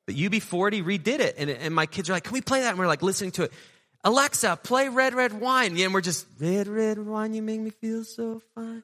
But 0.08 0.16
UB40 0.16 0.82
redid 0.84 1.20
it. 1.20 1.34
And, 1.36 1.50
and 1.50 1.74
my 1.74 1.84
kids 1.84 2.08
are 2.08 2.14
like, 2.14 2.24
can 2.24 2.32
we 2.32 2.40
play 2.40 2.62
that? 2.62 2.70
And 2.70 2.78
we're 2.78 2.86
like 2.86 3.02
listening 3.02 3.30
to 3.32 3.42
it. 3.42 3.52
Alexa, 4.02 4.58
play 4.62 4.88
Red 4.88 5.12
Red 5.12 5.38
Wine. 5.38 5.76
Yeah, 5.76 5.84
and 5.84 5.92
we're 5.92 6.00
just, 6.00 6.26
Red 6.40 6.66
Red 6.66 6.98
Wine, 6.98 7.34
you 7.34 7.42
make 7.42 7.60
me 7.60 7.68
feel 7.68 8.04
so 8.04 8.40
fine. 8.54 8.82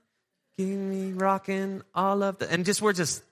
Give 0.58 0.68
me 0.68 1.12
rocking 1.12 1.80
all 1.94 2.22
of 2.22 2.36
the, 2.36 2.52
and 2.52 2.66
just, 2.66 2.82
we're 2.82 2.92
just, 2.92 3.22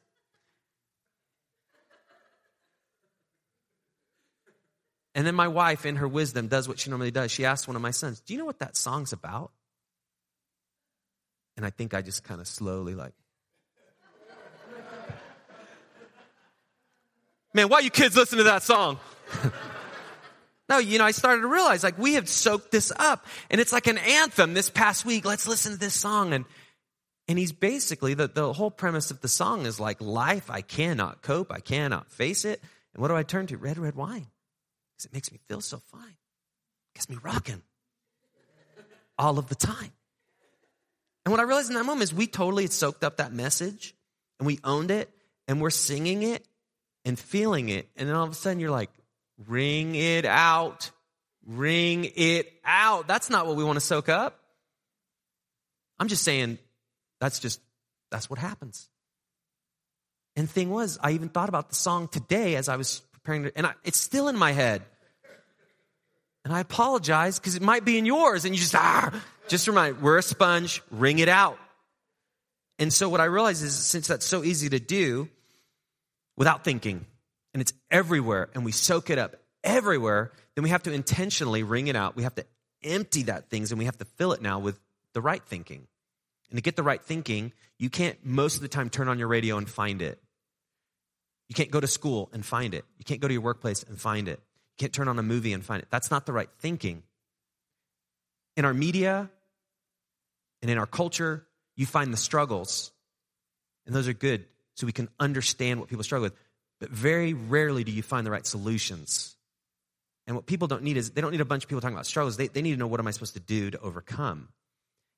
And 5.15 5.27
then 5.27 5.35
my 5.35 5.49
wife, 5.49 5.85
in 5.85 5.97
her 5.97 6.09
wisdom, 6.09 6.49
does 6.49 6.67
what 6.67 6.79
she 6.79 6.89
normally 6.89 7.11
does. 7.11 7.31
She 7.31 7.45
asks 7.45 7.69
one 7.69 7.77
of 7.77 7.83
my 7.83 7.91
sons, 7.91 8.21
Do 8.21 8.33
you 8.33 8.39
know 8.39 8.47
what 8.47 8.61
that 8.61 8.75
song's 8.75 9.13
about? 9.13 9.51
And 11.59 11.67
I 11.67 11.69
think 11.69 11.93
I 11.93 12.01
just 12.01 12.25
kind 12.25 12.41
of 12.41 12.49
slowly, 12.49 12.95
like, 12.95 13.13
Man, 17.55 17.69
why 17.69 17.81
you 17.81 17.91
kids 17.91 18.17
listen 18.17 18.39
to 18.39 18.45
that 18.45 18.63
song? 18.63 18.99
no, 20.69 20.79
you 20.79 20.99
know, 20.99 21.05
I 21.05 21.11
started 21.11 21.43
to 21.43 21.49
realize 21.49 21.85
like 21.85 21.99
we 21.99 22.15
have 22.15 22.29
soaked 22.29 22.71
this 22.71 22.93
up 22.97 23.27
and 23.51 23.61
it's 23.61 23.73
like 23.73 23.87
an 23.87 23.99
anthem 23.99 24.55
this 24.55 24.71
past 24.71 25.05
week. 25.05 25.25
Let's 25.25 25.47
listen 25.47 25.73
to 25.73 25.79
this 25.79 25.95
song. 25.95 26.33
And, 26.33 26.47
and 27.29 27.39
he's 27.39 27.53
basically, 27.53 28.15
the, 28.15 28.29
the 28.29 28.53
whole 28.55 28.71
premise 28.71 29.11
of 29.11 29.21
the 29.21 29.29
song 29.29 29.67
is 29.67 29.79
like 29.79 30.01
life. 30.01 30.51
I 30.51 30.63
cannot 30.63 31.21
cope. 31.21 31.53
I 31.53 31.61
cannot 31.61 32.11
face 32.11 32.45
it. 32.47 32.63
And 32.95 33.03
what 33.03 33.09
do 33.09 33.17
I 33.17 33.23
turn 33.23 33.47
to? 33.49 33.59
Red, 33.59 33.79
red 33.79 33.95
wine 33.95 34.27
because 34.95 35.05
it 35.05 35.13
makes 35.13 35.31
me 35.31 35.39
feel 35.47 35.61
so 35.61 35.79
fine. 35.91 36.17
Gets 36.95 37.11
me 37.11 37.19
rocking 37.23 37.63
all 39.19 39.39
of 39.39 39.49
the 39.49 39.55
time. 39.55 39.93
And 41.25 41.31
what 41.31 41.41
I 41.41 41.45
realized 41.45 41.69
in 41.69 41.75
that 41.75 41.85
moment 41.85 42.05
is 42.05 42.15
we 42.15 42.27
totally 42.27 42.67
soaked 42.67 43.05
up 43.05 43.19
that 43.19 43.33
message 43.33 43.95
and 44.39 44.47
we 44.47 44.59
owned 44.65 44.91
it 44.91 45.11
and 45.47 45.61
we're 45.61 45.71
singing 45.71 46.23
it 46.23 46.47
and 47.05 47.19
feeling 47.19 47.69
it. 47.69 47.89
And 47.97 48.09
then 48.09 48.17
all 48.17 48.25
of 48.25 48.31
a 48.31 48.35
sudden 48.35 48.61
you're 48.61 48.71
like, 48.71 48.91
wring 49.47 49.95
it 49.95 50.25
out, 50.25 50.91
wring 51.47 52.11
it 52.15 52.53
out. 52.65 53.09
That's 53.09 53.31
not 53.31 53.47
what 53.47 53.57
we 53.57 53.65
want 53.65 53.77
to 53.77 53.85
soak 53.85 54.09
up. 54.09 54.39
I'm 55.99 56.09
just 56.09 56.25
saying 56.25 56.59
that's 57.21 57.39
just, 57.39 57.61
that's 58.11 58.29
what 58.29 58.39
happens. 58.39 58.89
And 60.37 60.49
thing 60.49 60.71
was, 60.71 60.99
I 61.03 61.13
even 61.13 61.29
thought 61.29 61.49
about 61.49 61.69
the 61.69 61.75
song 61.75 62.09
today 62.09 62.57
as 62.57 62.69
I 62.69 62.77
was 62.77 63.01
preparing 63.13 63.45
to, 63.45 63.53
and 63.57 63.67
I, 63.67 63.75
it's 63.85 64.01
still 64.01 64.29
in 64.29 64.37
my 64.37 64.53
head. 64.53 64.83
And 66.45 66.53
I 66.53 66.61
apologize 66.61 67.39
because 67.39 67.55
it 67.55 67.63
might 67.63 67.85
be 67.85 67.99
in 67.99 68.07
yours. 68.07 68.45
And 68.45 68.55
you 68.55 68.61
just, 68.61 68.75
ah, 68.75 69.13
just 69.47 69.69
remind, 69.69 70.03
we're 70.03 70.19
a 70.19 70.23
sponge, 70.23 70.83
wring 70.91 71.21
it 71.21 71.29
out. 71.29 71.59
And 72.79 72.93
so 72.93 73.09
what 73.09 73.21
I 73.21 73.27
realize 73.27 73.63
is 73.63 73.75
since 73.75 74.09
that's 74.09 74.27
so 74.27 74.43
easy 74.43 74.69
to 74.71 74.81
do 74.81 75.29
without 76.37 76.65
thinking, 76.65 77.07
and 77.53 77.61
it's 77.61 77.73
everywhere, 77.91 78.49
and 78.55 78.65
we 78.65 78.73
soak 78.73 79.11
it 79.11 79.19
up 79.19 79.37
everywhere, 79.65 80.33
then 80.55 80.65
we 80.65 80.71
have 80.71 80.83
to 80.85 80.93
intentionally 80.93 81.63
wring 81.63 81.87
it 81.87 81.97
out. 81.97 82.17
We 82.17 82.23
have 82.25 82.35
to 82.37 82.47
empty 82.83 83.25
that 83.25 83.49
things 83.49 83.71
and 83.71 83.79
we 83.79 83.85
have 83.85 83.99
to 83.99 84.05
fill 84.05 84.33
it 84.33 84.43
now 84.43 84.59
with 84.59 84.79
the 85.13 85.21
right 85.21 85.43
thinking. 85.45 85.87
And 86.51 86.59
to 86.59 86.63
get 86.63 86.77
the 86.77 86.83
right 86.83 87.03
thinking, 87.03 87.53
you 87.79 87.89
can't 87.91 88.19
most 88.25 88.57
of 88.57 88.63
the 88.63 88.69
time 88.69 88.91
turn 88.91 89.09
on 89.09 89.19
your 89.19 89.29
radio 89.29 89.57
and 89.57 89.69
find 89.69 90.03
it. 90.03 90.21
You 91.49 91.55
can't 91.55 91.71
go 91.71 91.81
to 91.81 91.87
school 91.87 92.31
and 92.33 92.45
find 92.45 92.75
it. 92.75 92.85
You 92.99 93.05
can't 93.05 93.21
go 93.21 93.29
to 93.29 93.35
your 93.35 93.43
workplace 93.43 93.83
and 93.83 93.99
find 93.99 94.29
it. 94.29 94.41
You 94.41 94.85
can't 94.85 94.93
turn 94.93 95.09
on 95.09 95.19
a 95.19 95.23
movie 95.23 95.53
and 95.53 95.65
find 95.65 95.83
it. 95.83 95.89
That's 95.91 96.11
not 96.11 96.27
the 96.27 96.33
right 96.33 96.49
thinking. 96.59 97.03
In 98.57 98.65
our 98.65 98.75
media 98.75 99.31
and 100.61 100.71
in 100.71 100.79
our 100.79 100.87
culture, 100.87 101.47
you 101.77 101.87
find 101.87 102.13
the 102.13 102.19
struggles, 102.19 102.93
and 103.87 103.95
those 103.95 104.09
are 104.09 104.13
good 104.13 104.45
so 104.75 104.87
we 104.87 104.93
can 104.93 105.09
understand 105.21 105.81
what 105.81 105.89
people 105.89 106.05
struggle 106.05 106.25
with. 106.25 106.35
But 106.81 106.91
very 106.91 107.33
rarely 107.35 107.85
do 107.85 107.93
you 107.93 108.03
find 108.03 108.27
the 108.27 108.31
right 108.31 108.47
solutions. 108.47 109.37
And 110.27 110.37
what 110.37 110.47
people 110.47 110.69
don't 110.69 110.83
need 110.83 110.97
is 110.97 111.11
they 111.11 111.21
don't 111.21 111.33
need 111.33 111.41
a 111.41 111.45
bunch 111.45 111.65
of 111.65 111.69
people 111.69 111.81
talking 111.81 111.95
about 111.95 112.07
struggles. 112.07 112.37
They, 112.37 112.49
they 112.49 112.63
need 112.63 112.73
to 112.73 112.77
know 112.77 112.87
what 112.87 113.01
am 113.01 113.07
I 113.07 113.11
supposed 113.11 113.35
to 113.35 113.41
do 113.41 113.71
to 113.71 113.81
overcome. 113.81 114.49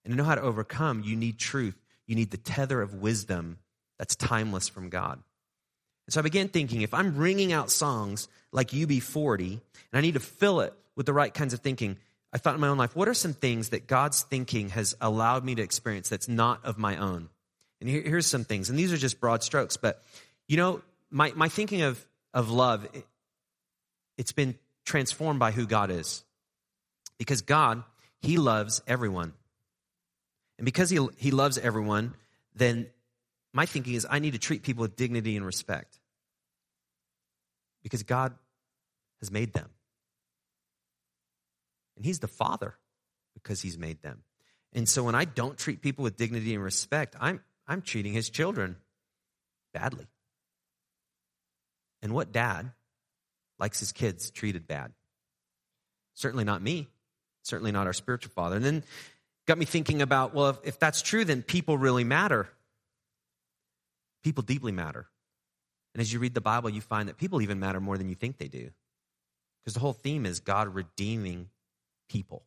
And 0.05 0.13
to 0.13 0.17
know 0.17 0.25
how 0.25 0.35
to 0.35 0.43
overcome, 0.43 1.03
you 1.05 1.17
need 1.17 1.39
truth. 1.39 1.77
You 2.07 2.17
need 2.17 2.31
the 2.31 2.37
tether 2.37 2.83
of 2.83 2.95
wisdom 2.95 3.59
that's 3.99 4.17
timeless 4.17 4.69
from 4.69 4.91
God. 4.91 5.23
And 6.07 6.13
so 6.13 6.21
I 6.21 6.23
began 6.23 6.49
thinking 6.49 6.83
if 6.83 6.93
I'm 6.93 7.17
wringing 7.17 7.53
out 7.53 7.71
songs 7.71 8.29
like 8.53 8.69
UB40 8.69 9.53
and 9.53 9.61
I 9.93 10.01
need 10.01 10.15
to 10.15 10.21
fill 10.21 10.61
it 10.61 10.75
with 10.97 11.07
the 11.07 11.13
right 11.13 11.33
kinds 11.33 11.55
of 11.55 11.61
thinking, 11.61 11.97
I 12.33 12.39
thought 12.39 12.55
in 12.55 12.61
my 12.61 12.69
own 12.69 12.79
life, 12.79 12.95
what 12.95 13.09
are 13.09 13.15
some 13.15 13.33
things 13.33 13.71
that 13.71 13.87
God's 13.87 14.23
thinking 14.23 14.71
has 14.71 14.95
allowed 15.01 15.45
me 15.45 15.55
to 15.55 15.63
experience 15.63 16.09
that's 16.09 16.29
not 16.29 16.65
of 16.65 16.79
my 16.79 16.97
own? 16.97 17.31
And 17.81 17.89
here, 17.89 18.03
here's 18.03 18.27
some 18.27 18.45
things. 18.45 18.71
And 18.71 18.79
these 18.79 18.93
are 18.93 18.97
just 18.97 19.21
broad 19.21 19.43
strokes, 19.43 19.77
but 19.77 20.03
you 20.49 20.57
know, 20.57 20.83
my, 21.11 21.33
my 21.35 21.49
thinking 21.49 21.83
of, 21.83 22.05
of 22.33 22.51
love, 22.51 22.87
it, 22.93 23.07
it's 24.17 24.33
been 24.33 24.57
transformed 24.85 25.39
by 25.39 25.51
who 25.51 25.67
God 25.67 25.91
is. 25.91 26.25
Because 27.19 27.43
God, 27.43 27.83
He 28.21 28.37
loves 28.37 28.83
everyone. 28.87 29.33
And 30.59 30.65
because 30.65 30.91
He, 30.91 31.07
he 31.17 31.31
loves 31.31 31.59
everyone, 31.59 32.15
then 32.55 32.89
my 33.53 33.67
thinking 33.67 33.95
is 33.95 34.07
I 34.09 34.19
need 34.19 34.33
to 34.33 34.39
treat 34.39 34.63
people 34.63 34.83
with 34.83 34.97
dignity 34.97 35.37
and 35.37 35.47
respect 35.47 35.99
because 37.83 38.03
God 38.03 38.35
has 39.21 39.31
made 39.31 39.53
them. 39.53 39.71
And 41.97 42.05
He's 42.05 42.19
the 42.19 42.29
Father 42.29 42.75
because 43.35 43.63
He's 43.63 43.79
made 43.79 44.03
them. 44.03 44.23
And 44.73 44.89
so 44.89 45.05
when 45.05 45.15
I 45.15 45.25
don't 45.25 45.57
treat 45.57 45.81
people 45.81 46.03
with 46.03 46.17
dignity 46.17 46.55
and 46.55 46.63
respect, 46.63 47.15
I'm, 47.21 47.41
I'm 47.67 47.83
treating 47.83 48.13
His 48.13 48.31
children 48.31 48.77
badly. 49.73 50.07
And 52.05 52.13
what 52.13 52.33
dad 52.33 52.71
likes 53.59 53.81
his 53.81 53.91
kids 53.91 54.31
treated 54.31 54.67
bad? 54.67 54.93
Certainly 56.13 56.45
not 56.45 56.61
me. 56.61 56.89
Certainly 57.43 57.73
not 57.73 57.87
our 57.87 57.95
spiritual 57.95 58.31
father. 58.35 58.57
And 58.57 58.65
then 58.65 58.85
got 59.47 59.57
me 59.57 59.65
thinking 59.65 60.03
about 60.03 60.35
well, 60.35 60.51
if, 60.51 60.59
if 60.65 60.79
that's 60.79 61.01
true, 61.01 61.25
then 61.25 61.43
people 61.43 61.79
really 61.79 62.05
matter. 62.05 62.49
People 64.23 64.43
deeply 64.43 64.71
matter. 64.71 65.07
And 65.95 66.01
as 66.03 66.13
you 66.13 66.19
read 66.19 66.35
the 66.35 66.43
Bible, 66.43 66.69
you 66.69 66.83
find 66.83 67.09
that 67.09 67.17
people 67.17 67.41
even 67.41 67.59
matter 67.59 67.81
more 67.81 67.97
than 67.97 68.11
you 68.11 68.15
think 68.15 68.37
they 68.37 68.49
do. 68.49 68.71
Because 69.63 69.73
the 69.73 69.81
whole 69.81 69.93
theme 69.95 70.27
is 70.27 70.41
God 70.41 70.75
redeeming 70.75 71.49
people. 72.11 72.45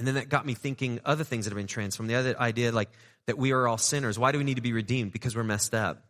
And 0.00 0.06
then 0.06 0.14
that 0.14 0.30
got 0.30 0.46
me 0.46 0.54
thinking 0.54 0.98
other 1.04 1.24
things 1.24 1.44
that 1.44 1.50
have 1.50 1.58
been 1.58 1.66
transformed. 1.66 2.08
The 2.08 2.14
other 2.14 2.40
idea, 2.40 2.72
like 2.72 2.88
that 3.26 3.36
we 3.36 3.52
are 3.52 3.68
all 3.68 3.76
sinners. 3.76 4.18
Why 4.18 4.32
do 4.32 4.38
we 4.38 4.44
need 4.44 4.54
to 4.54 4.62
be 4.62 4.72
redeemed? 4.72 5.12
Because 5.12 5.36
we're 5.36 5.44
messed 5.44 5.74
up. 5.74 6.02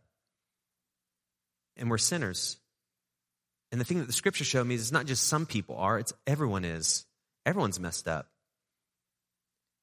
And 1.76 1.90
we're 1.90 1.98
sinners. 1.98 2.56
And 3.72 3.80
the 3.80 3.84
thing 3.84 3.98
that 3.98 4.06
the 4.06 4.12
scripture 4.12 4.44
showed 4.44 4.64
me 4.64 4.76
is 4.76 4.82
it's 4.82 4.92
not 4.92 5.06
just 5.06 5.26
some 5.26 5.44
people 5.44 5.74
are, 5.74 5.98
it's 5.98 6.12
everyone 6.24 6.64
is. 6.64 7.04
Everyone's 7.44 7.80
messed 7.80 8.06
up. 8.06 8.28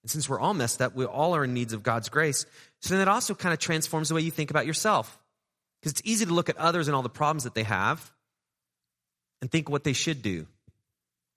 And 0.04 0.10
since 0.10 0.30
we're 0.30 0.40
all 0.40 0.54
messed 0.54 0.82
up, 0.82 0.96
we 0.96 1.04
all 1.04 1.36
are 1.36 1.44
in 1.44 1.54
needs 1.54 1.74
of 1.74 1.84
God's 1.84 2.08
grace. 2.08 2.46
So 2.82 2.92
then 2.92 3.00
that 3.00 3.12
also 3.12 3.36
kind 3.36 3.52
of 3.52 3.60
transforms 3.60 4.08
the 4.08 4.16
way 4.16 4.22
you 4.22 4.32
think 4.32 4.52
about 4.52 4.66
yourself. 4.66 5.20
Because 5.82 5.92
it's 5.92 6.02
easy 6.06 6.26
to 6.26 6.34
look 6.34 6.48
at 6.48 6.56
others 6.56 6.88
and 6.88 6.96
all 6.96 7.04
the 7.04 7.10
problems 7.10 7.44
that 7.44 7.56
they 7.56 7.64
have 7.64 8.10
and 9.42 9.52
think 9.52 9.70
what 9.70 9.84
they 9.84 9.92
should 9.92 10.22
do. 10.22 10.48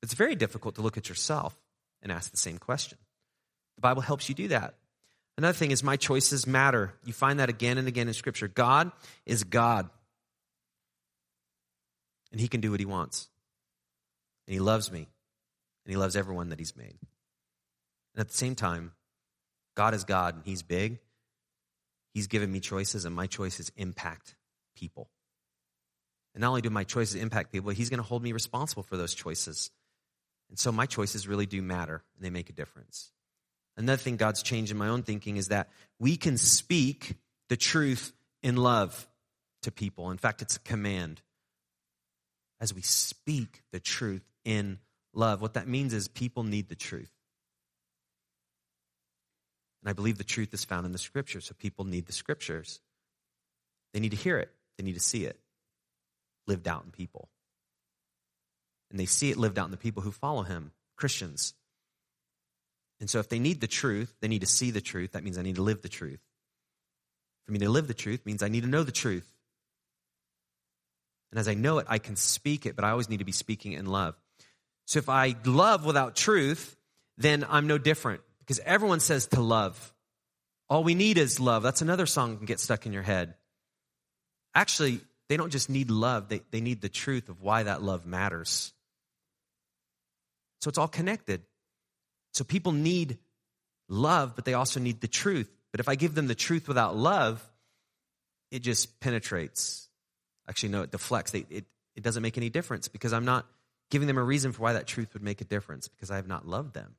It's 0.04 0.14
very 0.14 0.37
difficult 0.37 0.76
to 0.76 0.83
look 0.83 0.96
at 0.96 1.09
yourself 1.09 1.60
and 2.02 2.10
ask 2.12 2.30
the 2.30 2.36
same 2.36 2.58
question. 2.58 2.98
The 3.76 3.82
Bible 3.82 4.02
helps 4.02 4.28
you 4.28 4.34
do 4.34 4.48
that. 4.48 4.74
Another 5.38 5.56
thing 5.56 5.70
is 5.70 5.82
my 5.82 5.96
choices 5.96 6.46
matter. 6.46 6.92
You 7.04 7.12
find 7.12 7.40
that 7.40 7.48
again 7.48 7.78
and 7.78 7.88
again 7.88 8.08
in 8.08 8.14
Scripture. 8.14 8.48
God 8.48 8.92
is 9.24 9.44
God, 9.44 9.88
and 12.30 12.40
He 12.40 12.48
can 12.48 12.60
do 12.60 12.70
what 12.70 12.80
He 12.80 12.86
wants. 12.86 13.28
And 14.46 14.52
He 14.52 14.60
loves 14.60 14.92
me, 14.92 14.98
and 14.98 15.90
He 15.92 15.96
loves 15.96 16.16
everyone 16.16 16.50
that 16.50 16.58
He's 16.58 16.76
made. 16.76 16.98
And 18.14 18.20
at 18.20 18.28
the 18.28 18.36
same 18.36 18.54
time, 18.54 18.92
God 19.76 19.94
is 19.94 20.04
God 20.04 20.34
and 20.34 20.44
He's 20.44 20.62
big. 20.62 20.98
He's 22.12 22.26
given 22.26 22.50
me 22.52 22.60
choices, 22.60 23.04
and 23.04 23.14
my 23.14 23.26
choices 23.26 23.72
impact 23.76 24.34
people. 24.74 25.08
And 26.34 26.42
not 26.42 26.48
only 26.48 26.60
do 26.60 26.70
my 26.70 26.84
choices 26.84 27.14
impact 27.14 27.52
people, 27.52 27.70
He's 27.70 27.88
going 27.88 27.98
to 27.98 28.06
hold 28.06 28.22
me 28.22 28.32
responsible 28.32 28.82
for 28.82 28.96
those 28.96 29.14
choices. 29.14 29.70
And 30.50 30.58
so 30.58 30.72
my 30.72 30.86
choices 30.86 31.28
really 31.28 31.46
do 31.46 31.62
matter, 31.62 32.02
and 32.16 32.24
they 32.24 32.30
make 32.30 32.50
a 32.50 32.52
difference. 32.52 33.12
Another 33.76 34.02
thing 34.02 34.16
God's 34.16 34.42
changed 34.42 34.72
in 34.72 34.78
my 34.78 34.88
own 34.88 35.04
thinking 35.04 35.36
is 35.36 35.48
that 35.48 35.70
we 35.98 36.16
can 36.16 36.36
speak 36.36 37.14
the 37.48 37.56
truth 37.56 38.12
in 38.42 38.56
love 38.56 39.08
to 39.62 39.70
people. 39.70 40.10
In 40.10 40.18
fact, 40.18 40.42
it's 40.42 40.56
a 40.56 40.60
command. 40.60 41.22
As 42.60 42.74
we 42.74 42.82
speak 42.82 43.62
the 43.72 43.80
truth 43.80 44.24
in 44.44 44.78
love, 45.14 45.40
what 45.40 45.54
that 45.54 45.68
means 45.68 45.94
is 45.94 46.08
people 46.08 46.42
need 46.42 46.68
the 46.68 46.74
truth. 46.74 47.10
And 49.82 49.88
I 49.88 49.92
believe 49.94 50.18
the 50.18 50.24
truth 50.24 50.52
is 50.52 50.64
found 50.64 50.84
in 50.84 50.92
the 50.92 50.98
scriptures, 50.98 51.46
so 51.46 51.54
people 51.58 51.86
need 51.86 52.06
the 52.06 52.12
scriptures. 52.12 52.80
They 53.94 54.00
need 54.00 54.10
to 54.10 54.16
hear 54.16 54.38
it, 54.38 54.50
they 54.76 54.84
need 54.84 54.94
to 54.94 55.00
see 55.00 55.24
it 55.24 55.40
lived 56.46 56.66
out 56.66 56.84
in 56.84 56.90
people. 56.90 57.28
And 58.90 58.98
they 58.98 59.07
see 59.07 59.31
it 59.31 59.37
lived 59.37 59.59
out 59.59 59.66
in 59.66 59.70
the 59.70 59.76
people 59.76 60.03
who 60.03 60.11
follow 60.11 60.42
him, 60.42 60.72
Christians. 60.96 61.55
And 63.00 63.09
so 63.09 63.18
if 63.18 63.29
they 63.29 63.38
need 63.38 63.61
the 63.61 63.66
truth, 63.66 64.14
they 64.20 64.29
need 64.29 64.40
to 64.40 64.46
see 64.46 64.70
the 64.70 64.81
truth. 64.81 65.12
That 65.12 65.24
means 65.24 65.38
I 65.38 65.42
need 65.42 65.57
to 65.57 65.62
live 65.62 65.83
the 65.83 65.88
truth. 65.88 66.20
For 67.46 67.53
me 67.53 67.59
to 67.61 67.68
live 67.68 67.88
the 67.88 67.94
truth 67.94 68.26
means 68.26 68.42
I 68.42 68.48
need 68.48 68.62
to 68.62 68.68
know 68.68 68.83
the 68.83 68.92
truth. 68.92 69.26
And 71.31 71.38
as 71.38 71.48
I 71.48 71.55
know 71.55 71.79
it, 71.79 71.87
I 71.88 71.98
can 71.98 72.16
speak 72.16 72.66
it, 72.66 72.76
but 72.76 72.85
I 72.85 72.90
always 72.90 73.09
need 73.09 73.18
to 73.18 73.24
be 73.24 73.33
speaking 73.33 73.72
in 73.72 73.87
love. 73.87 74.16
So 74.87 74.98
if 74.98 75.09
I 75.09 75.37
love 75.44 75.85
without 75.85 76.16
truth, 76.16 76.76
then 77.16 77.46
I'm 77.48 77.66
no 77.66 77.79
different 77.79 78.22
because 78.40 78.59
everyone 78.61 79.00
says 79.00 79.26
to 79.29 79.40
love. 79.40 79.94
All 80.68 80.85
we 80.85 80.94
need 80.94 81.18
is 81.18 81.40
love. 81.40 81.62
That's 81.62 81.83
another 81.83 82.07
song 82.07 82.31
that 82.31 82.37
can 82.38 82.46
get 82.46 82.61
stuck 82.61 82.87
in 82.87 82.92
your 82.92 83.03
head. 83.03 83.35
Actually, 84.55 85.00
they 85.29 85.37
don't 85.37 85.50
just 85.50 85.70
need 85.70 85.90
love, 85.90 86.29
they, 86.29 86.40
they 86.50 86.61
need 86.61 86.81
the 86.81 86.88
truth 86.88 87.29
of 87.29 87.40
why 87.40 87.62
that 87.62 87.83
love 87.83 88.05
matters. 88.05 88.72
So 90.61 90.68
it's 90.68 90.79
all 90.79 90.88
connected. 90.88 91.42
So 92.33 92.44
people 92.44 92.73
need 92.73 93.18
love, 93.88 94.35
but 94.37 94.44
they 94.44 94.55
also 94.55 94.81
need 94.81 95.01
the 95.01 95.09
truth. 95.09 95.51
But 95.73 95.81
if 95.81 95.88
I 95.88 95.94
give 95.94 96.14
them 96.14 96.27
the 96.27 96.35
truth 96.35 96.68
without 96.68 96.96
love, 96.96 97.44
it 98.51 98.61
just 98.61 99.01
penetrates. 99.01 99.88
Actually, 100.49 100.70
no, 100.70 100.83
it 100.83 100.90
deflects. 100.90 101.35
It, 101.35 101.46
it, 101.51 101.64
it 101.96 102.03
doesn't 102.03 102.23
make 102.23 102.37
any 102.37 102.51
difference 102.51 102.88
because 102.88 103.12
I'm 103.12 103.25
not 103.25 103.46
giving 103.90 104.07
them 104.07 104.18
a 104.18 104.23
reason 104.23 104.53
for 104.53 104.62
why 104.62 104.73
that 104.75 104.87
truth 104.87 105.14
would 105.14 105.23
make 105.23 105.40
a 105.40 105.44
difference 105.44 105.88
because 105.88 106.11
I 106.11 106.16
have 106.16 106.29
not 106.29 106.46
loved 106.46 106.75
them. 106.75 106.94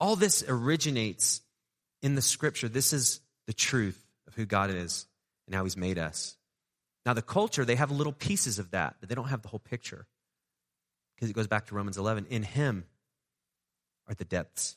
All 0.00 0.16
this 0.16 0.44
originates 0.46 1.40
in 2.02 2.14
the 2.14 2.22
scripture. 2.22 2.68
This 2.68 2.92
is 2.92 3.20
the 3.46 3.52
truth 3.52 4.00
of 4.26 4.34
who 4.34 4.44
God 4.44 4.70
is 4.70 5.06
and 5.46 5.54
how 5.54 5.64
He's 5.64 5.76
made 5.76 5.98
us. 5.98 6.36
Now, 7.06 7.14
the 7.14 7.22
culture, 7.22 7.64
they 7.64 7.76
have 7.76 7.90
little 7.90 8.12
pieces 8.12 8.58
of 8.58 8.72
that, 8.72 8.96
but 9.00 9.08
they 9.08 9.14
don't 9.14 9.28
have 9.28 9.42
the 9.42 9.48
whole 9.48 9.60
picture 9.60 10.06
because 11.22 11.30
it 11.30 11.34
goes 11.34 11.46
back 11.46 11.66
to 11.66 11.76
Romans 11.76 11.98
11. 11.98 12.26
In 12.30 12.42
Him 12.42 12.84
are 14.08 14.14
the 14.14 14.24
depths 14.24 14.76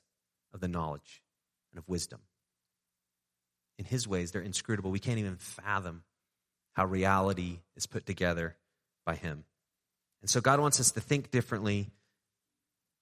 of 0.54 0.60
the 0.60 0.68
knowledge 0.68 1.24
and 1.72 1.80
of 1.80 1.90
wisdom. 1.90 2.20
In 3.80 3.86
His 3.86 4.08
ways, 4.08 4.32
they're 4.32 4.44
inscrutable. 4.44 4.92
We 4.92 5.00
can't 5.00 5.18
even 5.18 5.38
fathom 5.38 6.04
how 6.74 6.86
reality 6.86 7.62
is 7.76 7.88
put 7.88 8.06
together 8.06 8.56
by 9.08 9.16
Him. 9.16 9.46
And 10.22 10.30
so 10.30 10.40
God 10.40 10.60
wants 10.60 10.80
us 10.80 10.92
to 10.92 11.00
think 11.00 11.32
differently 11.32 11.90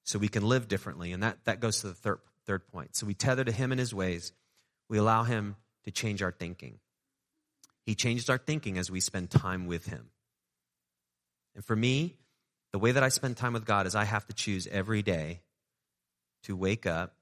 so 0.06 0.20
we 0.20 0.30
can 0.30 0.48
live 0.48 0.70
differently. 0.70 1.12
And 1.12 1.22
that, 1.24 1.44
that 1.44 1.60
goes 1.60 1.82
to 1.82 1.88
the 1.88 1.94
third, 1.94 2.20
third 2.46 2.66
point. 2.70 2.96
So 2.96 3.06
we 3.06 3.14
tether 3.14 3.44
to 3.44 3.52
Him 3.52 3.74
and 3.74 3.80
His 3.80 3.94
ways, 3.94 4.32
we 4.88 4.98
allow 4.98 5.24
Him 5.24 5.58
to 5.84 5.92
change 5.92 6.22
our 6.22 6.32
thinking. 6.32 6.80
He 7.86 7.94
changes 7.94 8.30
our 8.30 8.38
thinking 8.38 8.78
as 8.78 8.90
we 8.90 9.02
spend 9.02 9.32
time 9.32 9.66
with 9.66 9.86
Him. 9.86 10.12
And 11.56 11.66
for 11.66 11.76
me, 11.76 12.16
the 12.74 12.80
way 12.80 12.92
that 12.92 13.04
I 13.04 13.10
spend 13.10 13.38
time 13.38 13.54
with 13.54 13.66
God 13.66 13.86
is 13.86 13.96
I 13.96 14.04
have 14.04 14.26
to 14.26 14.34
choose 14.34 14.68
every 14.68 15.04
day 15.04 15.42
to 16.44 16.58
wake 16.58 16.86
up 16.86 17.14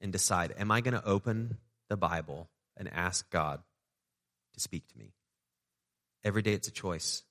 and 0.00 0.12
decide 0.12 0.52
Am 0.58 0.70
I 0.70 0.80
going 0.80 0.94
to 0.94 1.04
open 1.04 1.56
the 1.88 1.96
Bible 1.96 2.50
and 2.76 2.92
ask 2.92 3.30
God 3.30 3.62
to 4.54 4.60
speak 4.60 4.86
to 4.88 4.98
me? 4.98 5.12
Every 6.24 6.42
day 6.42 6.52
it's 6.52 6.68
a 6.68 6.72
choice. 6.72 7.22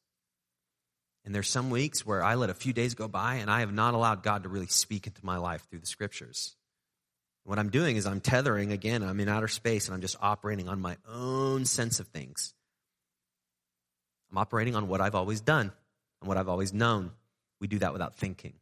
And 1.25 1.35
there's 1.35 1.49
some 1.49 1.69
weeks 1.69 2.05
where 2.05 2.23
I 2.23 2.35
let 2.35 2.49
a 2.49 2.53
few 2.53 2.71
days 2.71 2.95
go 2.95 3.09
by 3.09 3.35
and 3.35 3.51
I 3.51 3.59
have 3.59 3.73
not 3.73 3.93
allowed 3.93 4.23
God 4.23 4.43
to 4.43 4.49
really 4.49 4.67
speak 4.67 5.07
into 5.07 5.25
my 5.25 5.35
life 5.35 5.67
through 5.69 5.79
the 5.79 5.85
scriptures. 5.85 6.55
What 7.43 7.59
I'm 7.59 7.69
doing 7.69 7.97
is 7.97 8.05
I'm 8.05 8.21
tethering 8.21 8.71
again, 8.71 9.03
I'm 9.03 9.19
in 9.19 9.27
outer 9.27 9.49
space 9.49 9.87
and 9.87 9.95
I'm 9.95 10.01
just 10.01 10.15
operating 10.21 10.69
on 10.69 10.79
my 10.79 10.95
own 11.09 11.65
sense 11.65 11.99
of 11.99 12.07
things. 12.07 12.53
I'm 14.31 14.37
operating 14.37 14.75
on 14.75 14.87
what 14.87 15.01
I've 15.01 15.15
always 15.15 15.41
done 15.41 15.73
and 16.21 16.27
what 16.27 16.37
I've 16.37 16.49
always 16.49 16.73
known. 16.73 17.11
We 17.59 17.67
do 17.67 17.79
that 17.79 17.93
without 17.93 18.15
thinking. 18.15 18.53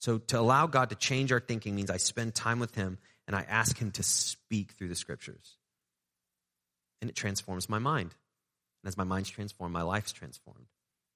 So 0.00 0.18
to 0.18 0.38
allow 0.38 0.66
God 0.66 0.90
to 0.90 0.96
change 0.96 1.32
our 1.32 1.40
thinking 1.40 1.74
means 1.74 1.90
I 1.90 1.96
spend 1.96 2.34
time 2.34 2.60
with 2.60 2.74
Him 2.74 2.98
and 3.26 3.34
I 3.34 3.44
ask 3.48 3.76
Him 3.76 3.90
to 3.92 4.02
speak 4.02 4.72
through 4.72 4.88
the 4.88 4.94
scriptures. 4.94 5.56
And 7.00 7.10
it 7.10 7.16
transforms 7.16 7.68
my 7.68 7.78
mind. 7.78 8.14
And 8.82 8.88
as 8.88 8.96
my 8.96 9.04
mind's 9.04 9.28
transformed, 9.28 9.72
my 9.72 9.82
life's 9.82 10.12
transformed. 10.12 10.66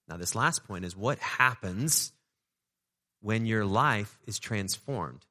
Now, 0.08 0.16
this 0.16 0.34
last 0.34 0.64
point 0.64 0.84
is 0.84 0.96
what 0.96 1.18
happens 1.20 2.12
when 3.20 3.46
your 3.46 3.64
life 3.64 4.18
is 4.26 4.38
transformed 4.38 5.24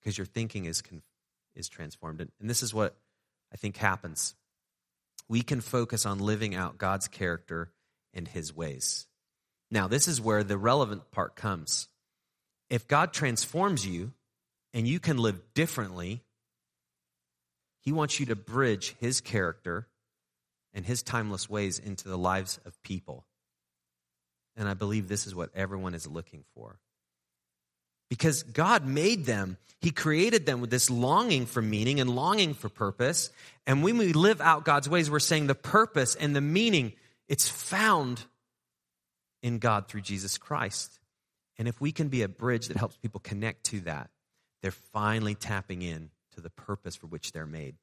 because 0.00 0.18
your 0.18 0.26
thinking 0.26 0.66
is, 0.66 0.82
is 1.54 1.68
transformed. 1.68 2.20
And, 2.20 2.30
and 2.40 2.50
this 2.50 2.62
is 2.62 2.74
what 2.74 2.96
I 3.52 3.56
think 3.56 3.76
happens. 3.76 4.34
We 5.28 5.42
can 5.42 5.60
focus 5.60 6.04
on 6.04 6.18
living 6.18 6.54
out 6.54 6.76
God's 6.76 7.08
character 7.08 7.70
and 8.14 8.28
his 8.28 8.54
ways. 8.54 9.06
Now, 9.70 9.88
this 9.88 10.08
is 10.08 10.20
where 10.20 10.44
the 10.44 10.58
relevant 10.58 11.10
part 11.10 11.36
comes. 11.36 11.88
If 12.70 12.86
God 12.88 13.12
transforms 13.12 13.86
you 13.86 14.12
and 14.72 14.86
you 14.86 15.00
can 15.00 15.18
live 15.18 15.40
differently, 15.54 16.22
he 17.80 17.92
wants 17.92 18.18
you 18.18 18.26
to 18.26 18.36
bridge 18.36 18.94
his 19.00 19.20
character 19.20 19.88
and 20.72 20.84
his 20.84 21.02
timeless 21.02 21.48
ways 21.48 21.78
into 21.78 22.08
the 22.08 22.18
lives 22.18 22.58
of 22.64 22.82
people. 22.82 23.24
And 24.56 24.68
I 24.68 24.74
believe 24.74 25.08
this 25.08 25.26
is 25.26 25.34
what 25.34 25.50
everyone 25.54 25.94
is 25.94 26.06
looking 26.06 26.44
for. 26.54 26.78
Because 28.10 28.42
God 28.42 28.86
made 28.86 29.24
them, 29.24 29.56
He 29.80 29.90
created 29.90 30.46
them 30.46 30.60
with 30.60 30.70
this 30.70 30.90
longing 30.90 31.46
for 31.46 31.62
meaning 31.62 32.00
and 32.00 32.14
longing 32.14 32.54
for 32.54 32.68
purpose. 32.68 33.30
And 33.66 33.82
when 33.82 33.98
we 33.98 34.12
live 34.12 34.40
out 34.40 34.64
God's 34.64 34.88
ways, 34.88 35.10
we're 35.10 35.18
saying 35.18 35.46
the 35.46 35.54
purpose 35.54 36.14
and 36.14 36.36
the 36.36 36.40
meaning, 36.40 36.92
it's 37.28 37.48
found 37.48 38.24
in 39.42 39.58
God 39.58 39.88
through 39.88 40.02
Jesus 40.02 40.38
Christ. 40.38 40.98
And 41.58 41.68
if 41.68 41.80
we 41.80 41.92
can 41.92 42.08
be 42.08 42.22
a 42.22 42.28
bridge 42.28 42.68
that 42.68 42.76
helps 42.76 42.96
people 42.96 43.20
connect 43.20 43.64
to 43.66 43.80
that, 43.80 44.10
they're 44.62 44.70
finally 44.70 45.34
tapping 45.34 45.82
in 45.82 46.10
to 46.34 46.40
the 46.40 46.50
purpose 46.50 46.96
for 46.96 47.06
which 47.06 47.32
they're 47.32 47.46
made. 47.46 47.76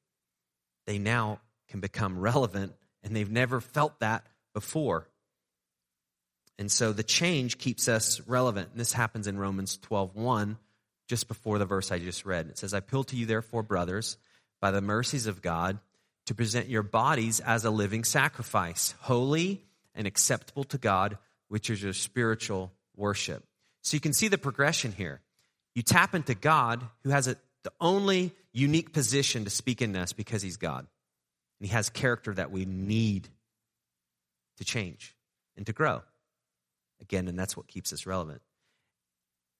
They 0.86 0.98
now 0.98 1.40
can 1.68 1.80
become 1.80 2.18
relevant 2.18 2.74
and 3.02 3.14
they've 3.14 3.30
never 3.30 3.60
felt 3.60 4.00
that 4.00 4.26
before. 4.52 5.08
And 6.58 6.70
so 6.70 6.92
the 6.92 7.02
change 7.02 7.58
keeps 7.58 7.88
us 7.88 8.20
relevant. 8.26 8.70
And 8.72 8.80
this 8.80 8.92
happens 8.92 9.26
in 9.26 9.38
Romans 9.38 9.78
12:1, 9.78 10.58
just 11.08 11.28
before 11.28 11.58
the 11.58 11.64
verse 11.64 11.90
I 11.90 11.98
just 11.98 12.24
read. 12.24 12.48
It 12.48 12.58
says, 12.58 12.74
I 12.74 12.78
appeal 12.78 13.04
to 13.04 13.16
you, 13.16 13.26
therefore, 13.26 13.62
brothers, 13.62 14.16
by 14.60 14.70
the 14.70 14.80
mercies 14.80 15.26
of 15.26 15.42
God, 15.42 15.78
to 16.26 16.34
present 16.34 16.68
your 16.68 16.82
bodies 16.82 17.40
as 17.40 17.64
a 17.64 17.70
living 17.70 18.04
sacrifice, 18.04 18.94
holy 19.00 19.64
and 19.94 20.06
acceptable 20.06 20.64
to 20.64 20.78
God, 20.78 21.18
which 21.48 21.68
is 21.68 21.82
your 21.82 21.92
spiritual 21.92 22.72
worship. 22.96 23.44
So 23.82 23.96
you 23.96 24.00
can 24.00 24.12
see 24.12 24.28
the 24.28 24.38
progression 24.38 24.92
here. 24.92 25.20
You 25.74 25.82
tap 25.82 26.14
into 26.14 26.34
God, 26.34 26.82
who 27.02 27.10
has 27.10 27.28
a, 27.28 27.36
the 27.64 27.72
only 27.80 28.32
unique 28.52 28.92
position 28.92 29.44
to 29.44 29.50
speak 29.50 29.82
in 29.82 29.96
us 29.96 30.12
because 30.12 30.42
he's 30.42 30.56
God. 30.56 30.86
And 31.60 31.68
he 31.68 31.74
has 31.74 31.90
character 31.90 32.34
that 32.34 32.50
we 32.50 32.64
need 32.64 33.28
to 34.58 34.64
change 34.64 35.16
and 35.56 35.66
to 35.66 35.72
grow. 35.72 36.02
Again, 37.00 37.26
and 37.28 37.38
that's 37.38 37.56
what 37.56 37.66
keeps 37.66 37.92
us 37.92 38.06
relevant. 38.06 38.42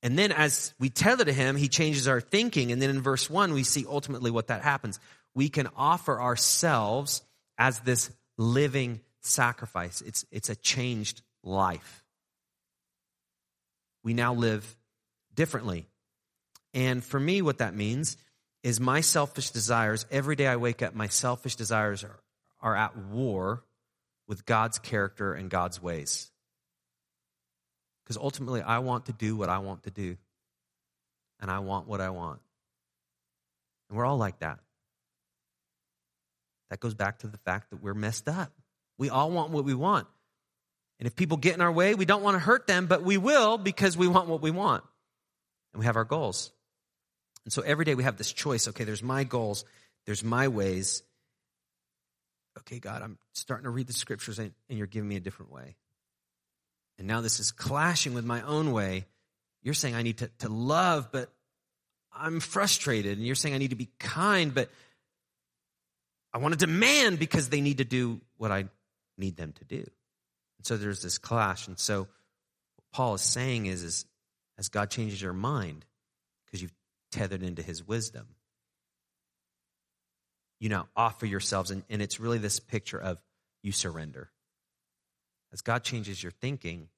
And 0.02 0.18
then 0.18 0.32
as 0.32 0.74
we 0.78 0.90
tether 0.90 1.24
to 1.24 1.32
him, 1.32 1.56
he 1.56 1.68
changes 1.68 2.08
our 2.08 2.20
thinking. 2.20 2.72
And 2.72 2.82
then 2.82 2.90
in 2.90 3.02
verse 3.02 3.30
1, 3.30 3.52
we 3.52 3.62
see 3.62 3.84
ultimately 3.88 4.30
what 4.30 4.48
that 4.48 4.62
happens. 4.62 4.98
We 5.34 5.48
can 5.48 5.68
offer 5.76 6.20
ourselves 6.20 7.22
as 7.58 7.80
this 7.80 8.10
living 8.36 9.00
sacrifice. 9.20 10.02
It's, 10.02 10.24
it's 10.30 10.50
a 10.50 10.56
changed 10.56 11.22
life. 11.42 12.04
We 14.02 14.14
now 14.14 14.34
live 14.34 14.76
differently. 15.34 15.86
And 16.74 17.04
for 17.04 17.20
me, 17.20 17.42
what 17.42 17.58
that 17.58 17.74
means 17.74 18.16
is 18.62 18.80
my 18.80 19.00
selfish 19.00 19.50
desires, 19.50 20.06
every 20.10 20.36
day 20.36 20.46
I 20.46 20.56
wake 20.56 20.82
up, 20.82 20.94
my 20.94 21.08
selfish 21.08 21.56
desires 21.56 22.04
are, 22.04 22.20
are 22.60 22.76
at 22.76 22.96
war 22.96 23.62
with 24.28 24.46
God's 24.46 24.78
character 24.78 25.34
and 25.34 25.50
God's 25.50 25.82
ways. 25.82 26.30
Because 28.04 28.16
ultimately, 28.16 28.62
I 28.62 28.78
want 28.78 29.06
to 29.06 29.12
do 29.12 29.36
what 29.36 29.48
I 29.48 29.58
want 29.58 29.84
to 29.84 29.90
do, 29.90 30.16
and 31.40 31.50
I 31.50 31.60
want 31.60 31.86
what 31.86 32.00
I 32.00 32.10
want. 32.10 32.40
And 33.88 33.98
we're 33.98 34.04
all 34.04 34.16
like 34.16 34.38
that. 34.40 34.58
That 36.72 36.80
goes 36.80 36.94
back 36.94 37.18
to 37.18 37.26
the 37.26 37.36
fact 37.36 37.68
that 37.68 37.82
we're 37.82 37.92
messed 37.92 38.30
up. 38.30 38.50
We 38.96 39.10
all 39.10 39.30
want 39.30 39.50
what 39.50 39.66
we 39.66 39.74
want. 39.74 40.06
And 40.98 41.06
if 41.06 41.14
people 41.14 41.36
get 41.36 41.52
in 41.52 41.60
our 41.60 41.70
way, 41.70 41.94
we 41.94 42.06
don't 42.06 42.22
want 42.22 42.34
to 42.34 42.38
hurt 42.38 42.66
them, 42.66 42.86
but 42.86 43.02
we 43.02 43.18
will 43.18 43.58
because 43.58 43.94
we 43.94 44.08
want 44.08 44.26
what 44.26 44.40
we 44.40 44.50
want. 44.50 44.82
And 45.74 45.80
we 45.80 45.84
have 45.84 45.96
our 45.96 46.06
goals. 46.06 46.50
And 47.44 47.52
so 47.52 47.60
every 47.60 47.84
day 47.84 47.94
we 47.94 48.04
have 48.04 48.16
this 48.16 48.32
choice 48.32 48.68
okay, 48.68 48.84
there's 48.84 49.02
my 49.02 49.22
goals, 49.22 49.66
there's 50.06 50.24
my 50.24 50.48
ways. 50.48 51.02
Okay, 52.60 52.78
God, 52.78 53.02
I'm 53.02 53.18
starting 53.34 53.64
to 53.64 53.70
read 53.70 53.86
the 53.86 53.92
scriptures 53.92 54.38
and, 54.38 54.52
and 54.70 54.78
you're 54.78 54.86
giving 54.86 55.10
me 55.10 55.16
a 55.16 55.20
different 55.20 55.52
way. 55.52 55.76
And 56.96 57.06
now 57.06 57.20
this 57.20 57.38
is 57.38 57.52
clashing 57.52 58.14
with 58.14 58.24
my 58.24 58.40
own 58.40 58.72
way. 58.72 59.04
You're 59.62 59.74
saying 59.74 59.94
I 59.94 60.00
need 60.00 60.18
to, 60.18 60.30
to 60.38 60.48
love, 60.48 61.12
but 61.12 61.28
I'm 62.16 62.40
frustrated. 62.40 63.18
And 63.18 63.26
you're 63.26 63.34
saying 63.34 63.54
I 63.54 63.58
need 63.58 63.70
to 63.70 63.76
be 63.76 63.90
kind, 63.98 64.54
but 64.54 64.70
I 66.32 66.38
want 66.38 66.58
to 66.58 66.66
demand 66.66 67.18
because 67.18 67.48
they 67.48 67.60
need 67.60 67.78
to 67.78 67.84
do 67.84 68.20
what 68.36 68.50
I 68.50 68.66
need 69.18 69.36
them 69.36 69.52
to 69.52 69.64
do. 69.64 69.84
And 70.58 70.64
so 70.64 70.76
there's 70.76 71.02
this 71.02 71.18
clash. 71.18 71.68
And 71.68 71.78
so 71.78 72.00
what 72.00 72.84
Paul 72.92 73.14
is 73.14 73.22
saying 73.22 73.66
is, 73.66 73.82
is 73.82 74.06
as 74.58 74.68
God 74.68 74.90
changes 74.90 75.20
your 75.20 75.32
mind, 75.32 75.84
because 76.46 76.62
you've 76.62 76.74
tethered 77.10 77.42
into 77.42 77.62
his 77.62 77.86
wisdom. 77.86 78.26
You 80.60 80.68
now 80.68 80.88
offer 80.94 81.26
yourselves, 81.26 81.70
and, 81.70 81.82
and 81.90 82.00
it's 82.00 82.20
really 82.20 82.38
this 82.38 82.60
picture 82.60 83.00
of 83.00 83.18
you 83.62 83.72
surrender. 83.72 84.30
As 85.52 85.60
God 85.60 85.82
changes 85.82 86.22
your 86.22 86.32
thinking, 86.32 86.88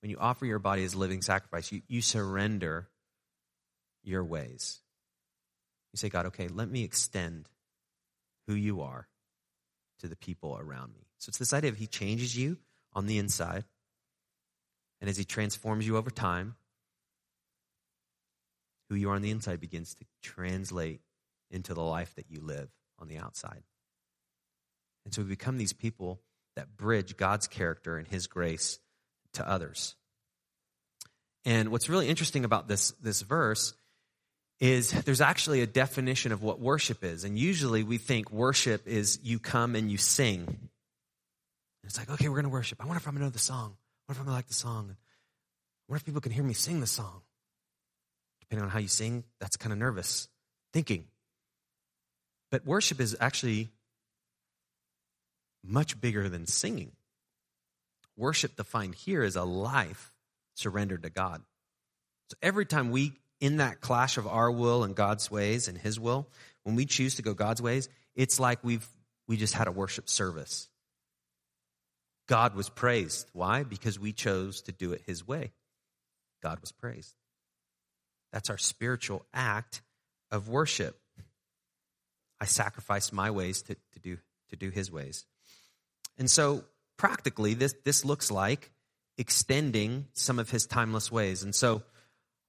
when 0.00 0.10
you 0.10 0.16
offer 0.18 0.46
your 0.46 0.58
body 0.58 0.84
as 0.84 0.94
living 0.94 1.20
sacrifice, 1.20 1.70
you, 1.70 1.82
you 1.88 2.02
surrender 2.02 2.88
your 4.02 4.24
ways. 4.24 4.80
You 5.92 5.98
say, 5.98 6.08
God, 6.08 6.26
okay, 6.26 6.48
let 6.48 6.70
me 6.70 6.82
extend 6.84 7.48
who 8.50 8.56
you 8.56 8.80
are 8.80 9.06
to 10.00 10.08
the 10.08 10.16
people 10.16 10.58
around 10.60 10.92
me. 10.92 11.06
So 11.18 11.30
it's 11.30 11.38
this 11.38 11.52
idea 11.52 11.70
of 11.70 11.76
He 11.76 11.86
changes 11.86 12.36
you 12.36 12.58
on 12.92 13.06
the 13.06 13.18
inside. 13.18 13.64
And 15.00 15.08
as 15.08 15.16
He 15.16 15.24
transforms 15.24 15.86
you 15.86 15.96
over 15.96 16.10
time, 16.10 16.56
who 18.88 18.96
you 18.96 19.08
are 19.10 19.14
on 19.14 19.22
the 19.22 19.30
inside 19.30 19.60
begins 19.60 19.94
to 19.94 20.04
translate 20.20 21.00
into 21.48 21.74
the 21.74 21.80
life 21.80 22.12
that 22.16 22.28
you 22.28 22.40
live 22.40 22.68
on 22.98 23.06
the 23.06 23.18
outside. 23.18 23.62
And 25.04 25.14
so 25.14 25.22
we 25.22 25.28
become 25.28 25.56
these 25.56 25.72
people 25.72 26.20
that 26.56 26.76
bridge 26.76 27.16
God's 27.16 27.46
character 27.46 27.98
and 27.98 28.08
His 28.08 28.26
grace 28.26 28.80
to 29.34 29.48
others. 29.48 29.94
And 31.44 31.68
what's 31.68 31.88
really 31.88 32.08
interesting 32.08 32.44
about 32.44 32.66
this, 32.66 32.90
this 33.00 33.22
verse 33.22 33.74
is 34.60 34.90
there's 34.90 35.22
actually 35.22 35.62
a 35.62 35.66
definition 35.66 36.32
of 36.32 36.42
what 36.42 36.60
worship 36.60 37.02
is. 37.02 37.24
And 37.24 37.38
usually 37.38 37.82
we 37.82 37.98
think 37.98 38.30
worship 38.30 38.86
is 38.86 39.18
you 39.22 39.38
come 39.38 39.74
and 39.74 39.90
you 39.90 39.96
sing. 39.96 40.70
It's 41.84 41.98
like, 41.98 42.10
okay, 42.10 42.28
we're 42.28 42.36
going 42.36 42.44
to 42.44 42.50
worship. 42.50 42.78
I 42.82 42.86
wonder 42.86 42.98
if 42.98 43.08
I'm 43.08 43.14
going 43.14 43.22
to 43.22 43.26
know 43.26 43.30
the 43.30 43.38
song. 43.38 43.76
What 44.06 44.14
if 44.14 44.18
I'm 44.20 44.26
going 44.26 44.34
to 44.34 44.38
like 44.38 44.48
the 44.48 44.54
song? 44.54 44.96
What 45.86 45.96
if 45.96 46.04
people 46.04 46.20
can 46.20 46.32
hear 46.32 46.44
me 46.44 46.52
sing 46.52 46.80
the 46.80 46.86
song? 46.86 47.22
Depending 48.40 48.64
on 48.64 48.70
how 48.70 48.78
you 48.78 48.88
sing, 48.88 49.24
that's 49.40 49.56
kind 49.56 49.72
of 49.72 49.78
nervous 49.78 50.28
thinking. 50.72 51.06
But 52.50 52.66
worship 52.66 53.00
is 53.00 53.16
actually 53.18 53.70
much 55.64 56.00
bigger 56.00 56.28
than 56.28 56.46
singing. 56.46 56.92
Worship 58.16 58.56
defined 58.56 58.94
here 58.94 59.22
is 59.22 59.36
a 59.36 59.44
life 59.44 60.12
surrendered 60.54 61.04
to 61.04 61.10
God. 61.10 61.42
So 62.28 62.36
every 62.42 62.66
time 62.66 62.90
we, 62.90 63.12
in 63.40 63.56
that 63.56 63.80
clash 63.80 64.18
of 64.18 64.26
our 64.26 64.50
will 64.50 64.84
and 64.84 64.94
God's 64.94 65.30
ways 65.30 65.68
and 65.68 65.76
His 65.76 65.98
will, 65.98 66.28
when 66.62 66.76
we 66.76 66.86
choose 66.86 67.16
to 67.16 67.22
go 67.22 67.34
God's 67.34 67.62
ways, 67.62 67.88
it's 68.14 68.38
like 68.38 68.62
we've 68.62 68.86
we 69.26 69.36
just 69.36 69.54
had 69.54 69.68
a 69.68 69.72
worship 69.72 70.08
service. 70.08 70.68
God 72.28 72.54
was 72.54 72.68
praised. 72.68 73.28
Why? 73.32 73.62
Because 73.62 73.98
we 73.98 74.12
chose 74.12 74.62
to 74.62 74.72
do 74.72 74.92
it 74.92 75.02
His 75.06 75.26
way. 75.26 75.52
God 76.42 76.60
was 76.60 76.72
praised. 76.72 77.14
That's 78.32 78.50
our 78.50 78.58
spiritual 78.58 79.24
act 79.34 79.82
of 80.30 80.48
worship. 80.48 80.98
I 82.40 82.46
sacrificed 82.46 83.12
my 83.12 83.30
ways 83.30 83.62
to, 83.62 83.74
to, 83.74 84.00
do, 84.00 84.18
to 84.50 84.56
do 84.56 84.70
His 84.70 84.90
ways. 84.90 85.26
And 86.18 86.30
so, 86.30 86.64
practically, 86.96 87.54
this, 87.54 87.74
this 87.84 88.04
looks 88.04 88.30
like 88.30 88.70
extending 89.20 90.06
some 90.14 90.38
of 90.38 90.48
his 90.48 90.66
timeless 90.66 91.12
ways. 91.12 91.42
And 91.42 91.54
so 91.54 91.82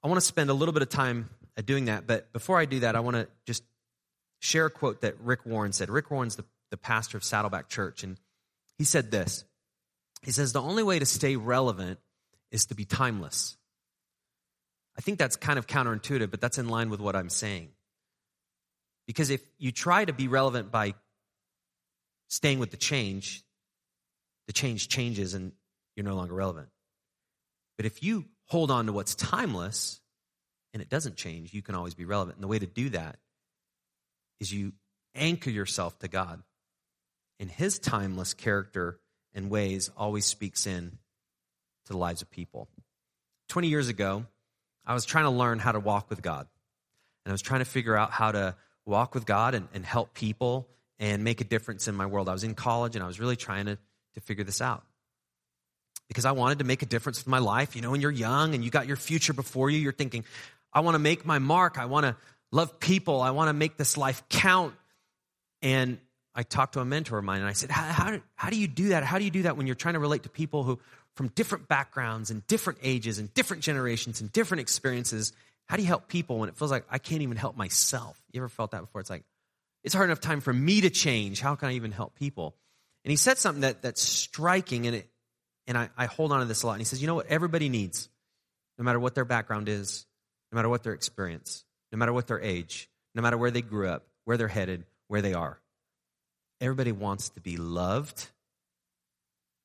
I 0.04 0.08
want 0.08 0.20
to 0.20 0.26
spend 0.26 0.50
a 0.50 0.54
little 0.54 0.74
bit 0.74 0.82
of 0.82 0.90
time 0.90 1.30
uh, 1.58 1.62
doing 1.62 1.86
that. 1.86 2.08
But 2.08 2.32
before 2.34 2.60
I 2.60 2.66
do 2.66 2.80
that, 2.82 2.96
I 2.96 3.00
want 3.02 3.16
to 3.18 3.28
just 3.46 3.64
share 4.40 4.66
a 4.66 4.70
quote 4.70 5.02
that 5.02 5.20
Rick 5.20 5.46
Warren 5.46 5.74
said. 5.74 5.90
Rick 5.90 6.10
Warren's 6.10 6.36
the, 6.36 6.46
the 6.72 6.78
pastor 6.78 7.18
of 7.18 7.24
Saddleback 7.24 7.70
Church, 7.70 8.04
and 8.04 8.18
he 8.78 8.84
said 8.84 9.12
this 9.12 9.46
He 10.24 10.32
says, 10.32 10.54
The 10.54 10.62
only 10.62 10.84
way 10.84 11.00
to 11.00 11.06
stay 11.06 11.36
relevant 11.36 12.00
is 12.52 12.66
to 12.68 12.76
be 12.76 12.86
timeless. 12.86 13.58
I 14.98 15.02
think 15.02 15.20
that's 15.20 15.38
kind 15.38 15.58
of 15.58 15.68
counterintuitive, 15.68 16.32
but 16.32 16.42
that's 16.42 16.58
in 16.58 16.68
line 16.68 16.90
with 16.90 17.00
what 17.00 17.16
I'm 17.16 17.30
saying. 17.30 17.70
Because 19.08 19.30
if 19.30 19.42
you 19.58 19.72
try 19.72 20.04
to 20.04 20.14
be 20.14 20.28
relevant 20.28 20.72
by 20.72 20.96
staying 22.30 22.60
with 22.60 22.72
the 22.72 22.78
change, 22.78 23.44
the 24.48 24.54
change 24.54 24.90
changes 24.90 25.34
and 25.34 25.54
you're 25.96 26.06
no 26.06 26.16
longer 26.16 26.34
relevant. 26.34 26.70
But 27.78 27.86
if 27.86 28.04
you 28.04 28.26
hold 28.52 28.70
on 28.70 28.86
to 28.86 28.92
what's 28.92 29.16
timeless 29.16 30.02
and 30.74 30.82
it 30.82 30.90
doesn't 30.90 31.16
change, 31.16 31.54
you 31.54 31.62
can 31.62 31.74
always 31.74 31.94
be 31.94 32.04
relevant. 32.04 32.36
And 32.36 32.44
the 32.44 32.50
way 32.50 32.60
to 32.60 32.66
do 32.66 32.90
that 32.90 33.16
is 34.42 34.52
you 34.52 34.74
anchor 35.16 35.50
yourself 35.50 35.98
to 36.00 36.10
God. 36.10 36.44
And 37.40 37.50
his 37.50 37.80
timeless 37.80 38.34
character 38.34 39.00
and 39.34 39.50
ways 39.50 39.90
always 39.96 40.26
speaks 40.26 40.68
in 40.68 40.98
to 41.86 41.94
the 41.94 41.98
lives 41.98 42.22
of 42.22 42.30
people. 42.30 42.68
20 43.48 43.70
years 43.70 43.88
ago, 43.88 44.26
I 44.86 44.96
was 44.96 45.06
trying 45.06 45.26
to 45.26 45.30
learn 45.30 45.60
how 45.60 45.72
to 45.72 45.80
walk 45.80 46.10
with 46.10 46.22
God. 46.22 46.46
And 47.24 47.32
I 47.32 47.34
was 47.34 47.42
trying 47.42 47.62
to 47.62 47.66
figure 47.66 47.96
out 47.96 48.12
how 48.12 48.34
to 48.34 48.58
walk 48.86 49.16
with 49.16 49.26
God 49.26 49.56
and, 49.56 49.70
and 49.74 49.86
help 49.86 50.14
people 50.14 50.68
and 51.00 51.24
make 51.24 51.40
a 51.40 51.46
difference 51.46 51.88
in 51.88 51.96
my 51.96 52.06
world. 52.06 52.28
I 52.28 52.34
was 52.34 52.44
in 52.44 52.54
college 52.54 52.98
and 52.98 53.04
I 53.04 53.08
was 53.08 53.18
really 53.18 53.38
trying 53.38 53.68
to, 53.68 53.78
to 54.16 54.20
figure 54.20 54.44
this 54.44 54.60
out 54.60 54.84
because 56.12 56.26
I 56.26 56.34
wanted 56.34 56.60
to 56.60 56.66
make 56.66 56.82
a 56.82 56.86
difference 56.86 57.20
with 57.20 57.28
my 57.28 57.38
life. 57.38 57.74
You 57.74 57.82
know, 57.82 57.90
when 57.90 58.02
you're 58.02 58.12
young 58.12 58.54
and 58.54 58.66
you 58.66 58.70
got 58.70 58.86
your 58.86 58.98
future 58.98 59.32
before 59.32 59.70
you, 59.70 59.80
you're 59.80 59.94
thinking, 59.94 60.26
I 60.74 60.82
want 60.82 60.96
to 60.96 61.00
make 61.00 61.26
my 61.26 61.40
mark. 61.40 61.78
I 61.78 61.86
want 61.86 62.06
to 62.06 62.18
love 62.52 62.82
people. 62.82 63.22
I 63.22 63.32
want 63.32 63.48
to 63.48 63.54
make 63.54 63.78
this 63.78 63.96
life 63.96 64.22
count. 64.28 64.74
And 65.62 66.00
I 66.36 66.44
talked 66.44 66.74
to 66.74 66.82
a 66.82 66.86
mentor 66.86 67.18
of 67.18 67.24
mine 67.24 67.40
and 67.40 67.48
I 67.48 67.54
said, 67.54 67.72
how, 67.72 67.84
how, 67.84 68.20
how 68.36 68.50
do 68.50 68.58
you 68.58 68.68
do 68.68 68.90
that? 68.90 69.06
How 69.06 69.20
do 69.20 69.24
you 69.24 69.32
do 69.32 69.44
that 69.44 69.56
when 69.56 69.68
you're 69.68 69.76
trying 69.76 69.94
to 69.94 70.02
relate 70.02 70.24
to 70.24 70.30
people 70.30 70.64
who, 70.64 70.82
from 71.16 71.30
different 71.30 71.70
backgrounds 71.70 72.30
and 72.30 72.46
different 72.46 72.80
ages 72.84 73.18
and 73.18 73.34
different 73.34 73.64
generations 73.64 74.20
and 74.20 74.30
different 74.34 74.60
experiences? 74.60 75.32
How 75.70 75.78
do 75.78 75.82
you 75.82 75.88
help 75.88 76.10
people 76.10 76.40
when 76.40 76.50
it 76.50 76.58
feels 76.58 76.72
like 76.72 76.84
I 76.92 76.98
can't 76.98 77.22
even 77.22 77.38
help 77.38 77.56
myself? 77.56 78.22
You 78.34 78.42
ever 78.42 78.50
felt 78.50 78.72
that 78.72 78.82
before? 78.82 79.00
It's 79.00 79.10
like, 79.10 79.24
it's 79.86 79.96
hard 79.96 80.10
enough 80.10 80.20
time 80.20 80.42
for 80.42 80.52
me 80.52 80.82
to 80.82 80.90
change. 80.90 81.40
How 81.40 81.56
can 81.56 81.70
I 81.70 81.76
even 81.76 81.94
help 81.94 82.16
people? 82.16 82.54
And 83.06 83.12
he 83.12 83.16
said 83.16 83.38
something 83.38 83.62
that, 83.62 83.82
that's 83.82 84.02
striking 84.02 84.88
and 84.88 84.98
it, 84.98 85.11
and 85.72 85.78
I, 85.78 85.90
I 85.96 86.06
hold 86.08 86.34
on 86.34 86.42
to 86.42 86.46
this 86.46 86.64
a 86.64 86.68
lot. 86.68 86.74
And 86.74 86.82
he 86.82 86.86
says, 86.86 87.00
you 87.02 87.08
know 87.08 87.16
what 87.16 87.28
everybody 87.28 87.70
needs, 87.70 88.10
no 88.78 88.84
matter 88.84 89.00
what 89.00 89.16
their 89.16 89.24
background 89.24 89.70
is, 89.70 90.06
no 90.52 90.58
matter 90.58 90.68
what 90.68 90.84
their 90.84 90.92
experience, 90.92 91.64
no 91.94 91.98
matter 91.98 92.12
what 92.12 92.28
their 92.28 92.42
age, 92.42 92.90
no 93.16 93.22
matter 93.22 93.38
where 93.38 93.52
they 93.52 93.62
grew 93.62 93.88
up, 93.88 94.06
where 94.26 94.36
they're 94.36 94.50
headed, 94.50 94.84
where 95.08 95.22
they 95.22 95.34
are. 95.34 95.62
Everybody 96.60 96.92
wants 96.92 97.30
to 97.30 97.40
be 97.40 97.56
loved 97.56 98.28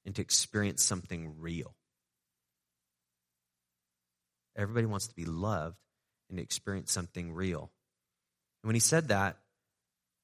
and 0.04 0.14
to 0.14 0.22
experience 0.22 0.84
something 0.84 1.40
real. 1.40 1.74
Everybody 4.56 4.86
wants 4.86 5.08
to 5.08 5.14
be 5.16 5.24
loved 5.24 5.76
and 6.28 6.38
to 6.38 6.42
experience 6.42 6.92
something 6.92 7.32
real. 7.32 7.72
And 8.62 8.68
when 8.68 8.76
he 8.76 8.80
said 8.80 9.08
that, 9.08 9.38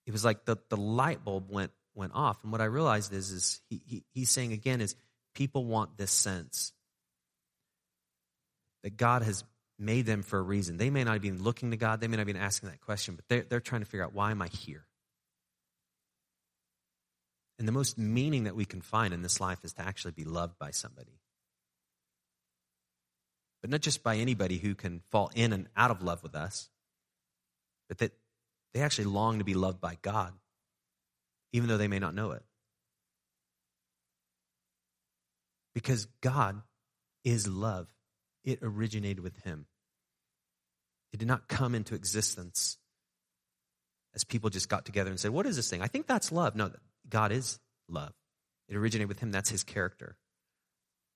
it 0.06 0.12
was 0.12 0.24
like 0.24 0.44
the, 0.44 0.58
the 0.68 0.76
light 0.76 1.24
bulb 1.24 1.50
went 1.50 1.72
went 1.94 2.12
off. 2.14 2.38
And 2.44 2.52
what 2.52 2.60
I 2.60 2.66
realized 2.66 3.12
is, 3.12 3.32
is 3.32 3.60
he, 3.68 3.82
he, 3.84 4.04
he's 4.14 4.30
saying 4.30 4.52
again 4.52 4.80
is 4.80 4.94
people 5.34 5.64
want 5.64 5.96
this 5.96 6.10
sense 6.10 6.72
that 8.82 8.96
God 8.96 9.22
has 9.22 9.44
made 9.78 10.06
them 10.06 10.22
for 10.22 10.38
a 10.38 10.42
reason. 10.42 10.76
They 10.76 10.90
may 10.90 11.04
not 11.04 11.14
have 11.14 11.22
been 11.22 11.42
looking 11.42 11.70
to 11.70 11.76
God, 11.76 12.00
they 12.00 12.08
may 12.08 12.16
not 12.16 12.20
have 12.20 12.26
been 12.26 12.36
asking 12.36 12.70
that 12.70 12.80
question, 12.80 13.16
but 13.16 13.24
they're, 13.28 13.42
they're 13.42 13.60
trying 13.60 13.82
to 13.82 13.86
figure 13.86 14.04
out 14.04 14.14
why 14.14 14.30
am 14.30 14.42
I 14.42 14.48
here? 14.48 14.86
And 17.58 17.68
the 17.68 17.72
most 17.72 17.98
meaning 17.98 18.44
that 18.44 18.56
we 18.56 18.64
can 18.64 18.80
find 18.80 19.14
in 19.14 19.22
this 19.22 19.40
life 19.40 19.64
is 19.64 19.72
to 19.74 19.82
actually 19.82 20.12
be 20.12 20.24
loved 20.24 20.58
by 20.58 20.70
somebody. 20.70 21.20
But 23.60 23.70
not 23.70 23.80
just 23.80 24.02
by 24.02 24.16
anybody 24.16 24.58
who 24.58 24.74
can 24.74 25.02
fall 25.10 25.30
in 25.34 25.52
and 25.52 25.68
out 25.76 25.92
of 25.92 26.02
love 26.02 26.22
with 26.22 26.34
us, 26.34 26.68
but 27.88 27.98
that 27.98 28.12
they 28.74 28.80
actually 28.80 29.04
long 29.04 29.38
to 29.38 29.44
be 29.44 29.54
loved 29.54 29.80
by 29.80 29.96
God, 30.02 30.32
even 31.52 31.68
though 31.68 31.76
they 31.76 31.88
may 31.88 32.00
not 32.00 32.14
know 32.14 32.32
it. 32.32 32.42
Because 35.74 36.06
God 36.20 36.62
is 37.24 37.48
love. 37.48 37.88
It 38.44 38.58
originated 38.62 39.20
with 39.20 39.36
Him. 39.42 39.66
It 41.12 41.18
did 41.18 41.28
not 41.28 41.48
come 41.48 41.74
into 41.74 41.94
existence 41.94 42.78
as 44.14 44.24
people 44.24 44.50
just 44.50 44.68
got 44.68 44.84
together 44.84 45.10
and 45.10 45.20
said, 45.20 45.30
What 45.30 45.46
is 45.46 45.56
this 45.56 45.70
thing? 45.70 45.82
I 45.82 45.86
think 45.86 46.06
that's 46.06 46.32
love. 46.32 46.56
No, 46.56 46.70
God 47.08 47.32
is 47.32 47.58
love. 47.88 48.12
It 48.68 48.76
originated 48.76 49.08
with 49.08 49.20
Him. 49.20 49.30
That's 49.30 49.50
His 49.50 49.64
character. 49.64 50.16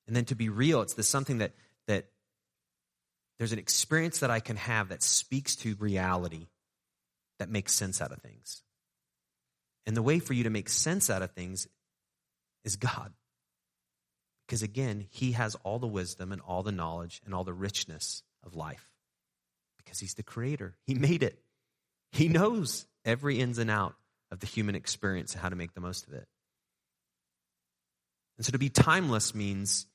And 0.07 0.14
then 0.14 0.24
to 0.26 0.34
be 0.34 0.48
real, 0.48 0.82
it's 0.82 0.94
this 0.94 1.09
something 1.09 1.38
that, 1.38 1.52
that 1.88 2.07
there's 3.38 3.52
an 3.52 3.59
experience 3.59 4.20
that 4.20 4.30
I 4.30 4.40
can 4.40 4.57
have 4.57 4.90
that 4.90 5.02
speaks 5.02 5.57
to 5.57 5.74
reality 5.78 6.46
that 7.38 7.50
makes 7.50 7.74
sense 7.74 8.00
out 8.00 8.12
of 8.12 8.20
things. 8.22 8.62
And 9.84 9.96
the 9.96 10.02
way 10.02 10.18
for 10.18 10.32
you 10.32 10.44
to 10.44 10.50
make 10.50 10.68
sense 10.68 11.11
out 11.11 11.22
of 11.22 11.32
things 11.32 11.68
is 12.64 12.76
God. 12.76 13.12
Because 14.47 14.62
again, 14.62 15.07
he 15.11 15.32
has 15.32 15.57
all 15.64 15.78
the 15.78 15.86
wisdom 15.86 16.32
and 16.32 16.40
all 16.42 16.62
the 16.62 16.72
knowledge 16.72 17.20
and 17.24 17.34
all 17.34 17.44
the 17.44 17.53
richness 17.53 18.22
of 18.44 18.55
life. 18.55 18.90
Because 19.76 19.99
he's 19.99 20.14
the 20.14 20.22
creator. 20.22 20.76
He 20.84 20.94
made 20.94 21.22
it. 21.22 21.38
He 22.12 22.28
knows 22.28 22.86
every 23.05 23.40
ins 23.40 23.59
and 23.59 23.70
out 23.70 23.94
of 24.30 24.40
the 24.40 24.47
human 24.47 24.74
experience 24.74 25.32
and 25.32 25.42
how 25.42 25.49
to 25.49 25.57
make 25.57 25.74
the 25.74 25.80
most 25.80 26.07
of 26.07 26.14
it. 26.14 26.26
And 28.36 28.47
so 28.47 28.53
to 28.53 28.59
be 28.59 28.68
timeless 28.68 29.34
means 29.34 29.86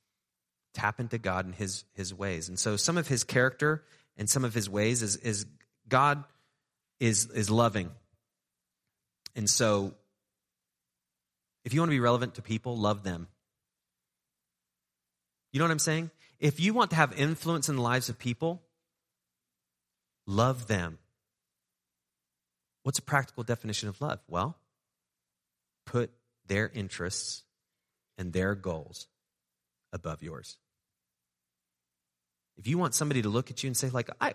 tap 0.74 1.00
into 1.00 1.18
God 1.18 1.46
and 1.46 1.54
his, 1.54 1.84
his 1.94 2.12
ways. 2.12 2.48
And 2.48 2.58
so 2.58 2.76
some 2.76 2.98
of 2.98 3.08
his 3.08 3.24
character 3.24 3.84
and 4.16 4.28
some 4.28 4.44
of 4.44 4.54
his 4.54 4.68
ways 4.68 5.02
is, 5.02 5.16
is 5.16 5.46
God 5.88 6.24
is, 7.00 7.26
is 7.30 7.50
loving. 7.50 7.90
And 9.34 9.48
so, 9.48 9.94
if 11.64 11.72
you 11.72 11.80
want 11.80 11.90
to 11.90 11.94
be 11.94 12.00
relevant 12.00 12.34
to 12.34 12.42
people, 12.42 12.76
love 12.76 13.02
them. 13.02 13.28
You 15.52 15.58
know 15.58 15.66
what 15.66 15.72
I'm 15.72 15.78
saying? 15.78 16.10
If 16.40 16.58
you 16.58 16.74
want 16.74 16.90
to 16.90 16.96
have 16.96 17.18
influence 17.18 17.68
in 17.68 17.76
the 17.76 17.82
lives 17.82 18.08
of 18.08 18.18
people, 18.18 18.62
love 20.26 20.66
them. 20.66 20.98
What's 22.82 22.98
a 22.98 23.02
practical 23.02 23.44
definition 23.44 23.88
of 23.88 24.00
love? 24.00 24.18
Well, 24.28 24.56
put 25.86 26.10
their 26.46 26.68
interests 26.68 27.42
and 28.18 28.32
their 28.32 28.54
goals 28.54 29.06
above 29.92 30.22
yours. 30.22 30.56
If 32.56 32.66
you 32.66 32.78
want 32.78 32.94
somebody 32.94 33.22
to 33.22 33.28
look 33.28 33.50
at 33.50 33.62
you 33.62 33.68
and 33.68 33.76
say, 33.76 33.88
like, 33.90 34.10
I, 34.20 34.34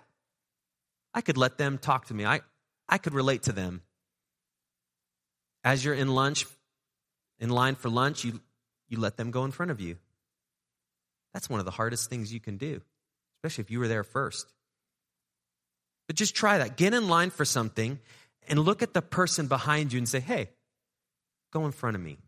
I 1.12 1.20
could 1.20 1.36
let 1.36 1.58
them 1.58 1.78
talk 1.78 2.06
to 2.06 2.14
me, 2.14 2.24
I, 2.24 2.40
I 2.88 2.98
could 2.98 3.14
relate 3.14 3.44
to 3.44 3.52
them. 3.52 3.82
As 5.64 5.84
you're 5.84 5.94
in 5.94 6.08
lunch, 6.08 6.46
in 7.38 7.50
line 7.50 7.74
for 7.74 7.88
lunch, 7.88 8.24
you, 8.24 8.40
you 8.88 8.98
let 8.98 9.16
them 9.16 9.30
go 9.30 9.44
in 9.44 9.50
front 9.50 9.70
of 9.70 9.80
you. 9.80 9.96
That's 11.38 11.48
one 11.48 11.60
of 11.60 11.66
the 11.66 11.70
hardest 11.70 12.10
things 12.10 12.32
you 12.34 12.40
can 12.40 12.56
do, 12.56 12.80
especially 13.36 13.62
if 13.62 13.70
you 13.70 13.78
were 13.78 13.86
there 13.86 14.02
first. 14.02 14.52
But 16.08 16.16
just 16.16 16.34
try 16.34 16.58
that. 16.58 16.76
Get 16.76 16.94
in 16.94 17.08
line 17.08 17.30
for 17.30 17.44
something 17.44 18.00
and 18.48 18.58
look 18.58 18.82
at 18.82 18.92
the 18.92 19.02
person 19.02 19.46
behind 19.46 19.92
you 19.92 19.98
and 19.98 20.08
say, 20.08 20.18
hey, 20.18 20.48
go 21.52 21.64
in 21.64 21.70
front 21.70 21.94
of 21.94 22.02
me. 22.02 22.18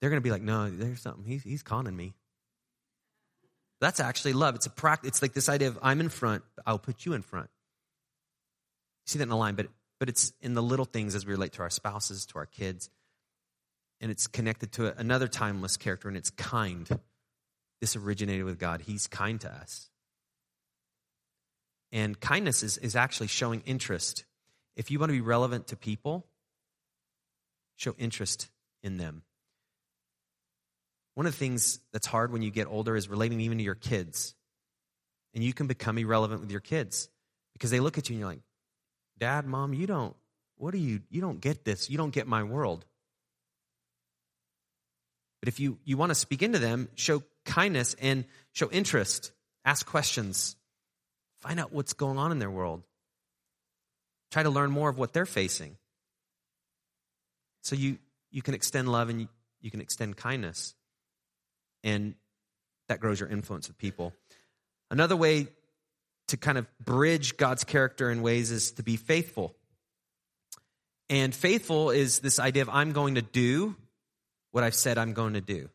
They're 0.00 0.10
going 0.10 0.20
to 0.20 0.24
be 0.24 0.32
like, 0.32 0.42
no, 0.42 0.68
there's 0.68 1.00
something. 1.00 1.24
He's, 1.24 1.44
he's 1.44 1.62
conning 1.62 1.94
me. 1.94 2.14
That's 3.80 4.00
actually 4.00 4.32
love. 4.32 4.56
It's 4.56 4.66
a 4.66 4.70
practice. 4.70 5.06
It's 5.06 5.22
like 5.22 5.32
this 5.32 5.48
idea 5.48 5.68
of 5.68 5.78
I'm 5.80 6.00
in 6.00 6.08
front, 6.08 6.42
I'll 6.66 6.80
put 6.80 7.06
you 7.06 7.12
in 7.12 7.22
front. 7.22 7.50
You 9.06 9.12
see 9.12 9.18
that 9.20 9.22
in 9.22 9.28
the 9.28 9.36
line, 9.36 9.54
but 9.54 9.68
but 10.00 10.08
it's 10.08 10.32
in 10.42 10.54
the 10.54 10.62
little 10.62 10.86
things 10.86 11.14
as 11.14 11.24
we 11.24 11.34
relate 11.34 11.52
to 11.52 11.62
our 11.62 11.70
spouses, 11.70 12.26
to 12.26 12.38
our 12.38 12.46
kids, 12.46 12.90
and 14.04 14.10
it's 14.10 14.26
connected 14.26 14.70
to 14.70 14.94
another 14.98 15.26
timeless 15.26 15.78
character, 15.78 16.08
and 16.08 16.16
it's 16.18 16.28
kind. 16.28 16.86
This 17.80 17.96
originated 17.96 18.44
with 18.44 18.58
God. 18.58 18.82
He's 18.82 19.06
kind 19.06 19.40
to 19.40 19.50
us. 19.50 19.88
And 21.90 22.20
kindness 22.20 22.62
is, 22.62 22.76
is 22.76 22.96
actually 22.96 23.28
showing 23.28 23.62
interest. 23.64 24.26
If 24.76 24.90
you 24.90 24.98
want 24.98 25.08
to 25.08 25.14
be 25.14 25.22
relevant 25.22 25.68
to 25.68 25.76
people, 25.76 26.26
show 27.76 27.94
interest 27.96 28.50
in 28.82 28.98
them. 28.98 29.22
One 31.14 31.24
of 31.24 31.32
the 31.32 31.38
things 31.38 31.80
that's 31.90 32.06
hard 32.06 32.30
when 32.30 32.42
you 32.42 32.50
get 32.50 32.66
older 32.66 32.96
is 32.96 33.08
relating 33.08 33.40
even 33.40 33.56
to 33.56 33.64
your 33.64 33.74
kids. 33.74 34.34
And 35.32 35.42
you 35.42 35.54
can 35.54 35.66
become 35.66 35.96
irrelevant 35.96 36.42
with 36.42 36.50
your 36.50 36.60
kids 36.60 37.08
because 37.54 37.70
they 37.70 37.80
look 37.80 37.96
at 37.96 38.10
you 38.10 38.16
and 38.16 38.20
you're 38.20 38.28
like, 38.28 38.42
Dad, 39.16 39.46
Mom, 39.46 39.72
you 39.72 39.86
don't, 39.86 40.14
what 40.56 40.74
are 40.74 40.78
you, 40.78 41.00
you 41.08 41.22
don't 41.22 41.40
get 41.40 41.64
this. 41.64 41.88
You 41.88 41.96
don't 41.96 42.12
get 42.12 42.26
my 42.26 42.42
world. 42.42 42.84
But 45.44 45.48
if 45.50 45.60
you, 45.60 45.76
you 45.84 45.98
want 45.98 46.08
to 46.08 46.14
speak 46.14 46.42
into 46.42 46.58
them, 46.58 46.88
show 46.94 47.22
kindness 47.44 47.94
and 48.00 48.24
show 48.54 48.70
interest, 48.70 49.30
ask 49.62 49.84
questions, 49.84 50.56
find 51.42 51.60
out 51.60 51.70
what's 51.70 51.92
going 51.92 52.16
on 52.16 52.32
in 52.32 52.38
their 52.38 52.50
world, 52.50 52.82
try 54.30 54.42
to 54.42 54.48
learn 54.48 54.70
more 54.70 54.88
of 54.88 54.96
what 54.96 55.12
they're 55.12 55.26
facing. 55.26 55.76
So 57.60 57.76
you, 57.76 57.98
you 58.30 58.40
can 58.40 58.54
extend 58.54 58.90
love 58.90 59.10
and 59.10 59.20
you, 59.20 59.28
you 59.60 59.70
can 59.70 59.82
extend 59.82 60.16
kindness 60.16 60.74
and 61.82 62.14
that 62.88 63.00
grows 63.00 63.20
your 63.20 63.28
influence 63.28 63.68
with 63.68 63.76
people. 63.76 64.14
Another 64.90 65.14
way 65.14 65.48
to 66.28 66.38
kind 66.38 66.56
of 66.56 66.66
bridge 66.82 67.36
God's 67.36 67.64
character 67.64 68.10
in 68.10 68.22
ways 68.22 68.50
is 68.50 68.72
to 68.72 68.82
be 68.82 68.96
faithful. 68.96 69.54
And 71.10 71.34
faithful 71.34 71.90
is 71.90 72.20
this 72.20 72.38
idea 72.38 72.62
of 72.62 72.70
I'm 72.70 72.92
going 72.92 73.16
to 73.16 73.22
do 73.22 73.76
what 74.54 74.62
I've 74.64 74.74
said 74.74 74.96
I'm 74.96 75.12
going 75.12 75.34
to 75.34 75.40
do. 75.40 75.68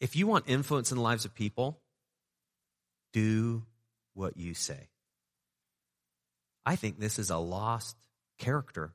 If 0.00 0.16
you 0.16 0.26
want 0.26 0.46
influence 0.48 0.90
in 0.90 0.96
the 0.96 1.02
lives 1.02 1.24
of 1.24 1.34
people, 1.34 1.78
do 3.12 3.62
what 4.14 4.36
you 4.36 4.54
say. 4.54 4.88
I 6.64 6.76
think 6.76 6.98
this 6.98 7.18
is 7.18 7.30
a 7.30 7.36
lost 7.36 7.96
character 8.38 8.92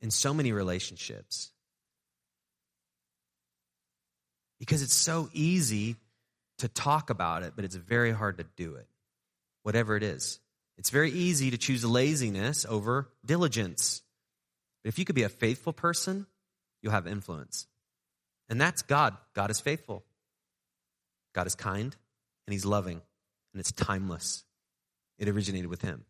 in 0.00 0.10
so 0.10 0.32
many 0.32 0.52
relationships. 0.52 1.52
because 4.60 4.82
it's 4.82 4.94
so 4.94 5.28
easy 5.32 5.96
to 6.58 6.68
talk 6.68 7.10
about 7.10 7.42
it, 7.42 7.54
but 7.56 7.64
it's 7.64 7.74
very 7.74 8.12
hard 8.12 8.38
to 8.38 8.44
do 8.56 8.76
it, 8.76 8.86
whatever 9.64 9.96
it 9.96 10.04
is. 10.04 10.38
It's 10.76 10.90
very 10.90 11.10
easy 11.10 11.50
to 11.50 11.58
choose 11.58 11.84
laziness 11.84 12.64
over 12.68 13.08
diligence. 13.24 14.02
But 14.84 14.90
if 14.90 14.98
you 14.98 15.04
could 15.04 15.16
be 15.16 15.24
a 15.24 15.28
faithful 15.28 15.72
person, 15.72 16.26
you'll 16.82 16.92
have 16.92 17.06
influence. 17.06 17.66
And 18.48 18.60
that's 18.60 18.82
God. 18.82 19.16
God 19.34 19.50
is 19.50 19.60
faithful. 19.60 20.04
God 21.34 21.46
is 21.46 21.54
kind, 21.54 21.94
and 22.46 22.52
He's 22.52 22.64
loving, 22.64 23.00
and 23.52 23.60
it's 23.60 23.72
timeless. 23.72 24.44
It 25.18 25.28
originated 25.28 25.68
with 25.68 25.82
Him. 25.82 26.04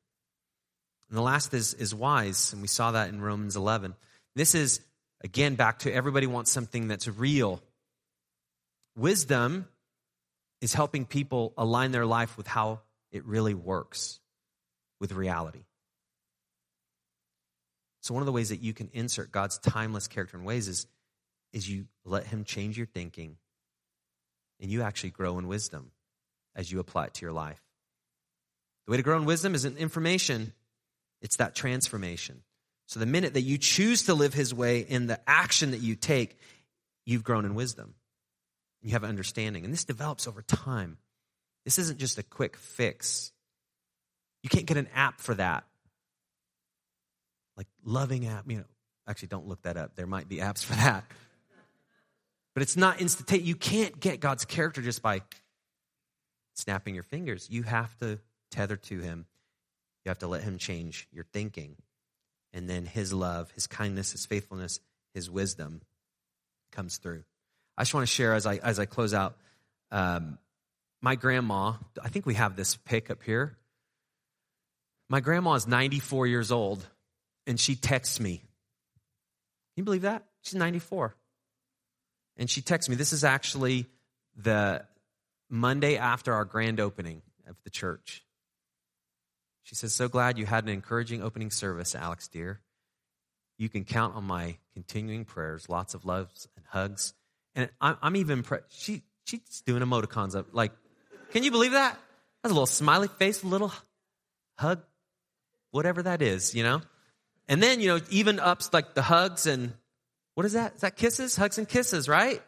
And 1.09 1.19
the 1.19 1.23
last 1.23 1.53
is, 1.53 1.75
is 1.75 1.95
wise, 1.95 2.53
and 2.53 2.63
we 2.63 2.69
saw 2.69 2.93
that 2.93 3.09
in 3.09 3.21
Romans 3.21 3.57
11. 3.57 3.95
This 4.37 4.55
is, 4.55 4.81
again, 5.23 5.57
back 5.57 5.81
to 5.81 5.93
everybody 5.93 6.27
wants 6.27 6.51
something 6.51 6.89
that's 6.89 7.09
real 7.09 7.61
Wisdom 8.97 9.67
is 10.61 10.75
helping 10.75 11.07
people 11.07 11.55
align 11.57 11.93
their 11.93 12.07
life 12.07 12.37
with 12.37 12.47
how 12.47 12.81
it 13.13 13.25
really 13.25 13.55
works 13.55 14.21
with 15.01 15.13
reality. 15.13 15.65
So, 18.01 18.15
one 18.15 18.23
of 18.23 18.27
the 18.27 18.33
ways 18.33 18.49
that 18.49 18.63
you 18.63 18.73
can 18.73 18.91
insert 18.93 19.31
God's 19.31 19.59
timeless 19.59 20.09
character 20.09 20.37
in 20.37 20.45
ways 20.45 20.69
is, 20.69 20.87
is 21.53 21.69
you 21.69 21.87
let 22.05 22.27
Him 22.27 22.45
change 22.45 22.77
your 22.77 22.87
thinking 22.87 23.37
and 24.61 24.71
you 24.71 24.83
actually 24.83 25.11
grow 25.11 25.39
in 25.39 25.49
wisdom 25.49 25.91
as 26.55 26.71
you 26.71 26.81
apply 26.81 27.07
it 27.07 27.15
to 27.15 27.23
your 27.23 27.33
life. 27.33 27.61
The 28.87 28.93
way 28.93 28.97
to 28.97 29.03
grow 29.03 29.17
in 29.17 29.25
wisdom 29.25 29.55
isn't 29.55 29.79
information, 29.79 30.53
it's 31.21 31.37
that 31.37 31.55
transformation. 31.55 32.43
So, 32.87 33.01
the 33.01 33.07
minute 33.07 33.35
that 33.35 33.43
you 33.43 33.59
choose 33.59 34.05
to 34.05 34.15
live 34.15 34.35
His 34.35 34.55
way 34.55 34.81
in 34.81 35.07
the 35.07 35.21
action 35.29 35.73
that 35.73 35.81
you 35.81 35.95
take, 35.95 36.39
you've 37.05 37.25
grown 37.25 37.45
in 37.45 37.55
wisdom. 37.55 37.95
You 38.83 38.93
have 38.93 39.05
understanding. 39.05 39.65
And 39.65 39.73
this 39.73 39.85
develops 39.85 40.27
over 40.27 40.43
time. 40.43 40.97
This 41.65 41.79
isn't 41.79 41.99
just 41.99 42.19
a 42.19 42.23
quick 42.23 42.57
fix. 42.57 43.33
You 44.43 44.49
can't 44.49 44.65
get 44.67 44.79
an 44.79 44.89
app 44.95 45.21
for 45.21 45.35
that. 45.35 45.65
Like 47.61 47.69
loving 47.85 48.27
app, 48.27 48.51
you 48.51 48.57
know, 48.57 48.65
actually 49.07 49.29
don't 49.29 49.47
look 49.47 49.61
that 49.65 49.77
up. 49.77 49.95
There 49.95 50.07
might 50.07 50.31
be 50.31 50.37
apps 50.37 50.65
for 50.65 50.73
that. 50.77 51.05
But 52.55 52.63
it's 52.63 52.75
not 52.75 53.03
instant. 53.03 53.43
You 53.43 53.55
can't 53.55 54.01
get 54.01 54.19
God's 54.19 54.47
character 54.47 54.81
just 54.81 55.03
by 55.03 55.21
snapping 56.55 56.95
your 56.95 57.03
fingers. 57.03 57.49
You 57.51 57.63
have 57.65 57.95
to 57.99 58.19
tether 58.51 58.77
to 58.77 59.01
him. 59.01 59.27
You 60.07 60.09
have 60.09 60.21
to 60.21 60.27
let 60.27 60.43
him 60.43 60.57
change 60.57 61.07
your 61.13 61.25
thinking. 61.35 61.77
And 62.55 62.67
then 62.67 62.87
his 62.87 63.13
love, 63.13 63.51
his 63.51 63.67
kindness, 63.67 64.13
his 64.13 64.25
faithfulness, 64.25 64.81
his 65.13 65.29
wisdom 65.29 65.83
comes 66.73 66.97
through. 66.97 67.25
I 67.77 67.83
just 67.83 67.93
want 67.93 68.09
to 68.09 68.13
share 68.13 68.33
as 68.33 68.47
I 68.47 68.57
as 68.57 68.79
I 68.79 68.87
close 68.87 69.13
out. 69.13 69.37
Um, 69.91 70.39
my 71.03 71.15
grandma, 71.15 71.75
I 72.03 72.09
think 72.09 72.25
we 72.25 72.37
have 72.37 72.57
this 72.57 72.75
pic 72.75 73.11
up 73.11 73.23
here. 73.23 73.59
My 75.11 75.21
grandma 75.21 75.57
is 75.57 75.67
94 75.67 76.27
years 76.27 76.51
old, 76.51 76.87
and 77.51 77.61
she 77.61 77.75
texts 77.75 78.21
me. 78.21 78.39
Can 78.39 79.83
you 79.83 79.85
believe 79.85 80.03
that? 80.03 80.25
She's 80.43 80.55
94. 80.55 81.15
And 82.37 82.49
she 82.49 82.63
texts 82.63 82.89
me. 82.89 82.97
This 82.97 83.13
is 83.13 83.25
actually 83.25 83.87
the 84.37 84.85
Monday 85.51 85.97
after 85.97 86.33
our 86.33 86.45
grand 86.45 86.81
opening 86.81 87.23
of 87.47 87.57
the 87.65 87.71
church. 87.71 88.25
She 89.65 89.75
says, 89.75 89.93
So 89.93 90.09
glad 90.09 90.39
you 90.39 90.47
had 90.47 90.65
an 90.65 90.71
encouraging 90.71 91.23
opening 91.23 91.51
service, 91.51 91.95
Alex, 91.95 92.29
dear. 92.29 92.61
You 93.59 93.69
can 93.69 93.85
count 93.85 94.17
on 94.17 94.25
my 94.25 94.57
continuing 94.73 95.27
prayers, 95.27 95.69
lots 95.69 95.93
of 95.93 96.07
loves 96.07 96.49
and 96.57 96.65
hugs 96.67 97.13
and 97.55 97.69
I'm, 97.81 98.17
even 98.17 98.39
impressed. 98.39 98.65
She, 98.81 99.03
she's 99.25 99.63
doing 99.67 99.83
emoticons 99.83 100.37
up. 100.37 100.47
Like, 100.53 100.73
can 101.33 101.43
you 101.43 101.51
believe 101.51 101.73
that? 101.73 101.99
That's 102.43 102.53
a 102.53 102.55
little 102.55 102.67
smiley 102.67 103.09
face, 103.09 103.43
a 103.43 103.47
little 103.47 103.73
hug, 104.57 104.83
whatever 105.73 106.05
that 106.05 106.23
is, 106.23 106.55
you 106.55 106.63
know? 106.63 106.81
And 107.51 107.61
then, 107.61 107.81
you 107.81 107.89
know, 107.89 108.01
even 108.11 108.41
ups 108.41 108.73
like 108.73 108.95
the 108.95 109.03
hugs 109.03 109.47
and 109.47 109.75
what 110.35 110.47
is 110.47 110.55
that? 110.55 110.77
Is 110.77 110.81
that 110.81 110.97
kisses? 110.97 111.37
Hugs 111.37 111.59
and 111.59 111.69
kisses, 111.69 112.09
right? 112.09 112.41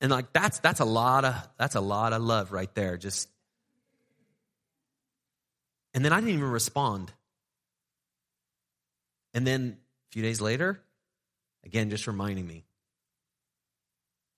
And 0.00 0.10
like 0.10 0.32
that's 0.32 0.58
that's 0.60 0.80
a 0.80 0.84
lot 0.86 1.26
of 1.26 1.34
that's 1.58 1.74
a 1.74 1.80
lot 1.80 2.14
of 2.14 2.22
love 2.22 2.52
right 2.52 2.74
there. 2.74 2.96
Just 2.96 3.28
and 5.92 6.02
then 6.02 6.12
I 6.12 6.20
didn't 6.20 6.34
even 6.34 6.50
respond. 6.50 7.12
And 9.34 9.46
then 9.46 9.76
a 9.76 10.12
few 10.12 10.22
days 10.22 10.40
later, 10.40 10.80
again, 11.62 11.90
just 11.90 12.06
reminding 12.06 12.46
me, 12.46 12.64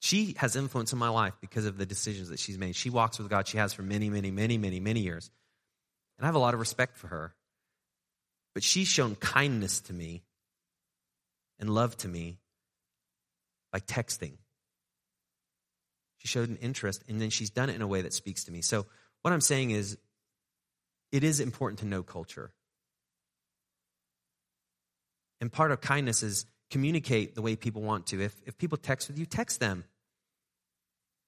She 0.03 0.35
has 0.39 0.57
influence 0.57 0.93
in 0.93 0.99
my 0.99 1.11
life 1.11 1.35
because 1.41 1.64
of 1.64 1.79
the 1.79 1.87
decisions 1.87 2.31
that 2.31 2.41
she's 2.41 2.59
made. 2.59 2.75
She 2.75 2.91
walks 2.91 3.20
with 3.20 3.31
God. 3.31 3.47
She 3.47 3.59
has 3.59 3.73
for 3.73 3.83
many, 3.83 4.11
many, 4.11 4.33
many, 4.33 4.59
many, 4.59 4.81
many 4.81 4.99
years. 4.99 5.31
And 6.18 6.25
I 6.25 6.27
have 6.27 6.35
a 6.35 6.41
lot 6.41 6.55
of 6.55 6.61
respect 6.61 6.97
for 6.97 7.07
her. 7.07 7.35
But 8.55 8.62
she's 8.62 8.88
shown 8.88 9.14
kindness 9.16 9.80
to 9.82 9.92
me 9.92 10.22
and 11.59 11.70
love 11.70 11.96
to 11.98 12.09
me 12.09 12.38
by 13.72 13.80
texting. 13.80 14.34
She 16.18 16.28
showed 16.28 16.48
an 16.48 16.57
interest, 16.57 17.03
and 17.09 17.20
then 17.20 17.30
she's 17.30 17.50
done 17.50 17.70
it 17.70 17.74
in 17.74 17.82
a 17.82 17.86
way 17.86 18.03
that 18.03 18.12
speaks 18.12 18.44
to 18.44 18.53
me. 18.53 18.62
So, 18.62 18.86
what 19.22 19.32
I'm 19.32 19.40
saying 19.40 19.70
is, 19.70 19.96
it 21.11 21.24
is 21.24 21.40
important 21.40 21.80
to 21.80 21.86
know 21.86 22.03
culture. 22.03 22.53
And 25.40 25.53
part 25.53 25.72
of 25.72 25.80
kindness 25.80 26.22
is 26.22 26.46
communicate 26.70 27.34
the 27.34 27.42
way 27.42 27.57
people 27.57 27.82
want 27.82 28.07
to. 28.09 28.20
If, 28.22 28.34
if 28.46 28.57
people 28.57 28.78
text 28.78 29.09
with 29.09 29.18
you, 29.18 29.26
text 29.26 29.61
them. 29.61 29.84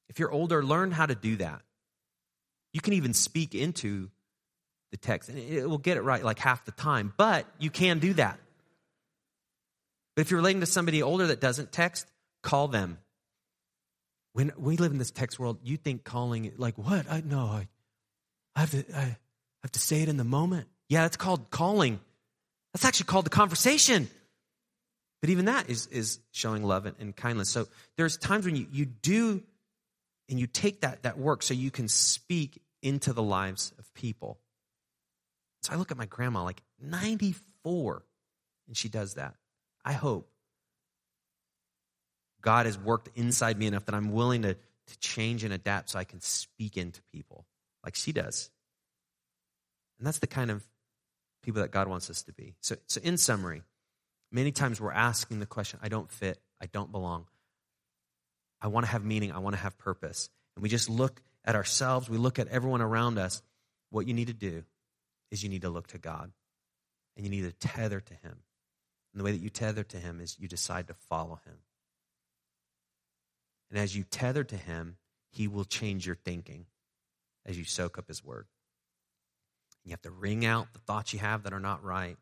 If 0.08 0.18
you're 0.18 0.30
older, 0.30 0.62
learn 0.62 0.90
how 0.90 1.06
to 1.06 1.14
do 1.14 1.36
that. 1.36 1.62
You 2.72 2.80
can 2.80 2.94
even 2.94 3.14
speak 3.14 3.54
into 3.54 4.10
the 4.94 4.98
text, 4.98 5.28
and 5.28 5.36
it 5.36 5.68
will 5.68 5.78
get 5.78 5.96
it 5.96 6.02
right 6.02 6.22
like 6.22 6.38
half 6.38 6.64
the 6.64 6.70
time, 6.70 7.12
but 7.16 7.46
you 7.58 7.68
can 7.68 7.98
do 7.98 8.14
that. 8.14 8.38
But 10.14 10.22
if 10.22 10.30
you're 10.30 10.38
relating 10.38 10.60
to 10.60 10.66
somebody 10.66 11.02
older 11.02 11.26
that 11.26 11.40
doesn't 11.40 11.72
text, 11.72 12.06
call 12.44 12.68
them. 12.68 12.98
When 14.34 14.52
we 14.56 14.76
live 14.76 14.92
in 14.92 14.98
this 14.98 15.10
text 15.10 15.40
world, 15.40 15.58
you 15.64 15.76
think 15.76 16.04
calling 16.04 16.52
like 16.58 16.78
what? 16.78 17.10
I 17.10 17.22
no, 17.26 17.40
I, 17.40 17.66
I 18.54 18.60
have 18.60 18.70
to 18.70 18.84
I 18.96 19.16
have 19.62 19.72
to 19.72 19.80
say 19.80 20.02
it 20.02 20.08
in 20.08 20.16
the 20.16 20.24
moment. 20.24 20.68
Yeah, 20.88 21.02
that's 21.02 21.16
called 21.16 21.50
calling. 21.50 21.98
That's 22.72 22.84
actually 22.84 23.06
called 23.06 23.26
the 23.26 23.30
conversation. 23.30 24.08
But 25.20 25.30
even 25.30 25.46
that 25.46 25.70
is, 25.70 25.86
is 25.88 26.20
showing 26.30 26.62
love 26.62 26.86
and, 26.86 26.94
and 27.00 27.16
kindness. 27.16 27.48
So 27.48 27.66
there's 27.96 28.16
times 28.16 28.44
when 28.44 28.56
you, 28.56 28.66
you 28.70 28.84
do 28.84 29.42
and 30.28 30.38
you 30.38 30.46
take 30.46 30.82
that, 30.82 31.02
that 31.04 31.18
work 31.18 31.42
so 31.42 31.54
you 31.54 31.70
can 31.70 31.88
speak 31.88 32.60
into 32.82 33.12
the 33.12 33.22
lives 33.22 33.72
of 33.78 33.92
people. 33.94 34.38
So 35.64 35.72
I 35.72 35.76
look 35.76 35.90
at 35.90 35.96
my 35.96 36.04
grandma, 36.04 36.44
like 36.44 36.62
94, 36.82 38.04
and 38.66 38.76
she 38.76 38.90
does 38.90 39.14
that. 39.14 39.34
I 39.82 39.94
hope 39.94 40.28
God 42.42 42.66
has 42.66 42.78
worked 42.78 43.08
inside 43.14 43.58
me 43.58 43.66
enough 43.66 43.86
that 43.86 43.94
I'm 43.94 44.12
willing 44.12 44.42
to, 44.42 44.54
to 44.54 44.98
change 44.98 45.42
and 45.42 45.54
adapt 45.54 45.88
so 45.88 45.98
I 45.98 46.04
can 46.04 46.20
speak 46.20 46.76
into 46.76 47.00
people 47.10 47.46
like 47.82 47.94
she 47.94 48.12
does. 48.12 48.50
And 49.98 50.06
that's 50.06 50.18
the 50.18 50.26
kind 50.26 50.50
of 50.50 50.62
people 51.42 51.62
that 51.62 51.70
God 51.70 51.88
wants 51.88 52.10
us 52.10 52.24
to 52.24 52.34
be. 52.34 52.56
So, 52.60 52.76
so 52.86 53.00
in 53.02 53.16
summary, 53.16 53.62
many 54.30 54.52
times 54.52 54.82
we're 54.82 54.92
asking 54.92 55.40
the 55.40 55.46
question, 55.46 55.80
I 55.82 55.88
don't 55.88 56.10
fit, 56.10 56.42
I 56.60 56.66
don't 56.66 56.92
belong. 56.92 57.24
I 58.60 58.68
want 58.68 58.84
to 58.84 58.92
have 58.92 59.02
meaning, 59.02 59.32
I 59.32 59.38
want 59.38 59.56
to 59.56 59.62
have 59.62 59.78
purpose. 59.78 60.28
And 60.56 60.62
we 60.62 60.68
just 60.68 60.90
look 60.90 61.22
at 61.42 61.54
ourselves, 61.54 62.10
we 62.10 62.18
look 62.18 62.38
at 62.38 62.48
everyone 62.48 62.82
around 62.82 63.16
us. 63.16 63.40
What 63.88 64.06
you 64.06 64.12
need 64.12 64.26
to 64.26 64.34
do 64.34 64.64
is 65.34 65.42
you 65.42 65.50
need 65.50 65.62
to 65.62 65.68
look 65.68 65.88
to 65.88 65.98
God 65.98 66.32
and 67.16 67.26
you 67.26 67.30
need 67.30 67.42
to 67.42 67.68
tether 67.68 68.00
to 68.00 68.14
Him. 68.14 68.38
And 69.12 69.20
the 69.20 69.24
way 69.24 69.32
that 69.32 69.42
you 69.42 69.50
tether 69.50 69.84
to 69.84 69.98
Him 69.98 70.20
is 70.20 70.36
you 70.38 70.48
decide 70.48 70.88
to 70.88 70.94
follow 70.94 71.40
Him. 71.44 71.58
And 73.70 73.78
as 73.78 73.94
you 73.96 74.04
tether 74.04 74.44
to 74.44 74.56
Him, 74.56 74.96
He 75.30 75.48
will 75.48 75.64
change 75.64 76.06
your 76.06 76.16
thinking 76.16 76.66
as 77.44 77.58
you 77.58 77.64
soak 77.64 77.98
up 77.98 78.08
His 78.08 78.24
Word. 78.24 78.46
You 79.84 79.90
have 79.90 80.02
to 80.02 80.10
wring 80.10 80.46
out 80.46 80.72
the 80.72 80.78
thoughts 80.78 81.12
you 81.12 81.18
have 81.18 81.42
that 81.42 81.52
are 81.52 81.60
not 81.60 81.84
right, 81.84 82.16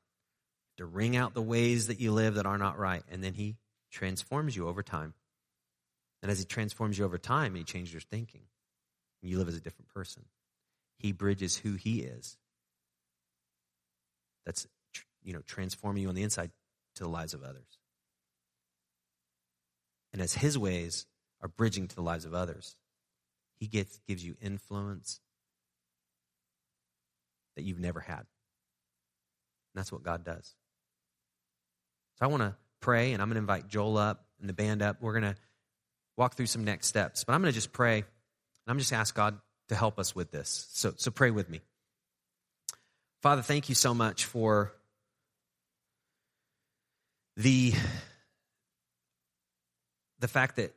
to 0.78 0.86
wring 0.86 1.14
out 1.14 1.34
the 1.34 1.42
ways 1.42 1.86
that 1.86 2.00
you 2.00 2.12
live 2.12 2.34
that 2.34 2.46
are 2.46 2.58
not 2.58 2.78
right, 2.78 3.02
and 3.10 3.22
then 3.22 3.34
He 3.34 3.56
transforms 3.90 4.56
you 4.56 4.66
over 4.68 4.82
time. 4.82 5.14
And 6.22 6.30
as 6.30 6.38
He 6.38 6.44
transforms 6.44 6.98
you 6.98 7.04
over 7.04 7.18
time, 7.18 7.54
He 7.54 7.62
changes 7.62 7.92
your 7.92 8.00
thinking, 8.00 8.42
and 9.20 9.30
you 9.30 9.38
live 9.38 9.48
as 9.48 9.56
a 9.56 9.60
different 9.60 9.90
person. 9.90 10.24
He 10.98 11.12
bridges 11.12 11.56
who 11.56 11.74
He 11.74 12.00
is. 12.00 12.36
That's 14.44 14.66
you 15.22 15.32
know 15.32 15.42
transforming 15.46 16.02
you 16.02 16.08
on 16.08 16.14
the 16.14 16.22
inside 16.22 16.50
to 16.96 17.04
the 17.04 17.10
lives 17.10 17.34
of 17.34 17.42
others. 17.42 17.78
And 20.12 20.20
as 20.20 20.34
His 20.34 20.58
ways 20.58 21.06
are 21.40 21.48
bridging 21.48 21.88
to 21.88 21.94
the 21.94 22.02
lives 22.02 22.24
of 22.24 22.34
others, 22.34 22.76
He 23.58 23.66
gets, 23.66 23.98
gives 24.06 24.24
you 24.24 24.36
influence 24.40 25.20
that 27.56 27.62
you've 27.62 27.80
never 27.80 28.00
had. 28.00 28.18
And 28.18 28.26
that's 29.74 29.92
what 29.92 30.02
God 30.02 30.24
does. 30.24 30.54
So 32.18 32.26
I 32.26 32.28
want 32.28 32.42
to 32.42 32.54
pray, 32.80 33.12
and 33.12 33.22
I'm 33.22 33.28
going 33.28 33.36
to 33.36 33.40
invite 33.40 33.68
Joel 33.68 33.96
up 33.96 34.26
and 34.40 34.48
the 34.48 34.52
band 34.52 34.82
up. 34.82 35.00
We're 35.00 35.18
going 35.18 35.34
to 35.34 35.36
walk 36.16 36.34
through 36.34 36.46
some 36.46 36.64
next 36.64 36.88
steps, 36.88 37.24
but 37.24 37.32
I'm 37.32 37.40
going 37.40 37.52
to 37.52 37.54
just 37.54 37.72
pray, 37.72 37.98
and 37.98 38.04
I'm 38.68 38.78
just 38.78 38.92
ask 38.92 39.14
God 39.14 39.38
to 39.68 39.74
help 39.74 39.98
us 39.98 40.14
with 40.14 40.30
this. 40.30 40.66
So, 40.72 40.92
so 40.96 41.10
pray 41.10 41.30
with 41.30 41.48
me. 41.48 41.60
Father, 43.22 43.42
thank 43.42 43.68
you 43.68 43.76
so 43.76 43.94
much 43.94 44.24
for 44.24 44.72
the 47.36 47.72
the 50.18 50.26
fact 50.26 50.56
that 50.56 50.74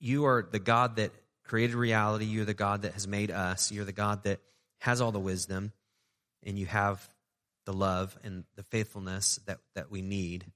you 0.00 0.24
are 0.24 0.48
the 0.50 0.58
God 0.58 0.96
that 0.96 1.10
created 1.44 1.76
reality. 1.76 2.24
You're 2.24 2.46
the 2.46 2.54
God 2.54 2.82
that 2.82 2.94
has 2.94 3.06
made 3.06 3.30
us. 3.30 3.70
You're 3.70 3.84
the 3.84 3.92
God 3.92 4.22
that 4.24 4.40
has 4.80 5.02
all 5.02 5.12
the 5.12 5.20
wisdom 5.20 5.72
and 6.42 6.58
you 6.58 6.64
have 6.64 7.06
the 7.66 7.74
love 7.74 8.18
and 8.24 8.44
the 8.56 8.62
faithfulness 8.62 9.38
that, 9.44 9.58
that 9.74 9.90
we 9.90 10.00
need. 10.00 10.46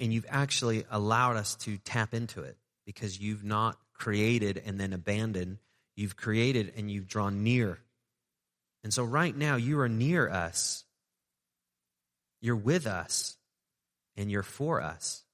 And 0.00 0.12
you've 0.12 0.26
actually 0.28 0.84
allowed 0.90 1.36
us 1.36 1.54
to 1.56 1.76
tap 1.78 2.12
into 2.12 2.42
it 2.42 2.56
because 2.86 3.20
you've 3.20 3.44
not 3.44 3.78
created 3.94 4.60
and 4.66 4.80
then 4.80 4.92
abandoned. 4.92 5.58
You've 5.94 6.16
created 6.16 6.72
and 6.76 6.90
you've 6.90 7.06
drawn 7.06 7.44
near. 7.44 7.78
And 8.88 8.94
so, 8.94 9.04
right 9.04 9.36
now, 9.36 9.56
you 9.56 9.80
are 9.80 9.88
near 9.90 10.30
us. 10.30 10.86
You're 12.40 12.56
with 12.56 12.86
us 12.86 13.36
and 14.16 14.30
you're 14.30 14.42
for 14.42 14.80
us. 14.80 15.24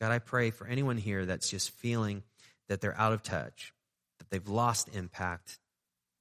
God, 0.00 0.10
I 0.10 0.18
pray 0.18 0.50
for 0.50 0.66
anyone 0.66 0.96
here 0.96 1.24
that's 1.24 1.48
just 1.48 1.70
feeling 1.70 2.24
that 2.68 2.80
they're 2.80 2.98
out 2.98 3.12
of 3.12 3.22
touch, 3.22 3.72
that 4.18 4.28
they've 4.30 4.48
lost 4.48 4.88
impact, 4.92 5.60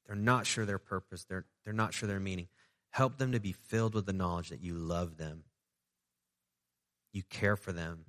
they're 0.05 0.15
not 0.15 0.45
sure 0.45 0.63
their 0.63 0.77
purpose, 0.77 1.25
they're, 1.27 1.45
they're 1.65 1.73
not 1.73 1.95
sure 1.95 2.07
their 2.07 2.19
meaning. 2.19 2.49
Help 2.91 3.17
them 3.17 3.31
to 3.31 3.39
be 3.39 3.53
filled 3.53 3.95
with 3.95 4.05
the 4.05 4.13
knowledge 4.13 4.49
that 4.49 4.61
you 4.61 4.75
love 4.75 5.17
them, 5.17 5.41
you 7.13 7.23
care 7.31 7.55
for 7.55 7.71
them, 7.71 8.05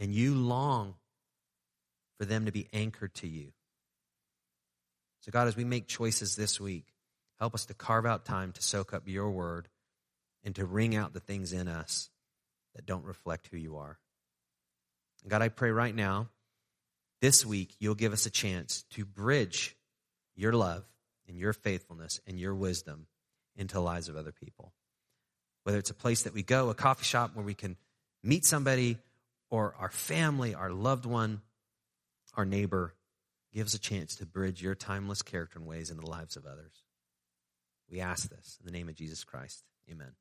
and 0.00 0.12
you 0.12 0.34
long 0.34 0.94
for 2.18 2.24
them 2.24 2.46
to 2.46 2.50
be 2.50 2.66
anchored 2.72 3.14
to 3.14 3.28
you. 3.28 3.52
So, 5.20 5.30
God, 5.30 5.46
as 5.46 5.54
we 5.54 5.62
make 5.62 5.86
choices 5.86 6.34
this 6.34 6.58
week, 6.58 6.91
help 7.42 7.54
us 7.54 7.66
to 7.66 7.74
carve 7.74 8.06
out 8.06 8.24
time 8.24 8.52
to 8.52 8.62
soak 8.62 8.94
up 8.94 9.08
your 9.08 9.28
word 9.28 9.66
and 10.44 10.54
to 10.54 10.64
wring 10.64 10.94
out 10.94 11.12
the 11.12 11.18
things 11.18 11.52
in 11.52 11.66
us 11.66 12.08
that 12.76 12.86
don't 12.86 13.04
reflect 13.04 13.48
who 13.48 13.56
you 13.56 13.78
are. 13.78 13.98
God, 15.26 15.42
I 15.42 15.48
pray 15.48 15.72
right 15.72 15.92
now, 15.92 16.28
this 17.20 17.44
week, 17.44 17.74
you'll 17.80 17.96
give 17.96 18.12
us 18.12 18.26
a 18.26 18.30
chance 18.30 18.84
to 18.90 19.04
bridge 19.04 19.76
your 20.36 20.52
love 20.52 20.84
and 21.26 21.36
your 21.36 21.52
faithfulness 21.52 22.20
and 22.28 22.38
your 22.38 22.54
wisdom 22.54 23.08
into 23.56 23.74
the 23.74 23.80
lives 23.80 24.08
of 24.08 24.14
other 24.14 24.30
people. 24.30 24.72
Whether 25.64 25.78
it's 25.78 25.90
a 25.90 25.94
place 25.94 26.22
that 26.22 26.34
we 26.34 26.44
go, 26.44 26.70
a 26.70 26.74
coffee 26.74 27.04
shop 27.04 27.32
where 27.34 27.44
we 27.44 27.54
can 27.54 27.76
meet 28.22 28.44
somebody, 28.44 28.98
or 29.50 29.74
our 29.80 29.90
family, 29.90 30.54
our 30.54 30.70
loved 30.70 31.06
one, 31.06 31.40
our 32.36 32.44
neighbor, 32.44 32.94
give 33.52 33.66
us 33.66 33.74
a 33.74 33.80
chance 33.80 34.14
to 34.16 34.26
bridge 34.26 34.62
your 34.62 34.76
timeless 34.76 35.22
character 35.22 35.58
and 35.58 35.66
ways 35.66 35.90
into 35.90 36.04
the 36.04 36.10
lives 36.10 36.36
of 36.36 36.46
others. 36.46 36.84
We 37.92 38.00
ask 38.00 38.30
this 38.30 38.58
in 38.58 38.66
the 38.66 38.72
name 38.76 38.88
of 38.88 38.94
Jesus 38.94 39.22
Christ. 39.22 39.62
Amen. 39.90 40.12